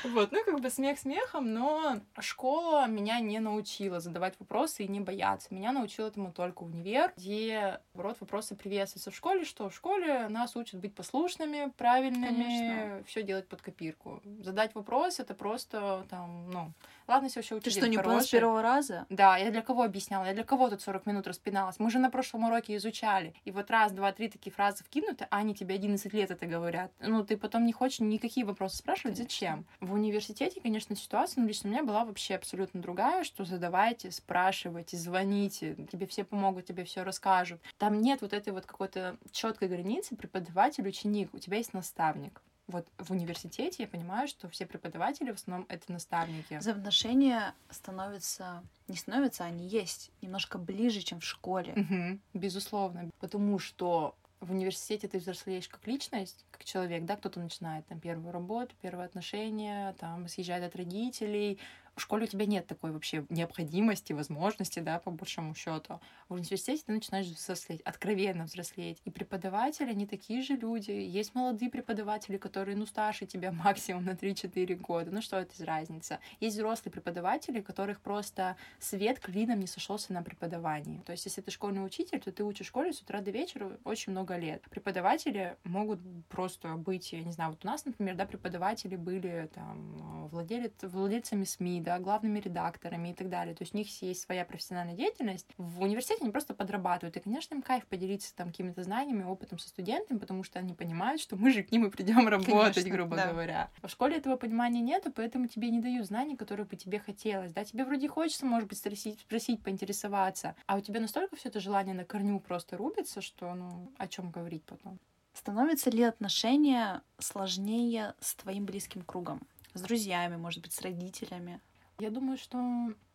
Вот, 0.04 0.32
ну, 0.32 0.44
как 0.44 0.60
бы 0.60 0.70
смех 0.70 1.00
смехом, 1.00 1.54
но 1.54 2.02
школа 2.20 2.88
меня 2.88 3.20
не 3.20 3.40
научила 3.40 4.00
задавать 4.00 4.36
вопросы 4.40 4.84
и 4.84 4.88
не 4.88 5.00
бояться. 5.00 5.54
Меня 5.54 5.72
научил 5.72 6.08
этому 6.08 6.32
только 6.32 6.64
универ, 6.64 7.14
где, 7.18 7.80
наоборот, 7.94 8.18
вопросы 8.20 8.56
приветствуются. 8.56 9.12
В 9.12 9.16
школе 9.16 9.46
что? 9.46 9.70
В 9.70 9.76
школе 9.76 10.28
нас 10.30 10.56
учат 10.56 10.80
быть 10.80 10.96
послушными, 10.96 11.72
правильными, 11.78 13.04
все 13.06 13.24
делать 13.24 13.48
под 13.48 13.62
копирку. 13.62 14.22
Задать 14.40 14.74
вопрос— 14.76 15.20
это 15.20 15.34
просто, 15.34 16.06
там, 16.10 16.50
ну, 16.52 16.72
Ладно, 17.12 17.26
если 17.26 17.40
вообще 17.40 17.56
учитель 17.56 17.74
Ты 17.74 17.80
что, 17.80 17.90
не 17.90 17.98
поняла 17.98 18.22
с 18.22 18.28
первого 18.28 18.62
раза? 18.62 19.06
Да, 19.10 19.36
я 19.36 19.52
для 19.52 19.62
кого 19.62 19.84
объясняла? 19.84 20.24
Я 20.26 20.34
для 20.34 20.46
кого 20.46 20.70
тут 20.70 20.82
40 20.82 21.06
минут 21.06 21.28
распиналась? 21.28 21.78
Мы 21.78 21.90
же 21.92 22.00
на 22.00 22.10
прошлом 22.10 22.46
уроке 22.46 22.78
изучали. 22.78 23.34
И 23.44 23.52
вот 23.52 23.70
раз, 23.70 23.92
два, 23.92 24.14
три 24.14 24.30
такие 24.30 24.54
фразы 24.54 24.86
вкинуты, 24.86 25.28
а 25.30 25.38
они 25.38 25.54
тебе 25.54 25.76
11 25.76 26.14
лет 26.14 26.32
это 26.32 26.46
говорят. 26.46 26.92
Ну, 27.02 27.26
ты 27.26 27.36
потом 27.36 27.66
не 27.66 27.74
хочешь 27.74 28.00
никакие 28.00 28.46
вопросы 28.46 28.78
спрашивать, 28.78 29.18
конечно. 29.18 29.24
зачем? 29.24 29.66
В 29.82 29.94
университете, 29.94 30.62
конечно, 30.62 30.96
ситуация, 30.96 31.42
ну, 31.42 31.48
лично 31.48 31.70
у 31.70 31.74
меня 31.74 31.84
была 31.84 32.06
вообще 32.06 32.36
абсолютно 32.36 32.82
другая, 32.82 33.24
что 33.24 33.46
задавайте, 33.46 34.12
спрашивайте, 34.12 34.96
звоните, 34.96 35.76
тебе 35.92 36.06
все 36.06 36.24
помогут, 36.24 36.66
тебе 36.66 36.84
все 36.84 37.02
расскажут. 37.02 37.60
Там 37.80 38.00
нет 38.00 38.22
вот 38.22 38.32
этой 38.32 38.54
вот 38.54 38.68
какой-то 38.68 39.18
четкой 39.32 39.70
границы 39.70 40.16
преподаватель-ученик, 40.16 41.34
у 41.34 41.40
тебя 41.40 41.58
есть 41.58 41.74
наставник 41.74 42.42
вот 42.72 42.88
в 42.98 43.12
университете 43.12 43.84
я 43.84 43.88
понимаю, 43.88 44.28
что 44.28 44.50
все 44.50 44.66
преподаватели 44.66 45.32
в 45.32 45.36
основном 45.36 45.68
это 45.70 45.92
наставники. 45.92 46.56
Взаимоотношения 46.58 47.54
становятся, 47.70 48.64
не 48.88 48.96
становятся, 48.96 49.44
они 49.44 49.68
есть 49.68 50.12
немножко 50.22 50.58
ближе, 50.58 51.02
чем 51.02 51.20
в 51.20 51.26
школе. 51.26 51.74
Угу, 51.74 52.40
безусловно. 52.40 53.10
Потому 53.20 53.60
что 53.60 54.16
в 54.42 54.52
университете 54.52 55.08
ты 55.08 55.20
взрослеешь 55.20 55.70
как 55.70 55.86
личность, 55.88 56.46
как 56.52 56.64
человек, 56.64 57.06
да, 57.06 57.16
кто-то 57.16 57.40
начинает 57.40 57.86
там 57.86 58.00
первую 58.00 58.32
работу, 58.32 58.74
первые 58.82 59.06
отношения, 59.06 59.96
там 60.00 60.28
съезжает 60.28 60.64
от 60.64 60.76
родителей, 60.76 61.60
в 61.96 62.02
школе 62.02 62.26
у 62.26 62.28
тебя 62.28 62.46
нет 62.46 62.68
такой 62.68 62.92
вообще 62.92 63.26
необходимости, 63.30 64.14
возможности, 64.14 64.80
да, 64.80 65.00
по 65.00 65.12
большому 65.12 65.54
счету. 65.56 66.00
В 66.30 66.34
университете 66.34 66.84
ты 66.86 66.94
начинаешь 66.94 67.28
взрослеть, 67.28 67.82
откровенно 67.82 68.46
взрослеть. 68.46 69.02
И 69.06 69.12
преподаватели, 69.12 69.90
они 69.90 70.08
такие 70.08 70.42
же 70.42 70.56
люди. 70.56 70.92
Есть 70.92 71.36
молодые 71.36 71.70
преподаватели, 71.70 72.38
которые, 72.38 72.78
ну, 72.78 72.86
старше 72.86 73.26
тебя 73.26 73.52
максимум 73.52 74.06
на 74.06 74.12
3-4 74.12 74.76
года. 74.76 75.12
Ну, 75.12 75.22
что 75.22 75.38
это 75.38 75.56
за 75.58 75.66
разница? 75.66 76.20
Есть 76.40 76.56
взрослые 76.56 76.92
преподаватели, 76.92 77.62
которых 77.62 78.00
просто 78.00 78.56
свет 78.80 79.20
клином 79.20 79.60
не 79.60 79.68
сошелся 79.68 80.14
на 80.14 80.24
преподавании. 80.24 81.02
То 81.02 81.12
есть, 81.12 81.26
если 81.26 81.42
ты 81.42 81.52
школьный 81.52 81.86
учитель, 81.86 82.20
то 82.20 82.32
ты 82.32 82.44
учишь 82.44 82.68
в 82.68 82.70
школе 82.70 82.94
с 82.94 83.02
утра 83.02 83.22
до 83.22 83.32
вечера 83.32 83.78
очень 83.84 84.12
много 84.12 84.38
лет. 84.38 84.64
Преподаватели 84.70 85.58
могут 85.64 86.00
просто 86.30 86.76
быть, 86.76 87.12
я 87.12 87.22
не 87.22 87.32
знаю, 87.32 87.52
вот 87.52 87.66
у 87.66 87.68
нас, 87.68 87.86
например, 87.86 88.16
да, 88.16 88.26
преподаватели 88.26 88.96
были 88.96 89.50
там 89.54 90.28
владелец, 90.30 90.72
владельцами 90.82 91.44
СМИ, 91.44 91.81
да, 91.82 92.00
главными 92.00 92.40
редакторами 92.40 93.10
и 93.10 93.14
так 93.14 93.30
далее. 93.30 93.56
То 93.56 93.64
есть 93.64 93.74
у 93.74 93.78
них 93.78 94.02
есть 94.02 94.22
своя 94.22 94.46
профессиональная 94.46 94.96
деятельность. 94.96 95.48
В 95.58 95.82
университете 95.82 96.22
они 96.22 96.32
просто 96.32 96.54
подрабатывают. 96.54 97.18
И, 97.18 97.20
конечно, 97.20 97.56
им 97.56 97.62
кайф 97.62 97.86
поделиться 97.86 98.36
там 98.36 98.48
какими-то 98.48 98.84
знаниями, 98.84 99.24
опытом 99.24 99.60
со 99.60 99.70
студентами, 99.70 100.18
потому 100.18 100.44
что 100.44 100.60
они 100.60 100.74
понимают, 100.74 101.22
что 101.22 101.36
мы 101.36 101.52
же 101.52 101.64
к 101.64 101.72
ним 101.72 101.86
и 101.86 101.90
придем 101.90 102.28
работать, 102.28 102.76
конечно, 102.76 102.92
грубо 102.92 103.16
да. 103.16 103.28
говоря. 103.28 103.70
В 103.82 103.90
школе 103.90 104.18
этого 104.18 104.36
понимания 104.38 104.82
нету, 104.82 105.12
поэтому 105.12 105.48
тебе 105.48 105.70
не 105.70 105.80
дают 105.80 106.06
знаний, 106.06 106.36
которые 106.36 106.66
бы 106.66 106.76
тебе 106.76 107.00
хотелось. 107.00 107.52
Да, 107.52 107.64
тебе 107.64 107.86
вроде 107.86 108.08
хочется, 108.08 108.46
может 108.46 108.68
быть, 108.68 108.78
спросить, 108.78 109.20
спросить 109.22 109.64
поинтересоваться, 109.64 110.56
а 110.66 110.78
у 110.78 110.82
тебя 110.82 111.00
настолько 111.00 111.36
все 111.36 111.50
это 111.50 111.60
желание 111.60 111.94
на 111.94 112.06
корню 112.06 112.40
просто 112.40 112.78
рубится, 112.78 113.22
что, 113.22 113.54
ну, 113.54 113.92
о 113.98 114.08
чем 114.08 114.32
говорить 114.32 114.64
потом. 114.64 115.00
Становятся 115.34 115.90
ли 115.90 116.04
отношения 116.04 117.02
сложнее 117.18 118.16
с 118.20 118.36
твоим 118.36 118.66
близким 118.66 119.02
кругом? 119.02 119.42
С 119.74 119.82
друзьями, 119.82 120.36
может 120.36 120.62
быть, 120.62 120.74
с 120.74 120.82
родителями? 120.82 121.62
Я 122.02 122.10
думаю, 122.10 122.36
что 122.36 122.58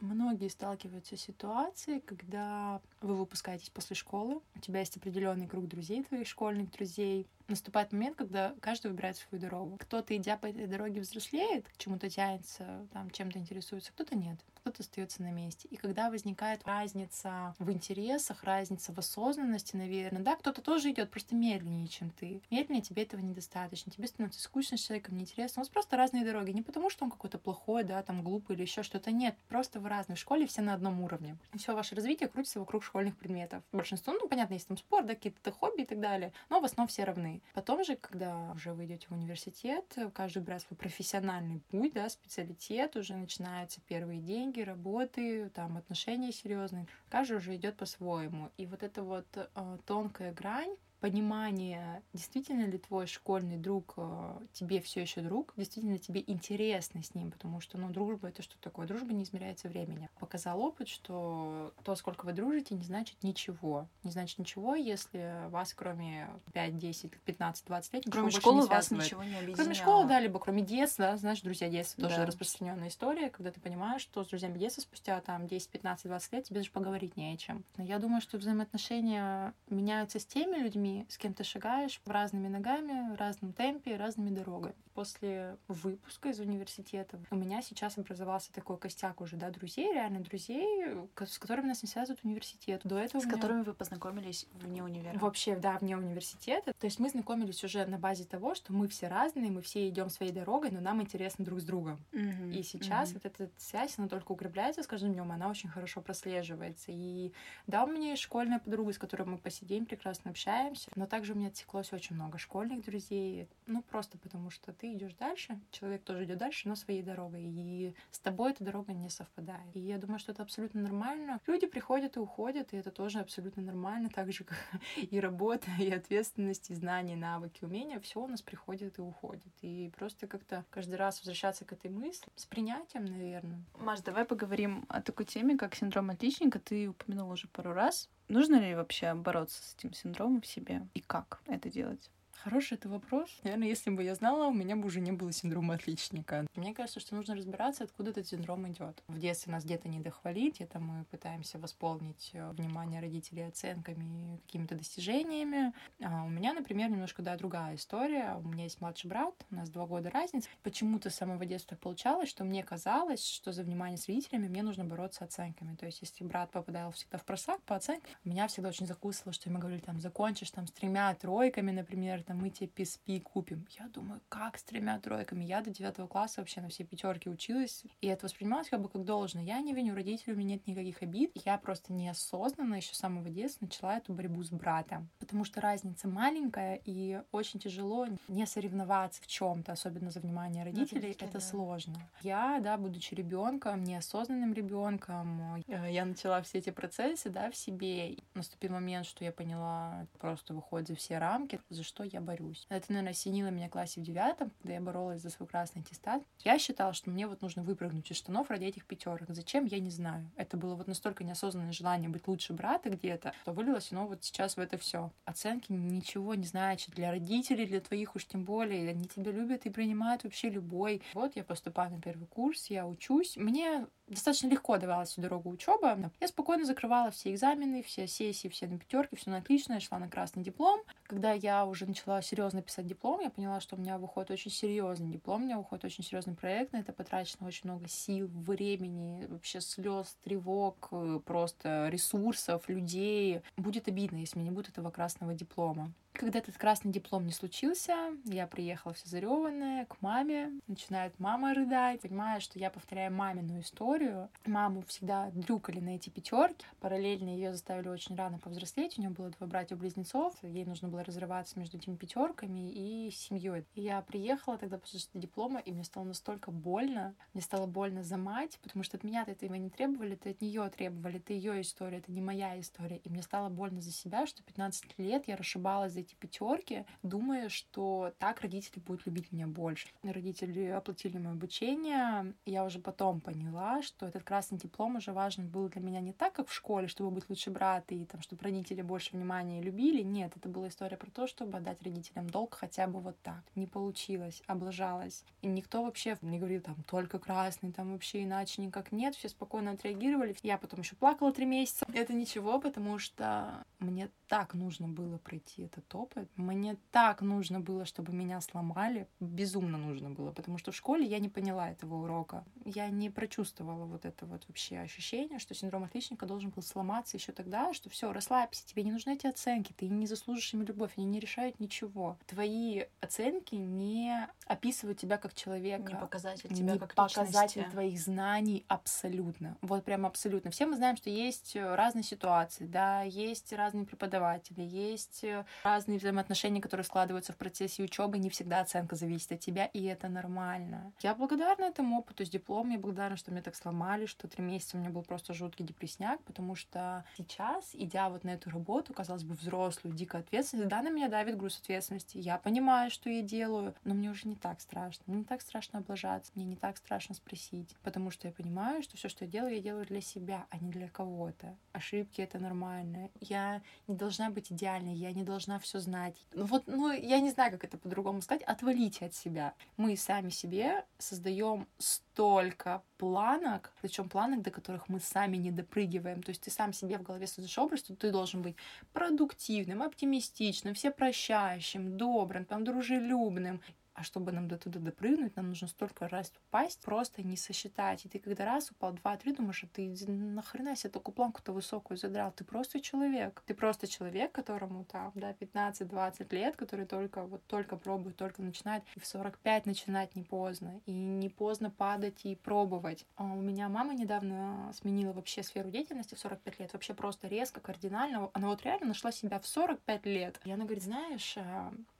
многие 0.00 0.48
сталкиваются 0.48 1.16
с 1.16 1.20
ситуацией, 1.20 2.00
когда 2.00 2.80
вы 3.00 3.14
выпускаетесь 3.14 3.70
после 3.70 3.96
школы, 3.96 4.40
у 4.54 4.58
тебя 4.60 4.80
есть 4.80 4.96
определенный 4.96 5.46
круг 5.46 5.66
друзей, 5.68 6.04
твоих 6.04 6.26
школьных 6.26 6.70
друзей, 6.70 7.26
наступает 7.48 7.92
момент, 7.92 8.16
когда 8.16 8.54
каждый 8.60 8.90
выбирает 8.90 9.16
свою 9.16 9.40
дорогу. 9.40 9.76
Кто-то, 9.78 10.16
идя 10.16 10.36
по 10.36 10.46
этой 10.46 10.66
дороге, 10.66 11.00
взрослеет, 11.00 11.68
к 11.68 11.76
чему-то 11.76 12.10
тянется, 12.10 12.86
там, 12.92 13.10
чем-то 13.10 13.38
интересуется, 13.38 13.92
кто-то 13.92 14.16
нет, 14.16 14.38
кто-то 14.54 14.82
остается 14.82 15.22
на 15.22 15.30
месте. 15.30 15.68
И 15.70 15.76
когда 15.76 16.10
возникает 16.10 16.66
разница 16.66 17.54
в 17.58 17.70
интересах, 17.70 18.42
разница 18.42 18.92
в 18.92 18.98
осознанности, 18.98 19.76
наверное, 19.76 20.22
да, 20.22 20.36
кто-то 20.36 20.60
тоже 20.60 20.90
идет 20.90 21.10
просто 21.10 21.34
медленнее, 21.34 21.88
чем 21.88 22.10
ты. 22.10 22.42
Медленнее 22.50 22.82
тебе 22.82 23.04
этого 23.04 23.20
недостаточно. 23.20 23.92
Тебе 23.92 24.08
становится 24.08 24.42
скучно 24.42 24.76
с 24.76 24.80
человеком, 24.80 25.16
неинтересно. 25.16 25.60
У 25.60 25.62
вас 25.62 25.68
просто 25.68 25.96
разные 25.96 26.24
дороги. 26.24 26.50
Не 26.50 26.62
потому, 26.62 26.90
что 26.90 27.04
он 27.04 27.10
какой-то 27.10 27.38
плохой, 27.38 27.84
да, 27.84 28.02
там, 28.02 28.22
глупый 28.22 28.56
или 28.56 28.62
еще 28.62 28.82
что-то. 28.82 29.12
Нет, 29.12 29.36
просто 29.48 29.78
в 29.86 30.16
школе 30.16 30.46
все 30.46 30.62
на 30.62 30.74
одном 30.74 31.00
уровне. 31.00 31.36
Все 31.56 31.74
ваше 31.74 31.94
развитие 31.94 32.28
крутится 32.28 32.60
вокруг 32.60 32.84
школьных 32.84 33.16
предметов. 33.16 33.62
Большинство, 33.72 34.12
ну, 34.12 34.28
понятно, 34.28 34.54
есть 34.54 34.68
там 34.68 34.76
спорт, 34.76 35.06
да, 35.06 35.14
какие-то 35.14 35.52
хобби 35.52 35.82
и 35.82 35.86
так 35.86 36.00
далее, 36.00 36.32
но 36.48 36.60
в 36.60 36.64
основном 36.64 36.88
все 36.88 37.04
равны. 37.04 37.42
Потом 37.54 37.84
же, 37.84 37.96
когда 37.96 38.52
уже 38.52 38.72
вы 38.72 38.86
идете 38.86 39.06
в 39.08 39.12
университет, 39.12 39.96
каждый 40.14 40.38
выбирает 40.38 40.62
свой 40.62 40.76
профессиональный 40.76 41.60
путь, 41.70 41.92
да, 41.94 42.08
специалитет, 42.08 42.96
уже 42.96 43.16
начинаются 43.16 43.80
первые 43.80 44.20
деньги, 44.20 44.60
работы, 44.60 45.50
там 45.50 45.76
отношения 45.76 46.32
серьезные. 46.32 46.86
Каждый 47.08 47.38
уже 47.38 47.54
идет 47.56 47.76
по-своему. 47.76 48.50
И 48.56 48.66
вот 48.66 48.82
эта 48.82 49.02
вот 49.02 49.26
э, 49.34 49.78
тонкая 49.86 50.32
грань 50.32 50.76
понимание, 51.06 52.02
действительно 52.12 52.64
ли 52.64 52.78
твой 52.78 53.06
школьный 53.06 53.58
друг 53.58 53.94
э, 53.96 54.38
тебе 54.52 54.80
все 54.80 55.02
еще 55.02 55.20
друг, 55.20 55.52
действительно 55.56 55.98
тебе 55.98 56.20
интересно 56.26 57.00
с 57.00 57.14
ним, 57.14 57.30
потому 57.30 57.60
что, 57.60 57.78
ну, 57.78 57.90
дружба 57.90 58.30
это 58.30 58.42
что 58.42 58.58
такое? 58.58 58.88
Дружба 58.88 59.12
не 59.12 59.22
измеряется 59.22 59.68
временем. 59.68 60.08
Показал 60.18 60.60
опыт, 60.60 60.88
что 60.88 61.72
то, 61.84 61.94
сколько 61.94 62.24
вы 62.24 62.32
дружите, 62.32 62.74
не 62.74 62.82
значит 62.82 63.22
ничего. 63.22 63.86
Не 64.02 64.10
значит 64.10 64.40
ничего, 64.40 64.74
если 64.74 65.48
вас 65.50 65.74
кроме 65.74 66.28
5, 66.52 66.76
10, 66.76 67.20
15, 67.20 67.66
20 67.66 67.92
лет 67.92 68.04
Кроме 68.10 68.32
школы 68.32 68.62
не 68.62 68.68
вас 68.68 68.90
ничего 68.90 69.22
не 69.22 69.36
объединяет. 69.36 69.56
Кроме 69.58 69.74
школы, 69.74 70.08
да, 70.08 70.18
либо 70.18 70.40
кроме 70.40 70.62
детства, 70.62 71.12
да, 71.12 71.16
знаешь, 71.18 71.40
друзья 71.40 71.68
детства 71.68 72.02
да. 72.02 72.08
тоже 72.08 72.26
распространенная 72.26 72.88
история, 72.88 73.30
когда 73.30 73.52
ты 73.52 73.60
понимаешь, 73.60 74.02
что 74.02 74.24
с 74.24 74.26
друзьями 74.26 74.58
детства 74.58 74.80
спустя 74.80 75.20
там 75.20 75.46
10, 75.46 75.68
15, 75.70 76.06
20 76.06 76.32
лет 76.32 76.44
тебе 76.46 76.56
даже 76.56 76.72
поговорить 76.72 77.16
не 77.16 77.32
о 77.32 77.36
чем. 77.36 77.64
Но 77.76 77.84
я 77.84 78.00
думаю, 78.00 78.20
что 78.20 78.38
взаимоотношения 78.38 79.54
меняются 79.70 80.18
с 80.18 80.26
теми 80.26 80.56
людьми, 80.56 80.95
с 81.08 81.18
кем 81.18 81.34
ты 81.34 81.44
шагаешь 81.44 82.00
разными 82.06 82.48
ногами, 82.48 83.14
в 83.14 83.18
разном 83.18 83.52
темпе, 83.52 83.96
разными 83.96 84.30
дорогами. 84.30 84.74
После 84.94 85.58
выпуска 85.68 86.30
из 86.30 86.40
университета 86.40 87.18
у 87.30 87.36
меня 87.36 87.60
сейчас 87.60 87.98
образовался 87.98 88.50
такой 88.52 88.78
костяк 88.78 89.20
уже, 89.20 89.36
да, 89.36 89.50
друзей, 89.50 89.92
реально 89.92 90.20
друзей, 90.20 90.86
с 91.18 91.38
которыми 91.38 91.66
нас 91.66 91.82
не 91.82 91.88
связывает 91.88 92.24
университет. 92.24 92.80
До 92.84 92.98
этого 92.98 93.20
с 93.20 93.24
меня... 93.24 93.34
которыми 93.34 93.62
вы 93.62 93.74
познакомились 93.74 94.46
вне 94.54 94.82
универа? 94.82 95.18
Вообще, 95.18 95.56
да, 95.56 95.76
вне 95.78 95.96
университета. 95.96 96.72
То 96.72 96.86
есть 96.86 96.98
мы 96.98 97.10
знакомились 97.10 97.62
уже 97.62 97.84
на 97.84 97.98
базе 97.98 98.24
того, 98.24 98.54
что 98.54 98.72
мы 98.72 98.88
все 98.88 99.08
разные, 99.08 99.50
мы 99.50 99.60
все 99.60 99.88
идем 99.88 100.08
своей 100.08 100.32
дорогой, 100.32 100.70
но 100.70 100.80
нам 100.80 101.02
интересно 101.02 101.44
друг 101.44 101.60
с 101.60 101.64
другом. 101.64 101.98
Mm-hmm. 102.12 102.52
И 102.52 102.62
сейчас 102.62 103.10
mm-hmm. 103.10 103.14
вот 103.14 103.26
эта 103.26 103.50
связь, 103.58 103.98
она 103.98 104.08
только 104.08 104.32
укрепляется 104.32 104.82
с 104.82 104.86
каждым 104.86 105.12
днем, 105.12 105.30
она 105.30 105.50
очень 105.50 105.68
хорошо 105.68 106.00
прослеживается. 106.00 106.92
И 106.92 107.32
да, 107.66 107.84
у 107.84 107.86
меня 107.86 108.10
есть 108.10 108.22
школьная 108.22 108.60
подруга, 108.60 108.92
с 108.92 108.98
которой 108.98 109.24
мы 109.24 109.38
по 109.38 109.50
сей 109.50 109.66
день 109.66 109.84
прекрасно 109.84 110.30
общаемся, 110.30 110.75
но 110.94 111.06
также 111.06 111.32
у 111.32 111.36
меня 111.36 111.48
отсеклось 111.48 111.92
очень 111.92 112.16
много 112.16 112.38
школьных 112.38 112.84
друзей. 112.84 113.48
Ну, 113.66 113.82
просто 113.82 114.16
потому 114.18 114.50
что 114.50 114.72
ты 114.72 114.92
идешь 114.92 115.14
дальше, 115.14 115.58
человек 115.72 116.04
тоже 116.04 116.24
идет 116.24 116.38
дальше, 116.38 116.68
но 116.68 116.76
своей 116.76 117.02
дорогой. 117.02 117.42
И 117.42 117.94
с 118.12 118.20
тобой 118.20 118.52
эта 118.52 118.62
дорога 118.62 118.92
не 118.92 119.10
совпадает. 119.10 119.74
И 119.74 119.80
я 119.80 119.98
думаю, 119.98 120.20
что 120.20 120.32
это 120.32 120.42
абсолютно 120.42 120.82
нормально. 120.82 121.40
Люди 121.46 121.66
приходят 121.66 122.16
и 122.16 122.20
уходят, 122.20 122.72
и 122.72 122.76
это 122.76 122.92
тоже 122.92 123.18
абсолютно 123.18 123.62
нормально, 123.62 124.08
так 124.08 124.32
же, 124.32 124.44
как 124.44 124.58
и 124.96 125.18
работа, 125.18 125.68
и 125.80 125.90
ответственность, 125.90 126.70
и 126.70 126.74
знания, 126.74 127.16
навыки, 127.16 127.64
умения. 127.64 127.98
Все 128.00 128.20
у 128.20 128.28
нас 128.28 128.40
приходит 128.40 128.98
и 128.98 129.02
уходит. 129.02 129.52
И 129.62 129.90
просто 129.96 130.28
как-то 130.28 130.64
каждый 130.70 130.94
раз 130.94 131.18
возвращаться 131.18 131.64
к 131.64 131.72
этой 131.72 131.90
мысли 131.90 132.28
с 132.36 132.46
принятием, 132.46 133.04
наверное. 133.04 133.64
Маш, 133.80 134.00
давай 134.00 134.24
поговорим 134.24 134.84
о 134.88 135.02
такой 135.02 135.26
теме, 135.26 135.56
как 135.56 135.74
синдром 135.74 136.10
отличника. 136.10 136.60
Ты 136.60 136.88
упомянула 136.88 137.32
уже 137.32 137.48
пару 137.48 137.72
раз. 137.72 138.08
Нужно 138.28 138.56
ли 138.56 138.74
вообще 138.74 139.14
бороться 139.14 139.62
с 139.62 139.74
этим 139.74 139.92
синдромом 139.92 140.40
в 140.40 140.46
себе? 140.46 140.86
И 140.94 141.00
как 141.00 141.40
это 141.46 141.70
делать? 141.70 142.10
Хороший 142.42 142.74
это 142.74 142.88
вопрос. 142.88 143.28
Наверное, 143.42 143.68
если 143.68 143.90
бы 143.90 144.02
я 144.02 144.14
знала, 144.14 144.46
у 144.46 144.52
меня 144.52 144.76
бы 144.76 144.86
уже 144.86 145.00
не 145.00 145.12
было 145.12 145.32
синдрома 145.32 145.74
отличника. 145.74 146.46
Мне 146.54 146.74
кажется, 146.74 147.00
что 147.00 147.14
нужно 147.14 147.34
разбираться, 147.34 147.84
откуда 147.84 148.10
этот 148.10 148.28
синдром 148.28 148.68
идет. 148.68 149.02
В 149.08 149.18
детстве 149.18 149.52
нас 149.52 149.64
где-то 149.64 149.88
не 149.88 150.00
дохвалить, 150.00 150.56
где-то 150.56 150.78
мы 150.78 151.04
пытаемся 151.04 151.58
восполнить 151.58 152.30
э, 152.34 152.50
внимание 152.52 153.00
родителей 153.00 153.42
оценками 153.42 154.38
какими-то 154.46 154.74
достижениями. 154.74 155.72
А 156.02 156.24
у 156.24 156.28
меня, 156.28 156.52
например, 156.52 156.90
немножко, 156.90 157.22
да, 157.22 157.36
другая 157.36 157.76
история. 157.76 158.36
У 158.36 158.48
меня 158.48 158.64
есть 158.64 158.80
младший 158.80 159.08
брат, 159.08 159.34
у 159.50 159.54
нас 159.54 159.70
два 159.70 159.86
года 159.86 160.10
разницы. 160.10 160.48
Почему-то 160.62 161.10
с 161.10 161.14
самого 161.14 161.44
детства 161.46 161.76
получалось, 161.76 162.28
что 162.28 162.44
мне 162.44 162.62
казалось, 162.62 163.26
что 163.26 163.52
за 163.52 163.62
внимание 163.62 163.98
с 163.98 164.06
родителями 164.06 164.48
мне 164.48 164.62
нужно 164.62 164.84
бороться 164.84 165.24
оценками. 165.24 165.74
То 165.74 165.86
есть, 165.86 166.00
если 166.02 166.24
брат 166.24 166.50
попадал 166.50 166.92
всегда 166.92 167.18
в 167.18 167.24
просак 167.24 167.60
по 167.62 167.76
оценкам, 167.76 168.10
меня 168.24 168.46
всегда 168.48 168.68
очень 168.68 168.86
закусывало, 168.86 169.32
что 169.32 169.48
ему 169.48 169.58
говорили, 169.58 169.80
там, 169.80 169.98
закончишь 170.00 170.50
там 170.50 170.66
с 170.66 170.70
тремя 170.70 171.14
тройками, 171.14 171.70
например, 171.70 172.22
там, 172.26 172.38
мы 172.38 172.50
тебе 172.50 172.68
PSP 172.74 173.20
купим. 173.20 173.66
Я 173.78 173.88
думаю, 173.88 174.20
как 174.28 174.58
с 174.58 174.62
тремя 174.64 174.98
тройками? 174.98 175.44
Я 175.44 175.60
до 175.60 175.70
девятого 175.70 176.06
класса 176.06 176.40
вообще 176.40 176.60
на 176.60 176.68
все 176.68 176.84
пятерки 176.84 177.30
училась, 177.30 177.84
и 178.00 178.08
это 178.08 178.26
воспринималось 178.26 178.68
как 178.68 178.80
бы 178.80 178.88
как 178.88 179.04
должно. 179.04 179.40
Я 179.40 179.60
не 179.60 179.72
виню 179.72 179.94
родителей, 179.94 180.34
у 180.34 180.36
меня 180.36 180.54
нет 180.54 180.66
никаких 180.66 181.02
обид. 181.02 181.30
Я 181.44 181.56
просто 181.58 181.92
неосознанно 181.92 182.74
еще 182.74 182.94
с 182.94 182.98
самого 182.98 183.28
детства 183.28 183.66
начала 183.66 183.96
эту 183.96 184.12
борьбу 184.12 184.42
с 184.42 184.50
братом, 184.50 185.08
потому 185.18 185.44
что 185.44 185.60
разница 185.60 186.08
маленькая, 186.08 186.80
и 186.84 187.20
очень 187.30 187.60
тяжело 187.60 188.08
не 188.28 188.46
соревноваться 188.46 189.22
в 189.22 189.26
чем-то, 189.26 189.72
особенно 189.72 190.10
за 190.10 190.20
внимание 190.20 190.64
родителей, 190.64 191.12
это, 191.12 191.26
это 191.26 191.40
сложно. 191.40 191.94
Я, 192.22 192.60
да, 192.60 192.76
будучи 192.76 193.14
ребенком, 193.14 193.84
неосознанным 193.84 194.52
ребенком, 194.52 195.62
э, 195.68 195.92
я 195.92 196.04
начала 196.04 196.42
все 196.42 196.58
эти 196.58 196.70
процессы, 196.70 197.30
да, 197.30 197.50
в 197.50 197.56
себе. 197.56 198.16
Наступил 198.34 198.72
момент, 198.72 199.06
что 199.06 199.24
я 199.24 199.32
поняла, 199.32 200.06
просто 200.18 200.54
выходит 200.54 200.88
за 200.88 200.96
все 200.96 201.18
рамки, 201.18 201.60
за 201.70 201.84
что 201.84 202.02
я 202.02 202.15
борюсь. 202.20 202.66
Это, 202.68 202.86
наверное, 202.88 203.12
осенило 203.12 203.48
меня 203.48 203.68
в 203.68 203.70
классе 203.70 204.00
в 204.00 204.04
девятом, 204.04 204.50
когда 204.58 204.74
я 204.74 204.80
боролась 204.80 205.22
за 205.22 205.30
свой 205.30 205.48
красный 205.48 205.82
аттестат. 205.82 206.22
Я 206.44 206.58
считала, 206.58 206.92
что 206.92 207.10
мне 207.10 207.26
вот 207.26 207.42
нужно 207.42 207.62
выпрыгнуть 207.62 208.10
из 208.10 208.16
штанов 208.16 208.50
ради 208.50 208.64
этих 208.64 208.86
пятерок. 208.86 209.28
Зачем, 209.28 209.64
я 209.64 209.80
не 209.80 209.90
знаю. 209.90 210.30
Это 210.36 210.56
было 210.56 210.74
вот 210.74 210.86
настолько 210.86 211.24
неосознанное 211.24 211.72
желание 211.72 212.08
быть 212.08 212.26
лучше 212.28 212.52
брата 212.52 212.90
где-то, 212.90 213.32
что 213.42 213.52
вылилось, 213.52 213.90
ну, 213.90 214.06
вот 214.06 214.24
сейчас 214.24 214.56
в 214.56 214.60
это 214.60 214.78
все. 214.78 215.12
Оценки 215.24 215.72
ничего 215.72 216.34
не 216.34 216.44
значат 216.44 216.94
для 216.94 217.10
родителей, 217.10 217.66
для 217.66 217.80
твоих 217.80 218.14
уж 218.16 218.26
тем 218.26 218.44
более. 218.44 218.90
Они 218.90 219.06
тебя 219.06 219.32
любят 219.32 219.66
и 219.66 219.70
принимают 219.70 220.24
вообще 220.24 220.48
любой. 220.48 221.02
Вот 221.14 221.36
я 221.36 221.44
поступаю 221.44 221.90
на 221.90 222.00
первый 222.00 222.26
курс, 222.26 222.66
я 222.70 222.86
учусь. 222.86 223.36
Мне 223.36 223.86
достаточно 224.06 224.48
легко 224.48 224.78
давалась 224.78 225.10
всю 225.10 225.20
дорогу 225.20 225.50
учеба. 225.50 226.10
Я 226.20 226.28
спокойно 226.28 226.64
закрывала 226.64 227.10
все 227.10 227.32
экзамены, 227.32 227.82
все 227.82 228.06
сессии, 228.06 228.48
все 228.48 228.66
на 228.66 228.78
пятерки, 228.78 229.16
все 229.16 229.30
на 229.30 229.38
отлично, 229.38 229.74
я 229.74 229.80
шла 229.80 229.98
на 229.98 230.08
красный 230.08 230.42
диплом. 230.42 230.80
Когда 231.04 231.32
я 231.32 231.64
уже 231.66 231.86
начала 231.86 232.22
серьезно 232.22 232.62
писать 232.62 232.86
диплом, 232.86 233.20
я 233.20 233.30
поняла, 233.30 233.60
что 233.60 233.76
у 233.76 233.78
меня 233.78 233.98
выходит 233.98 234.30
очень 234.30 234.50
серьезный 234.50 235.10
диплом, 235.10 235.42
у 235.42 235.44
меня 235.44 235.58
выходит 235.58 235.84
очень 235.84 236.04
серьезный 236.04 236.34
проект, 236.34 236.72
на 236.72 236.78
это 236.78 236.92
потрачено 236.92 237.46
очень 237.46 237.68
много 237.70 237.88
сил, 237.88 238.28
времени, 238.28 239.26
вообще 239.26 239.60
слез, 239.60 240.16
тревог, 240.22 240.88
э, 240.92 241.20
просто 241.24 241.88
ресурсов, 241.90 242.68
людей. 242.68 243.42
Будет 243.56 243.88
обидно, 243.88 244.18
если 244.18 244.38
мне 244.38 244.50
не 244.50 244.54
будет 244.54 244.68
этого 244.68 244.90
красного 244.90 245.34
диплома. 245.34 245.92
Когда 246.12 246.38
этот 246.38 246.56
красный 246.56 246.92
диплом 246.92 247.26
не 247.26 247.32
случился, 247.32 247.94
я 248.24 248.46
приехала 248.46 248.94
вся 248.94 249.06
зареванная 249.06 249.84
к 249.84 250.00
маме. 250.00 250.50
Начинает 250.66 251.18
мама 251.20 251.52
рыдать. 251.52 252.00
Понимаю, 252.00 252.40
что 252.40 252.58
я 252.58 252.70
повторяю 252.70 253.12
мамину 253.12 253.60
историю. 253.60 253.95
Маму 254.44 254.82
всегда 254.82 255.30
дрюкали 255.30 255.80
на 255.80 255.96
эти 255.96 256.10
пятерки. 256.10 256.66
Параллельно 256.80 257.30
ее 257.30 257.52
заставили 257.52 257.88
очень 257.88 258.14
рано 258.14 258.38
повзрослеть. 258.38 258.98
У 258.98 259.00
нее 259.00 259.10
было 259.10 259.30
два 259.30 259.46
братья-близнецов. 259.46 260.34
Ей 260.42 260.64
нужно 260.64 260.88
было 260.88 261.02
разрываться 261.02 261.58
между 261.58 261.78
этими 261.78 261.96
пятерками 261.96 262.70
и 262.70 263.10
семьей. 263.10 263.64
И 263.74 263.82
я 263.82 264.00
приехала 264.02 264.58
тогда 264.58 264.78
после 264.78 265.00
диплома, 265.14 265.60
и 265.60 265.72
мне 265.72 265.84
стало 265.84 266.04
настолько 266.04 266.50
больно. 266.50 267.14
Мне 267.32 267.42
стало 267.42 267.66
больно 267.66 268.02
за 268.02 268.16
мать, 268.16 268.58
потому 268.62 268.82
что 268.84 268.96
от 268.96 269.04
меня-то 269.04 269.30
этого 269.30 269.54
не 269.54 269.70
требовали, 269.70 270.14
это 270.14 270.30
от 270.30 270.40
нее 270.40 270.68
требовали. 270.68 271.16
Это 271.16 271.32
ее 271.32 271.60
история, 271.60 271.98
это 271.98 272.12
не 272.12 272.20
моя 272.20 272.60
история. 272.60 272.98
И 272.98 273.08
мне 273.08 273.22
стало 273.22 273.48
больно 273.48 273.80
за 273.80 273.90
себя, 273.90 274.26
что 274.26 274.42
15 274.42 274.98
лет 274.98 275.26
я 275.26 275.36
расшибалась 275.36 275.92
за 275.92 276.00
эти 276.00 276.14
пятерки, 276.14 276.84
думая, 277.02 277.48
что 277.48 278.12
так 278.18 278.42
родители 278.42 278.80
будут 278.80 279.06
любить 279.06 279.32
меня 279.32 279.46
больше. 279.46 279.88
Родители 280.02 280.66
оплатили 280.66 281.18
мое 281.18 281.32
обучение. 281.32 282.34
Я 282.44 282.64
уже 282.64 282.78
потом 282.78 283.20
поняла, 283.20 283.82
что 283.86 284.06
этот 284.06 284.24
красный 284.24 284.58
диплом 284.58 284.96
уже 284.96 285.12
важен 285.12 285.48
был 285.48 285.68
для 285.68 285.80
меня 285.80 286.00
не 286.00 286.12
так, 286.12 286.32
как 286.32 286.48
в 286.48 286.52
школе, 286.54 286.88
чтобы 286.88 287.10
быть 287.10 287.28
лучше 287.28 287.50
брата 287.50 287.94
и 287.94 288.04
там, 288.04 288.20
чтобы 288.20 288.42
родители 288.42 288.82
больше 288.82 289.16
внимания 289.16 289.62
любили. 289.62 290.02
Нет, 290.02 290.32
это 290.36 290.48
была 290.48 290.68
история 290.68 290.96
про 290.96 291.10
то, 291.10 291.26
чтобы 291.26 291.58
отдать 291.58 291.82
родителям 291.82 292.28
долг 292.28 292.54
хотя 292.54 292.86
бы 292.86 293.00
вот 293.00 293.18
так. 293.22 293.42
Не 293.54 293.66
получилось, 293.66 294.42
облажалась. 294.46 295.24
И 295.42 295.46
никто 295.46 295.82
вообще 295.82 296.18
не 296.22 296.38
говорил 296.38 296.60
там 296.60 296.76
только 296.86 297.18
красный, 297.18 297.72
там 297.72 297.92
вообще 297.92 298.24
иначе 298.24 298.62
никак 298.62 298.92
нет. 298.92 299.14
Все 299.14 299.28
спокойно 299.28 299.72
отреагировали. 299.72 300.36
Я 300.42 300.58
потом 300.58 300.80
еще 300.80 300.96
плакала 300.96 301.32
три 301.32 301.46
месяца. 301.46 301.86
Это 301.94 302.12
ничего, 302.12 302.60
потому 302.60 302.98
что 302.98 303.64
мне 303.78 304.10
так 304.28 304.54
нужно 304.54 304.88
было 304.88 305.18
пройти 305.18 305.62
этот 305.62 305.94
опыт. 305.94 306.28
Мне 306.36 306.76
так 306.90 307.22
нужно 307.22 307.60
было, 307.60 307.84
чтобы 307.84 308.12
меня 308.12 308.40
сломали. 308.40 309.08
Безумно 309.20 309.78
нужно 309.78 310.10
было, 310.10 310.32
потому 310.32 310.58
что 310.58 310.72
в 310.72 310.76
школе 310.76 311.06
я 311.06 311.18
не 311.18 311.28
поняла 311.28 311.70
этого 311.70 312.02
урока. 312.02 312.44
Я 312.64 312.88
не 312.88 313.08
прочувствовала 313.10 313.84
вот 313.84 314.04
это 314.04 314.26
вот 314.26 314.44
вообще 314.48 314.78
ощущение, 314.78 315.38
что 315.38 315.54
синдром 315.54 315.84
отличника 315.84 316.26
должен 316.26 316.50
был 316.50 316.62
сломаться 316.62 317.16
еще 317.16 317.32
тогда, 317.32 317.72
что 317.72 317.88
все, 317.88 318.12
расслабься, 318.12 318.66
тебе 318.66 318.82
не 318.82 318.92
нужны 318.92 319.14
эти 319.14 319.26
оценки, 319.26 319.72
ты 319.72 319.88
не 319.88 320.06
заслужишь 320.06 320.52
ими 320.54 320.64
любовь, 320.64 320.92
они 320.96 321.06
не 321.06 321.20
решают 321.20 321.60
ничего. 321.60 322.18
Твои 322.26 322.84
оценки 323.00 323.54
не 323.54 324.28
описывают 324.46 324.98
тебя 324.98 325.18
как 325.18 325.34
человека. 325.34 325.92
Не 325.92 326.00
показатель 326.00 326.52
тебя 326.52 326.72
не 326.72 326.78
как 326.78 326.94
показатель 326.94 327.60
личности. 327.60 327.70
твоих 327.70 328.00
знаний 328.00 328.64
абсолютно. 328.68 329.56
Вот 329.60 329.84
прям 329.84 330.04
абсолютно. 330.04 330.50
Все 330.50 330.66
мы 330.66 330.76
знаем, 330.76 330.96
что 330.96 331.10
есть 331.10 331.54
разные 331.54 332.02
ситуации, 332.02 332.66
да, 332.66 333.02
есть 333.02 333.52
разные 333.52 333.86
преподаватели, 333.86 334.15
есть 334.62 335.24
разные 335.64 335.98
взаимоотношения, 335.98 336.60
которые 336.60 336.84
складываются 336.84 337.32
в 337.32 337.36
процессе 337.36 337.82
учебы. 337.82 338.18
Не 338.18 338.30
всегда 338.30 338.60
оценка 338.60 338.96
зависит 338.96 339.32
от 339.32 339.40
тебя, 339.40 339.66
и 339.66 339.84
это 339.84 340.08
нормально. 340.08 340.92
Я 341.00 341.14
благодарна 341.14 341.64
этому 341.64 341.98
опыту 341.98 342.24
с 342.24 342.30
дипломом, 342.30 342.72
я 342.72 342.78
благодарна, 342.78 343.16
что 343.16 343.30
меня 343.30 343.42
так 343.42 343.54
сломали, 343.54 344.06
что 344.06 344.28
три 344.28 344.42
месяца 344.42 344.76
у 344.76 344.80
меня 344.80 344.90
был 344.90 345.02
просто 345.02 345.34
жуткий 345.34 345.64
депрессняк, 345.64 346.22
потому 346.24 346.54
что 346.54 347.04
сейчас, 347.16 347.70
идя 347.74 348.08
вот 348.08 348.24
на 348.24 348.30
эту 348.30 348.50
работу, 348.50 348.92
казалось 348.92 349.24
бы, 349.24 349.34
взрослую, 349.34 349.94
дико 349.94 350.18
ответственность, 350.18 350.68
да, 350.68 350.82
на 350.82 350.90
меня 350.90 351.08
давит 351.08 351.36
груз 351.36 351.58
ответственности. 351.60 352.18
Я 352.18 352.38
понимаю, 352.38 352.90
что 352.90 353.10
я 353.10 353.22
делаю, 353.22 353.74
но 353.84 353.94
мне 353.94 354.10
уже 354.10 354.28
не 354.28 354.36
так 354.36 354.60
страшно. 354.60 355.04
Мне 355.06 355.18
не 355.18 355.24
так 355.24 355.40
страшно 355.40 355.80
облажаться, 355.80 356.32
мне 356.34 356.44
не 356.44 356.56
так 356.56 356.76
страшно 356.76 357.14
спросить, 357.14 357.76
потому 357.82 358.10
что 358.10 358.28
я 358.28 358.32
понимаю, 358.32 358.82
что 358.82 358.96
все, 358.96 359.08
что 359.08 359.24
я 359.24 359.30
делаю, 359.30 359.54
я 359.54 359.60
делаю 359.60 359.86
для 359.86 360.00
себя, 360.00 360.46
а 360.50 360.58
не 360.58 360.70
для 360.70 360.88
кого-то. 360.88 361.56
Ошибки 361.72 362.20
это 362.20 362.38
нормально. 362.38 363.10
Я 363.20 363.62
не 363.86 363.94
должна 363.94 364.05
быть 364.30 364.52
идеальной, 364.52 364.94
я 364.94 365.12
не 365.12 365.22
должна 365.22 365.58
все 365.58 365.78
знать. 365.80 366.16
Ну 366.34 366.44
вот, 366.44 366.66
ну, 366.66 366.92
я 366.92 367.20
не 367.20 367.30
знаю, 367.30 367.50
как 367.52 367.64
это 367.64 367.78
по-другому 367.78 368.22
сказать. 368.22 368.42
Отвалите 368.42 369.06
от 369.06 369.14
себя. 369.14 369.54
Мы 369.76 369.96
сами 369.96 370.30
себе 370.30 370.84
создаем 370.98 371.66
столько 371.78 372.82
планок, 372.98 373.72
причем 373.80 374.08
планок, 374.08 374.42
до 374.42 374.50
которых 374.50 374.88
мы 374.88 375.00
сами 375.00 375.36
не 375.36 375.50
допрыгиваем. 375.50 376.22
То 376.22 376.30
есть 376.30 376.42
ты 376.42 376.50
сам 376.50 376.72
себе 376.72 376.98
в 376.98 377.02
голове 377.02 377.26
создаешь 377.26 377.58
образ, 377.58 377.80
что 377.80 377.94
ты 377.94 378.10
должен 378.10 378.42
быть 378.42 378.56
продуктивным, 378.92 379.82
оптимистичным, 379.82 380.74
всепрощающим, 380.74 381.96
добрым, 381.96 382.44
там, 382.44 382.64
дружелюбным. 382.64 383.60
А 383.96 384.02
чтобы 384.02 384.30
нам 384.30 384.46
до 384.46 384.58
туда 384.58 384.78
допрыгнуть, 384.78 385.36
нам 385.36 385.48
нужно 385.48 385.68
столько 385.68 386.06
раз 386.06 386.30
упасть, 386.48 386.82
просто 386.82 387.22
не 387.22 387.36
сосчитать. 387.36 388.04
И 388.04 388.10
ты 388.10 388.18
когда 388.18 388.44
раз 388.44 388.70
упал, 388.70 388.92
два-три, 388.92 389.32
думаешь, 389.32 389.64
а 389.64 389.66
ты 389.66 389.88
нахрена 390.06 390.76
себе 390.76 390.90
такую 390.90 391.14
планку-то 391.14 391.52
высокую 391.52 391.96
задрал? 391.96 392.30
Ты 392.30 392.44
просто 392.44 392.80
человек. 392.80 393.42
Ты 393.46 393.54
просто 393.54 393.86
человек, 393.86 394.32
которому 394.32 394.84
там, 394.84 395.12
да, 395.14 395.32
15-20 395.32 396.34
лет, 396.34 396.56
который 396.56 396.84
только 396.84 397.24
вот 397.24 397.42
только 397.46 397.76
пробует, 397.76 398.16
только 398.16 398.42
начинает. 398.42 398.84
И 398.96 399.00
в 399.00 399.06
45 399.06 399.64
начинать 399.64 400.14
не 400.14 400.22
поздно. 400.22 400.78
И 400.84 400.92
не 400.92 401.30
поздно 401.30 401.70
падать 401.70 402.20
и 402.24 402.36
пробовать. 402.36 403.06
А 403.16 403.24
у 403.24 403.40
меня 403.40 403.70
мама 403.70 403.94
недавно 403.94 404.70
сменила 404.74 405.14
вообще 405.14 405.42
сферу 405.42 405.70
деятельности 405.70 406.14
в 406.14 406.18
45 406.18 406.60
лет. 406.60 406.72
Вообще 406.74 406.92
просто 406.92 407.28
резко, 407.28 407.60
кардинально. 407.60 408.28
Она 408.34 408.48
вот 408.48 408.62
реально 408.62 408.88
нашла 408.88 409.10
себя 409.10 409.38
в 409.38 409.46
45 409.46 410.04
лет. 410.04 410.38
И 410.44 410.52
она 410.52 410.64
говорит, 410.64 410.84
знаешь, 410.84 411.38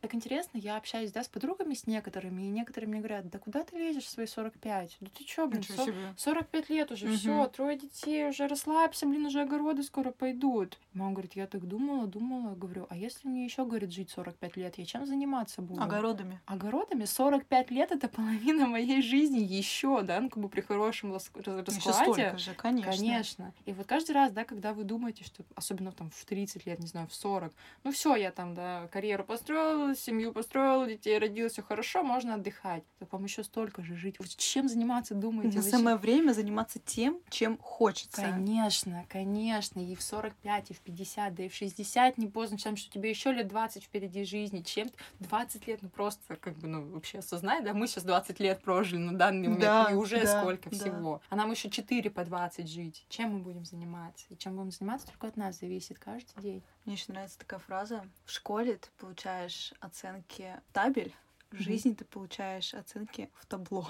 так 0.03 0.15
интересно, 0.15 0.59
я 0.59 0.77
общаюсь, 0.77 1.11
да, 1.11 1.25
с 1.25 1.29
подругами, 1.29 1.73
с 1.73 1.86
некоторыми, 1.87 2.43
и 2.43 2.49
некоторые 2.49 2.89
мне 2.89 2.99
говорят, 2.99 3.29
да 3.31 3.39
куда 3.39 3.63
ты 3.65 3.77
лезешь 3.79 4.05
в 4.05 4.09
свои 4.09 4.27
45? 4.27 4.97
Да 5.01 5.11
ты 5.17 5.25
чё, 5.25 5.47
блин, 5.47 5.61
Ничего 5.61 5.77
со- 5.79 5.85
себе. 5.85 6.15
45 6.17 6.69
лет 6.71 6.91
уже, 6.93 7.07
Мгм. 7.07 7.17
все, 7.17 7.47
трое 7.49 7.79
детей, 7.79 8.29
уже 8.29 8.47
расслабься, 8.47 9.07
блин, 9.07 9.27
уже 9.27 9.41
огороды 9.43 9.83
скоро 9.83 10.11
пойдут. 10.11 10.79
Мама 10.93 11.13
говорит, 11.13 11.35
я 11.37 11.47
так 11.47 11.67
думала, 11.67 12.07
думала, 12.07 12.55
говорю, 12.55 12.87
а 12.91 12.97
если 12.97 13.29
мне 13.29 13.45
еще, 13.45 13.65
говорит, 13.65 13.93
жить 13.93 14.11
45 14.11 14.57
лет, 14.57 14.79
я 14.79 14.85
чем 14.85 15.07
заниматься 15.07 15.63
буду? 15.63 15.81
Огородами. 15.83 16.41
Огородами 16.47 17.05
45 17.05 17.71
лет 17.71 17.93
это 17.93 18.09
половина 18.09 18.67
моей 18.67 19.03
жизни 19.03 19.39
еще, 19.39 20.03
да, 20.03 20.21
ну 20.21 20.29
как 20.31 20.43
бы 20.43 20.49
при 20.49 20.61
хорошем 20.63 21.13
лас- 21.13 21.31
раз- 21.35 21.47
Еще 21.77 21.89
раскладе. 21.91 22.13
столько 22.13 22.39
же, 22.39 22.55
конечно. 22.55 22.93
Конечно. 22.93 23.55
И 23.67 23.73
вот 23.73 23.87
каждый 23.87 24.13
раз, 24.13 24.33
да, 24.33 24.45
когда 24.45 24.73
вы 24.73 24.85
думаете, 24.85 25.25
что 25.25 25.45
особенно 25.55 25.93
там 25.93 26.11
в 26.11 26.25
30 26.25 26.67
лет, 26.67 26.79
не 26.81 26.87
знаю, 26.87 27.07
в 27.09 27.15
40, 27.15 27.53
ну 27.85 27.93
все, 27.93 28.17
я 28.17 28.31
там, 28.31 28.55
да, 28.55 28.89
карьеру 28.93 29.25
построила, 29.25 29.95
семью 29.95 30.33
построила, 30.33 30.87
детей 30.87 31.19
родила, 31.19 31.49
все 31.49 31.63
хорошо, 31.63 31.76
можно 32.03 32.35
отдыхать. 32.35 32.85
Так 32.99 33.13
вам 33.13 33.25
еще 33.25 33.43
столько 33.45 33.83
же 33.83 33.97
жить. 33.97 34.19
Вот 34.19 34.29
чем 34.29 34.69
заниматься 34.69 35.15
думаете? 35.15 35.59
На 35.59 35.63
Вы 35.63 35.71
самое 35.71 35.97
время 35.97 36.33
заниматься 36.33 36.79
тем, 36.79 37.21
чем 37.29 37.59
хочется. 37.59 38.23
Конечно, 38.23 39.05
конечно. 39.09 39.81
И 39.81 39.95
в 39.95 40.03
45, 40.03 40.71
и 40.71 40.75
в 40.75 40.81
50, 40.81 41.35
да 41.35 41.43
и 41.45 41.49
в 41.49 41.55
60 41.55 42.19
не 42.19 42.27
поздно, 42.27 42.59
чем 42.59 42.77
что 42.77 42.91
тебе 42.91 43.11
еще 43.11 43.33
лет 43.33 43.49
20 43.49 43.85
впереди 43.85 44.25
жизни, 44.25 44.63
чем 44.63 44.89
20 45.21 45.67
лет, 45.67 45.83
ну 45.83 45.89
просто 45.89 46.37
как 46.37 46.57
бы, 46.59 46.69
ну 46.69 46.87
вообще 46.87 47.19
осознай, 47.19 47.63
да, 47.63 47.75
мы 47.75 47.87
сейчас 47.87 48.05
20 48.05 48.41
лет 48.41 48.63
прожили 48.63 48.99
на 48.99 49.17
данный 49.17 49.49
момент. 49.49 49.61
Да, 49.61 49.89
и 49.91 49.95
уже 49.95 50.23
да, 50.23 50.41
сколько 50.41 50.71
да. 50.71 50.77
всего. 50.77 51.21
А 51.29 51.37
нам 51.37 51.51
еще 51.51 51.71
4 51.71 52.11
по 52.11 52.25
20 52.25 52.69
жить. 52.69 53.05
Чем 53.09 53.35
мы 53.35 53.39
будем 53.41 53.65
заниматься? 53.65 54.27
И 54.31 54.37
чем 54.37 54.57
будем 54.57 54.71
заниматься, 54.71 55.07
только 55.07 55.29
от 55.29 55.37
нас 55.37 55.59
зависит 55.59 55.99
каждый 55.99 56.41
день. 56.41 56.63
Мне 56.85 56.95
еще 56.95 57.13
нравится 57.13 57.39
такая 57.39 57.61
фраза. 57.61 58.05
В 58.25 58.31
школе 58.31 58.77
ты 58.77 58.89
получаешь 58.99 59.73
оценки 59.81 60.61
табель, 60.73 61.15
в 61.51 61.59
жизни 61.59 61.95
ты 61.95 62.05
получаешь 62.05 62.75
оценки 62.75 63.31
в 63.35 63.47
табло. 63.47 63.89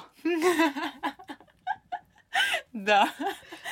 Да. 2.72 3.10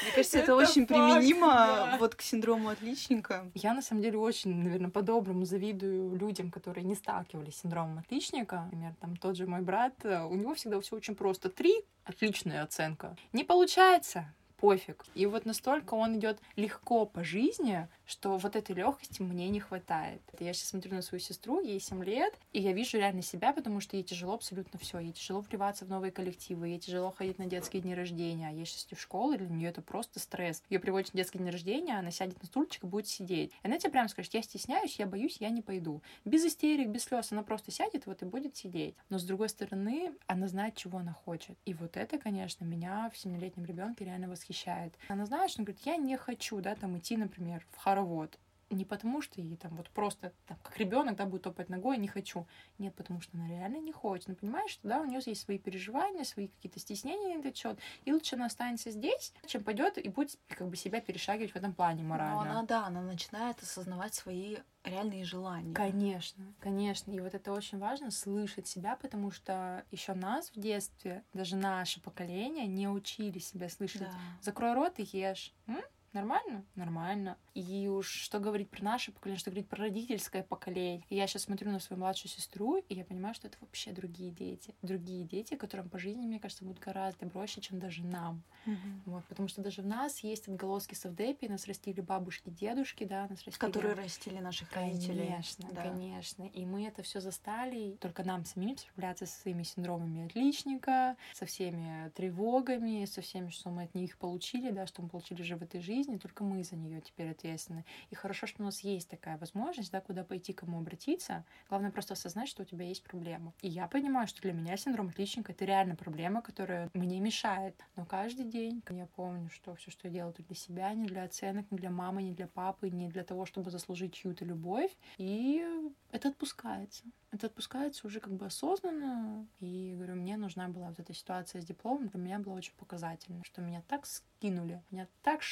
Мне 0.03 0.13
кажется, 0.15 0.39
это, 0.39 0.53
Это 0.53 0.57
очень 0.57 0.87
факт, 0.87 0.89
применимо 0.89 1.47
да. 1.47 1.97
вот 1.99 2.15
к 2.15 2.23
синдрому 2.23 2.71
отличника. 2.71 3.51
Я 3.55 3.75
на 3.75 3.83
самом 3.83 4.03
деле 4.03 4.19
очень, 4.19 4.55
наверное, 4.55 4.91
по-доброму 4.91 5.45
завидую 5.45 6.17
людям, 6.17 6.51
которые 6.51 6.85
не 6.85 6.95
сталкивались 6.95 7.57
с 7.57 7.61
синдромом 7.61 7.99
отличника. 7.99 8.63
Например, 8.65 8.95
там 9.01 9.17
тот 9.17 9.37
же 9.37 9.47
мой 9.47 9.61
брат, 9.61 9.93
э, 10.05 10.25
у 10.25 10.35
него 10.35 10.55
всегда 10.55 10.81
все 10.81 10.97
очень 10.97 11.15
просто. 11.15 11.51
Три 11.51 11.85
отличная 12.05 12.63
оценка. 12.63 13.15
Не 13.33 13.45
получается, 13.45 14.33
пофиг. 14.57 15.05
И 15.15 15.27
вот 15.27 15.45
настолько 15.45 15.95
он 15.95 16.17
идет 16.19 16.39
легко 16.57 17.05
по 17.05 17.23
жизни, 17.23 17.87
что 18.07 18.37
вот 18.37 18.57
этой 18.57 18.75
легкости 18.75 19.23
мне 19.23 19.49
не 19.49 19.61
хватает. 19.61 20.21
Я 20.39 20.53
сейчас 20.53 20.69
смотрю 20.69 20.95
на 20.95 21.03
свою 21.03 21.21
сестру, 21.21 21.61
ей 21.61 21.81
7 21.81 22.03
лет, 22.05 22.35
и 22.53 22.61
я 22.61 22.73
вижу 22.73 22.99
реально 22.99 23.23
себя, 23.23 23.53
потому 23.53 23.81
что 23.81 23.97
ей 23.97 24.03
тяжело 24.03 24.35
абсолютно 24.35 24.79
все. 24.79 24.99
Ей 24.99 25.13
тяжело 25.13 25.41
вливаться 25.41 25.85
в 25.85 25.89
новые 25.89 26.13
коллективы, 26.13 26.69
ей 26.69 26.79
тяжело 26.79 27.11
ходить 27.11 27.39
на 27.39 27.47
детские 27.47 27.83
дни 27.83 27.95
рождения. 27.95 28.49
А 28.49 28.51
ей 28.51 28.67
сейчас 28.67 28.87
в 28.91 29.01
школу, 29.01 29.37
для 29.37 29.49
нее 29.49 29.71
это 29.71 29.83
просто 29.83 30.21
стресс. 30.21 30.63
Ее 30.71 30.79
приводят 30.79 31.13
на 31.15 31.19
детский 31.19 31.39
день 31.39 31.51
рождения, 31.51 31.99
она 31.99 32.11
сядет 32.11 32.41
на 32.41 32.47
стульчик 32.47 32.85
и 32.85 32.87
будет 32.87 33.09
сидеть. 33.09 33.51
И 33.51 33.67
она 33.67 33.79
тебе 33.79 33.91
прямо 33.91 34.09
скажет, 34.09 34.35
я 34.35 34.43
стесняюсь, 34.43 34.99
я 34.99 35.07
боюсь, 35.07 35.39
я 35.41 35.51
не 35.51 35.63
пойду. 35.63 36.03
Без 36.25 36.45
истерик, 36.45 36.89
без 36.89 37.05
слез, 37.05 37.33
она 37.33 37.43
просто 37.43 37.71
сядет 37.71 38.07
вот 38.07 38.23
и 38.23 38.27
будет 38.27 38.57
сидеть. 38.57 38.95
Но 39.09 39.19
с 39.19 39.25
другой 39.25 39.49
стороны, 39.49 40.13
она 40.27 40.49
знает, 40.49 40.77
чего 40.77 40.99
она 40.99 41.13
хочет. 41.13 41.57
И 41.65 41.75
вот 41.75 41.97
это, 41.97 42.19
конечно, 42.19 42.65
меня 42.65 43.11
в 43.13 43.19
семилетнем 43.19 43.65
ребенке 43.65 44.05
реально 44.05 44.29
восхищает. 44.29 44.95
Она 45.09 45.27
знает, 45.27 45.51
что 45.51 45.61
она 45.61 45.67
говорит, 45.67 45.87
я 45.87 45.97
не 45.97 46.17
хочу, 46.17 46.61
да, 46.61 46.75
там 46.75 46.99
идти, 46.99 47.17
например, 47.17 47.65
в 47.73 47.83
хоровод. 47.95 48.39
Не 48.71 48.85
потому, 48.85 49.23
что 49.23 49.41
ей 49.41 49.57
там 49.57 49.77
вот 49.77 49.91
просто 49.91 50.33
там, 50.47 50.57
как 50.63 50.79
ребенок, 50.79 51.17
да, 51.17 51.27
будет 51.27 51.43
топать 51.43 51.69
ногой, 51.69 51.99
не 51.99 52.09
хочу. 52.09 52.47
Нет, 52.79 52.95
потому 52.95 53.21
что 53.21 53.37
она 53.37 53.47
реально 53.47 53.77
не 53.77 53.93
хочет. 53.93 54.29
Она 54.29 54.37
понимает, 54.37 54.71
что 54.71 54.89
да, 54.89 55.01
у 55.01 55.05
нее 55.05 55.21
есть 55.25 55.43
свои 55.43 55.59
переживания, 55.59 56.25
свои 56.25 56.49
какие-то 56.49 56.81
стеснения 56.81 57.37
на 57.37 57.41
этот 57.41 57.57
счет. 57.57 57.79
И 58.05 58.13
лучше 58.13 58.35
она 58.35 58.47
останется 58.47 58.91
здесь, 58.91 59.33
чем 59.47 59.63
пойдет 59.63 59.99
и 59.99 60.09
будет 60.09 60.39
как 60.49 60.69
бы 60.69 60.77
себя 60.77 61.01
перешагивать 61.01 61.53
в 61.53 61.57
этом 61.57 61.75
плане 61.75 62.03
морально. 62.03 62.35
Но 62.35 62.41
она, 62.41 62.63
да, 62.63 62.87
она 62.87 63.03
начинает 63.03 63.63
осознавать 63.63 64.15
свои 64.15 64.57
реальные 64.83 65.25
желания. 65.25 65.75
Конечно, 65.75 66.53
конечно. 66.59 67.13
И 67.13 67.21
вот 67.21 67.35
это 67.35 67.53
очень 67.53 67.79
важно 67.79 68.11
слышать 68.11 68.67
себя, 68.67 68.97
потому 68.97 69.31
что 69.31 69.85
еще 69.91 70.15
нас 70.15 70.51
в 70.51 70.59
детстве, 70.59 71.23
даже 71.33 71.55
наше 71.55 72.01
поколение, 72.01 72.67
не 72.67 72.89
учили 72.89 73.39
себя 73.39 73.69
слышать. 73.69 74.01
Да. 74.01 74.13
Закрой 74.41 74.73
рот 74.73 74.99
и 74.99 75.03
ешь. 75.13 75.53
М? 75.67 75.83
Нормально? 76.15 76.65
Нормально. 76.77 77.37
И 77.55 77.89
уж 77.89 78.09
что 78.09 78.39
говорить 78.39 78.71
про 78.71 78.83
наше 78.85 79.11
поколение, 79.13 79.39
что 79.39 79.51
говорить 79.51 79.69
про 79.69 79.83
родительское 79.83 80.45
поколение. 80.45 81.03
И 81.09 81.17
я 81.17 81.27
сейчас 81.27 81.43
смотрю 81.43 81.73
на 81.73 81.81
свою 81.81 81.99
младшую 82.01 82.31
сестру, 82.31 82.77
и 82.77 82.95
я 82.95 83.05
понимаю, 83.05 83.35
что 83.35 83.49
это 83.49 83.59
вообще 83.61 83.93
другие 83.93 84.31
дети. 84.31 84.75
Другие 84.83 85.25
дети, 85.25 85.55
которым 85.57 85.89
по 85.89 85.99
жизни, 85.99 86.25
мне 86.25 86.39
кажется, 86.39 86.65
будут 86.65 86.79
гораздо 86.81 87.27
проще, 87.29 87.61
чем 87.61 87.81
даже 87.81 88.05
нам. 88.05 88.43
Мгм. 88.65 89.03
Вот, 89.07 89.25
потому 89.25 89.49
что 89.49 89.61
даже 89.61 89.83
в 89.83 89.87
нас 89.87 90.21
есть 90.21 90.49
отголоски 90.49 90.95
совдепи, 90.95 91.47
нас 91.47 91.67
растили 91.67 92.01
бабушки, 92.01 92.49
дедушки, 92.49 93.05
да, 93.05 93.23
нас 93.29 93.43
растили... 93.45 93.59
Которые 93.59 93.95
растили 93.95 94.39
наших 94.39 94.73
родителей. 94.73 95.27
Конечно, 95.27 95.69
Да. 95.73 95.83
конечно. 95.83 96.45
И 96.45 96.65
мы 96.65 96.87
это 96.87 97.03
все 97.03 97.21
застали, 97.21 97.97
только 98.01 98.23
нам 98.23 98.45
самим 98.45 98.79
справляться 98.79 99.27
со 99.27 99.41
своими 99.41 99.65
синдромами 99.65 100.27
отличника, 100.27 101.17
со 101.33 101.45
всеми 101.45 102.11
тревогами, 102.11 103.05
со 103.05 103.21
всеми, 103.21 103.49
что 103.51 103.71
мы 103.71 103.83
от 103.85 103.95
них 103.95 104.17
получили, 104.19 104.71
да, 104.71 104.87
что 104.87 105.03
мы 105.03 105.09
получили 105.09 105.43
же 105.43 105.57
в 105.57 105.63
этой 105.63 105.81
жизни, 105.81 106.04
только 106.19 106.45
мы 106.45 106.63
за 106.65 106.77
нее 106.77 107.01
теперь 107.01 107.31
ответственны. 107.31 107.85
И 108.11 108.15
хорошо, 108.15 108.47
что 108.47 108.63
у 108.63 108.65
нас 108.65 108.81
есть 108.81 109.09
такая 109.09 109.39
возможность, 109.39 109.91
да, 109.93 110.01
куда 110.01 110.25
пойти, 110.25 110.53
кому 110.53 110.79
обратиться. 110.79 111.45
Главное 111.69 111.91
просто 111.91 112.15
осознать, 112.15 112.49
что 112.49 112.63
у 112.63 112.67
тебя 112.67 112.87
есть 112.87 113.03
проблема. 113.03 113.53
И 113.63 113.69
я 113.69 113.89
понимаю, 113.89 114.27
что 114.27 114.43
для 114.43 114.53
меня 114.53 114.77
синдром 114.77 115.09
отличника 115.09 115.53
это 115.53 115.65
реально 115.65 115.97
проблема, 115.97 116.43
которая 116.43 116.91
мне 116.95 117.21
мешает. 117.21 117.75
Но 117.97 118.05
каждый 118.05 118.45
день 118.45 118.83
я 118.91 119.07
помню, 119.07 119.51
что 119.51 119.75
все, 119.75 119.91
что 119.91 120.09
я 120.09 120.15
делаю, 120.15 120.33
это 120.33 120.43
для 120.43 120.57
себя, 120.57 120.93
не 120.95 121.07
для 121.07 121.25
оценок, 121.25 121.71
не 121.71 121.79
для 121.79 121.91
мамы, 121.91 122.23
не 122.23 122.33
для 122.33 122.47
папы, 122.47 122.91
не 122.91 123.09
для 123.09 123.25
того, 123.25 123.47
чтобы 123.47 123.71
заслужить 123.71 124.15
чью-то 124.15 124.45
любовь. 124.45 124.91
И 125.19 125.65
это 126.11 126.29
отпускается. 126.29 127.05
Это 127.33 127.49
отпускается 127.49 128.07
уже 128.07 128.21
как 128.21 128.33
бы 128.33 128.47
осознанно. 128.47 129.49
И 129.59 129.95
говорю, 129.97 130.15
мне 130.15 130.37
нужна 130.37 130.69
была 130.69 130.89
вот 130.89 131.01
эта 131.01 131.13
ситуация 131.13 131.61
с 131.61 131.65
дипломом, 131.65 132.09
для 132.09 132.21
меня 132.21 132.39
была 132.39 132.55
очень 132.55 132.75
показательна, 132.75 133.43
что 133.43 133.61
меня 133.61 133.83
так 133.89 134.07
скинули, 134.07 134.83
меня 134.91 135.09
так 135.23 135.43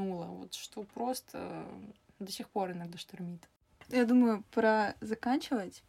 шибануло, 0.00 0.24
вот 0.26 0.54
что 0.54 0.82
просто 0.82 1.64
до 2.18 2.30
сих 2.30 2.48
пор 2.48 2.72
иногда 2.72 2.98
штормит. 2.98 3.42
Я 3.88 4.04
думаю, 4.04 4.44
пора 4.52 4.94
заканчивать. 5.00 5.82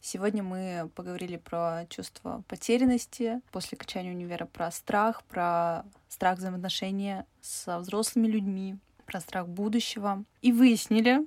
Сегодня 0.00 0.42
мы 0.42 0.90
поговорили 0.94 1.36
про 1.36 1.86
чувство 1.88 2.42
потерянности 2.48 3.40
после 3.52 3.76
окончания 3.76 4.10
универа, 4.10 4.46
про 4.46 4.70
страх, 4.70 5.22
про 5.24 5.84
страх 6.08 6.38
взаимоотношения 6.38 7.24
со 7.40 7.78
взрослыми 7.78 8.26
людьми, 8.26 8.76
про 9.06 9.20
страх 9.20 9.48
будущего. 9.48 10.24
И 10.42 10.52
выяснили, 10.52 11.26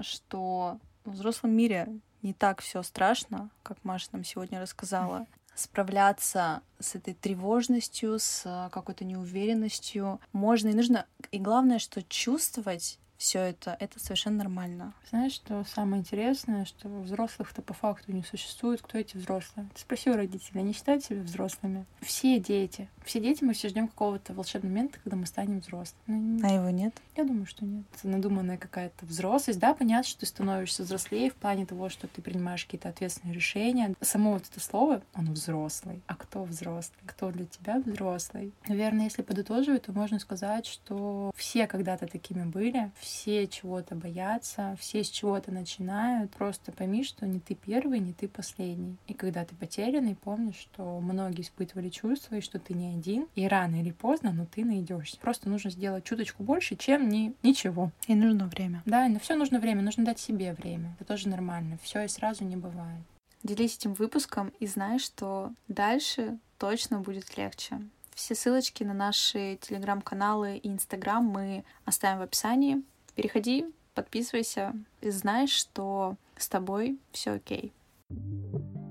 что 0.00 0.78
в 1.04 1.12
взрослом 1.12 1.52
мире 1.52 1.88
не 2.22 2.32
так 2.32 2.62
все 2.62 2.82
страшно, 2.82 3.50
как 3.62 3.84
Маша 3.84 4.08
нам 4.12 4.24
сегодня 4.24 4.60
рассказала. 4.60 5.26
Справляться 5.54 6.62
с 6.80 6.94
этой 6.94 7.14
тревожностью, 7.14 8.18
с 8.18 8.68
какой-то 8.72 9.04
неуверенностью 9.04 10.20
можно 10.32 10.68
и 10.68 10.74
нужно. 10.74 11.06
И 11.30 11.38
главное, 11.38 11.78
что 11.78 12.02
чувствовать 12.02 12.98
все 13.16 13.38
это, 13.38 13.76
это 13.78 14.00
совершенно 14.00 14.38
нормально. 14.38 14.92
Знаешь, 15.08 15.32
что 15.32 15.64
самое 15.64 16.00
интересное, 16.00 16.64
что 16.64 16.88
взрослых-то 16.88 17.62
по 17.62 17.72
факту 17.72 18.12
не 18.12 18.24
существует. 18.24 18.82
Кто 18.82 18.98
эти 18.98 19.16
взрослые? 19.16 19.68
Ты 19.74 19.80
спроси 19.80 20.10
у 20.10 20.16
родителей, 20.16 20.60
они 20.60 20.72
считают 20.72 21.04
себя 21.04 21.22
взрослыми? 21.22 21.86
Все 22.02 22.40
дети. 22.40 22.90
Все 23.04 23.20
дети, 23.20 23.44
мы 23.44 23.52
все 23.52 23.68
ждем 23.68 23.88
какого-то 23.88 24.32
волшебного 24.32 24.72
момента, 24.72 24.98
когда 25.02 25.16
мы 25.16 25.26
станем 25.26 25.60
взрослыми. 25.60 25.94
Ну, 26.06 26.48
А 26.48 26.50
его 26.50 26.70
нет? 26.70 26.94
Я 27.16 27.24
думаю, 27.24 27.46
что 27.46 27.64
нет. 27.64 27.84
Это 27.98 28.08
надуманная 28.08 28.56
какая-то 28.56 29.04
взрослость. 29.06 29.58
Да, 29.58 29.74
понятно, 29.74 30.08
что 30.08 30.20
ты 30.20 30.26
становишься 30.26 30.82
взрослее 30.82 31.30
в 31.30 31.34
плане 31.34 31.66
того, 31.66 31.88
что 31.88 32.08
ты 32.08 32.22
принимаешь 32.22 32.64
какие-то 32.64 32.88
ответственные 32.88 33.34
решения. 33.34 33.94
Само 34.00 34.32
вот 34.32 34.44
это 34.50 34.60
слово, 34.60 35.02
он 35.14 35.32
взрослый. 35.32 36.02
А 36.06 36.14
кто 36.14 36.44
взрослый? 36.44 36.98
Кто 37.06 37.30
для 37.30 37.44
тебя 37.44 37.80
взрослый? 37.84 38.52
Наверное, 38.68 39.04
если 39.04 39.22
подытоживать, 39.22 39.82
то 39.82 39.92
можно 39.92 40.18
сказать, 40.18 40.66
что 40.66 41.30
все 41.36 41.66
когда-то 41.66 42.06
такими 42.06 42.44
были, 42.44 42.90
все 42.98 43.46
чего-то 43.46 43.94
боятся, 43.94 44.76
все 44.80 45.04
с 45.04 45.10
чего-то 45.10 45.52
начинают. 45.52 46.32
Просто 46.32 46.72
пойми, 46.72 47.04
что 47.04 47.26
не 47.26 47.40
ты 47.40 47.54
первый, 47.54 48.00
не 48.00 48.12
ты 48.12 48.28
последний. 48.28 48.96
И 49.06 49.14
когда 49.14 49.44
ты 49.44 49.54
потерянный, 49.54 50.14
помни, 50.14 50.52
что 50.52 51.00
многие 51.00 51.42
испытывали 51.42 51.90
чувства, 51.90 52.36
и 52.36 52.40
что 52.40 52.58
ты 52.58 52.74
не 52.74 52.93
один. 52.94 53.26
И 53.34 53.46
рано 53.46 53.80
или 53.80 53.90
поздно, 53.90 54.32
но 54.32 54.46
ты 54.46 54.64
найдешься. 54.64 55.18
Просто 55.18 55.48
нужно 55.48 55.70
сделать 55.70 56.04
чуточку 56.04 56.42
больше, 56.42 56.76
чем 56.76 57.08
ни, 57.08 57.34
ничего. 57.42 57.90
И 58.06 58.14
нужно 58.14 58.46
время. 58.46 58.82
Да, 58.86 59.08
на 59.08 59.18
все 59.18 59.34
нужно 59.34 59.58
время, 59.58 59.82
нужно 59.82 60.04
дать 60.04 60.18
себе 60.18 60.54
время. 60.54 60.96
Это 60.98 61.08
тоже 61.08 61.28
нормально. 61.28 61.78
Все 61.82 62.04
и 62.04 62.08
сразу 62.08 62.44
не 62.44 62.56
бывает. 62.56 63.02
Делись 63.42 63.76
этим 63.76 63.94
выпуском 63.94 64.52
и 64.58 64.66
знай, 64.66 64.98
что 64.98 65.52
дальше 65.68 66.38
точно 66.58 67.00
будет 67.00 67.36
легче. 67.36 67.80
Все 68.14 68.34
ссылочки 68.34 68.84
на 68.84 68.94
наши 68.94 69.58
телеграм-каналы 69.60 70.56
и 70.56 70.68
инстаграм 70.68 71.24
мы 71.24 71.64
оставим 71.84 72.20
в 72.20 72.22
описании. 72.22 72.82
Переходи, 73.14 73.66
подписывайся 73.94 74.72
и 75.00 75.10
знай, 75.10 75.46
что 75.46 76.16
с 76.36 76.48
тобой 76.48 76.98
все 77.12 77.32
окей. 77.32 77.72
thank 78.10 78.74
you 78.76 78.83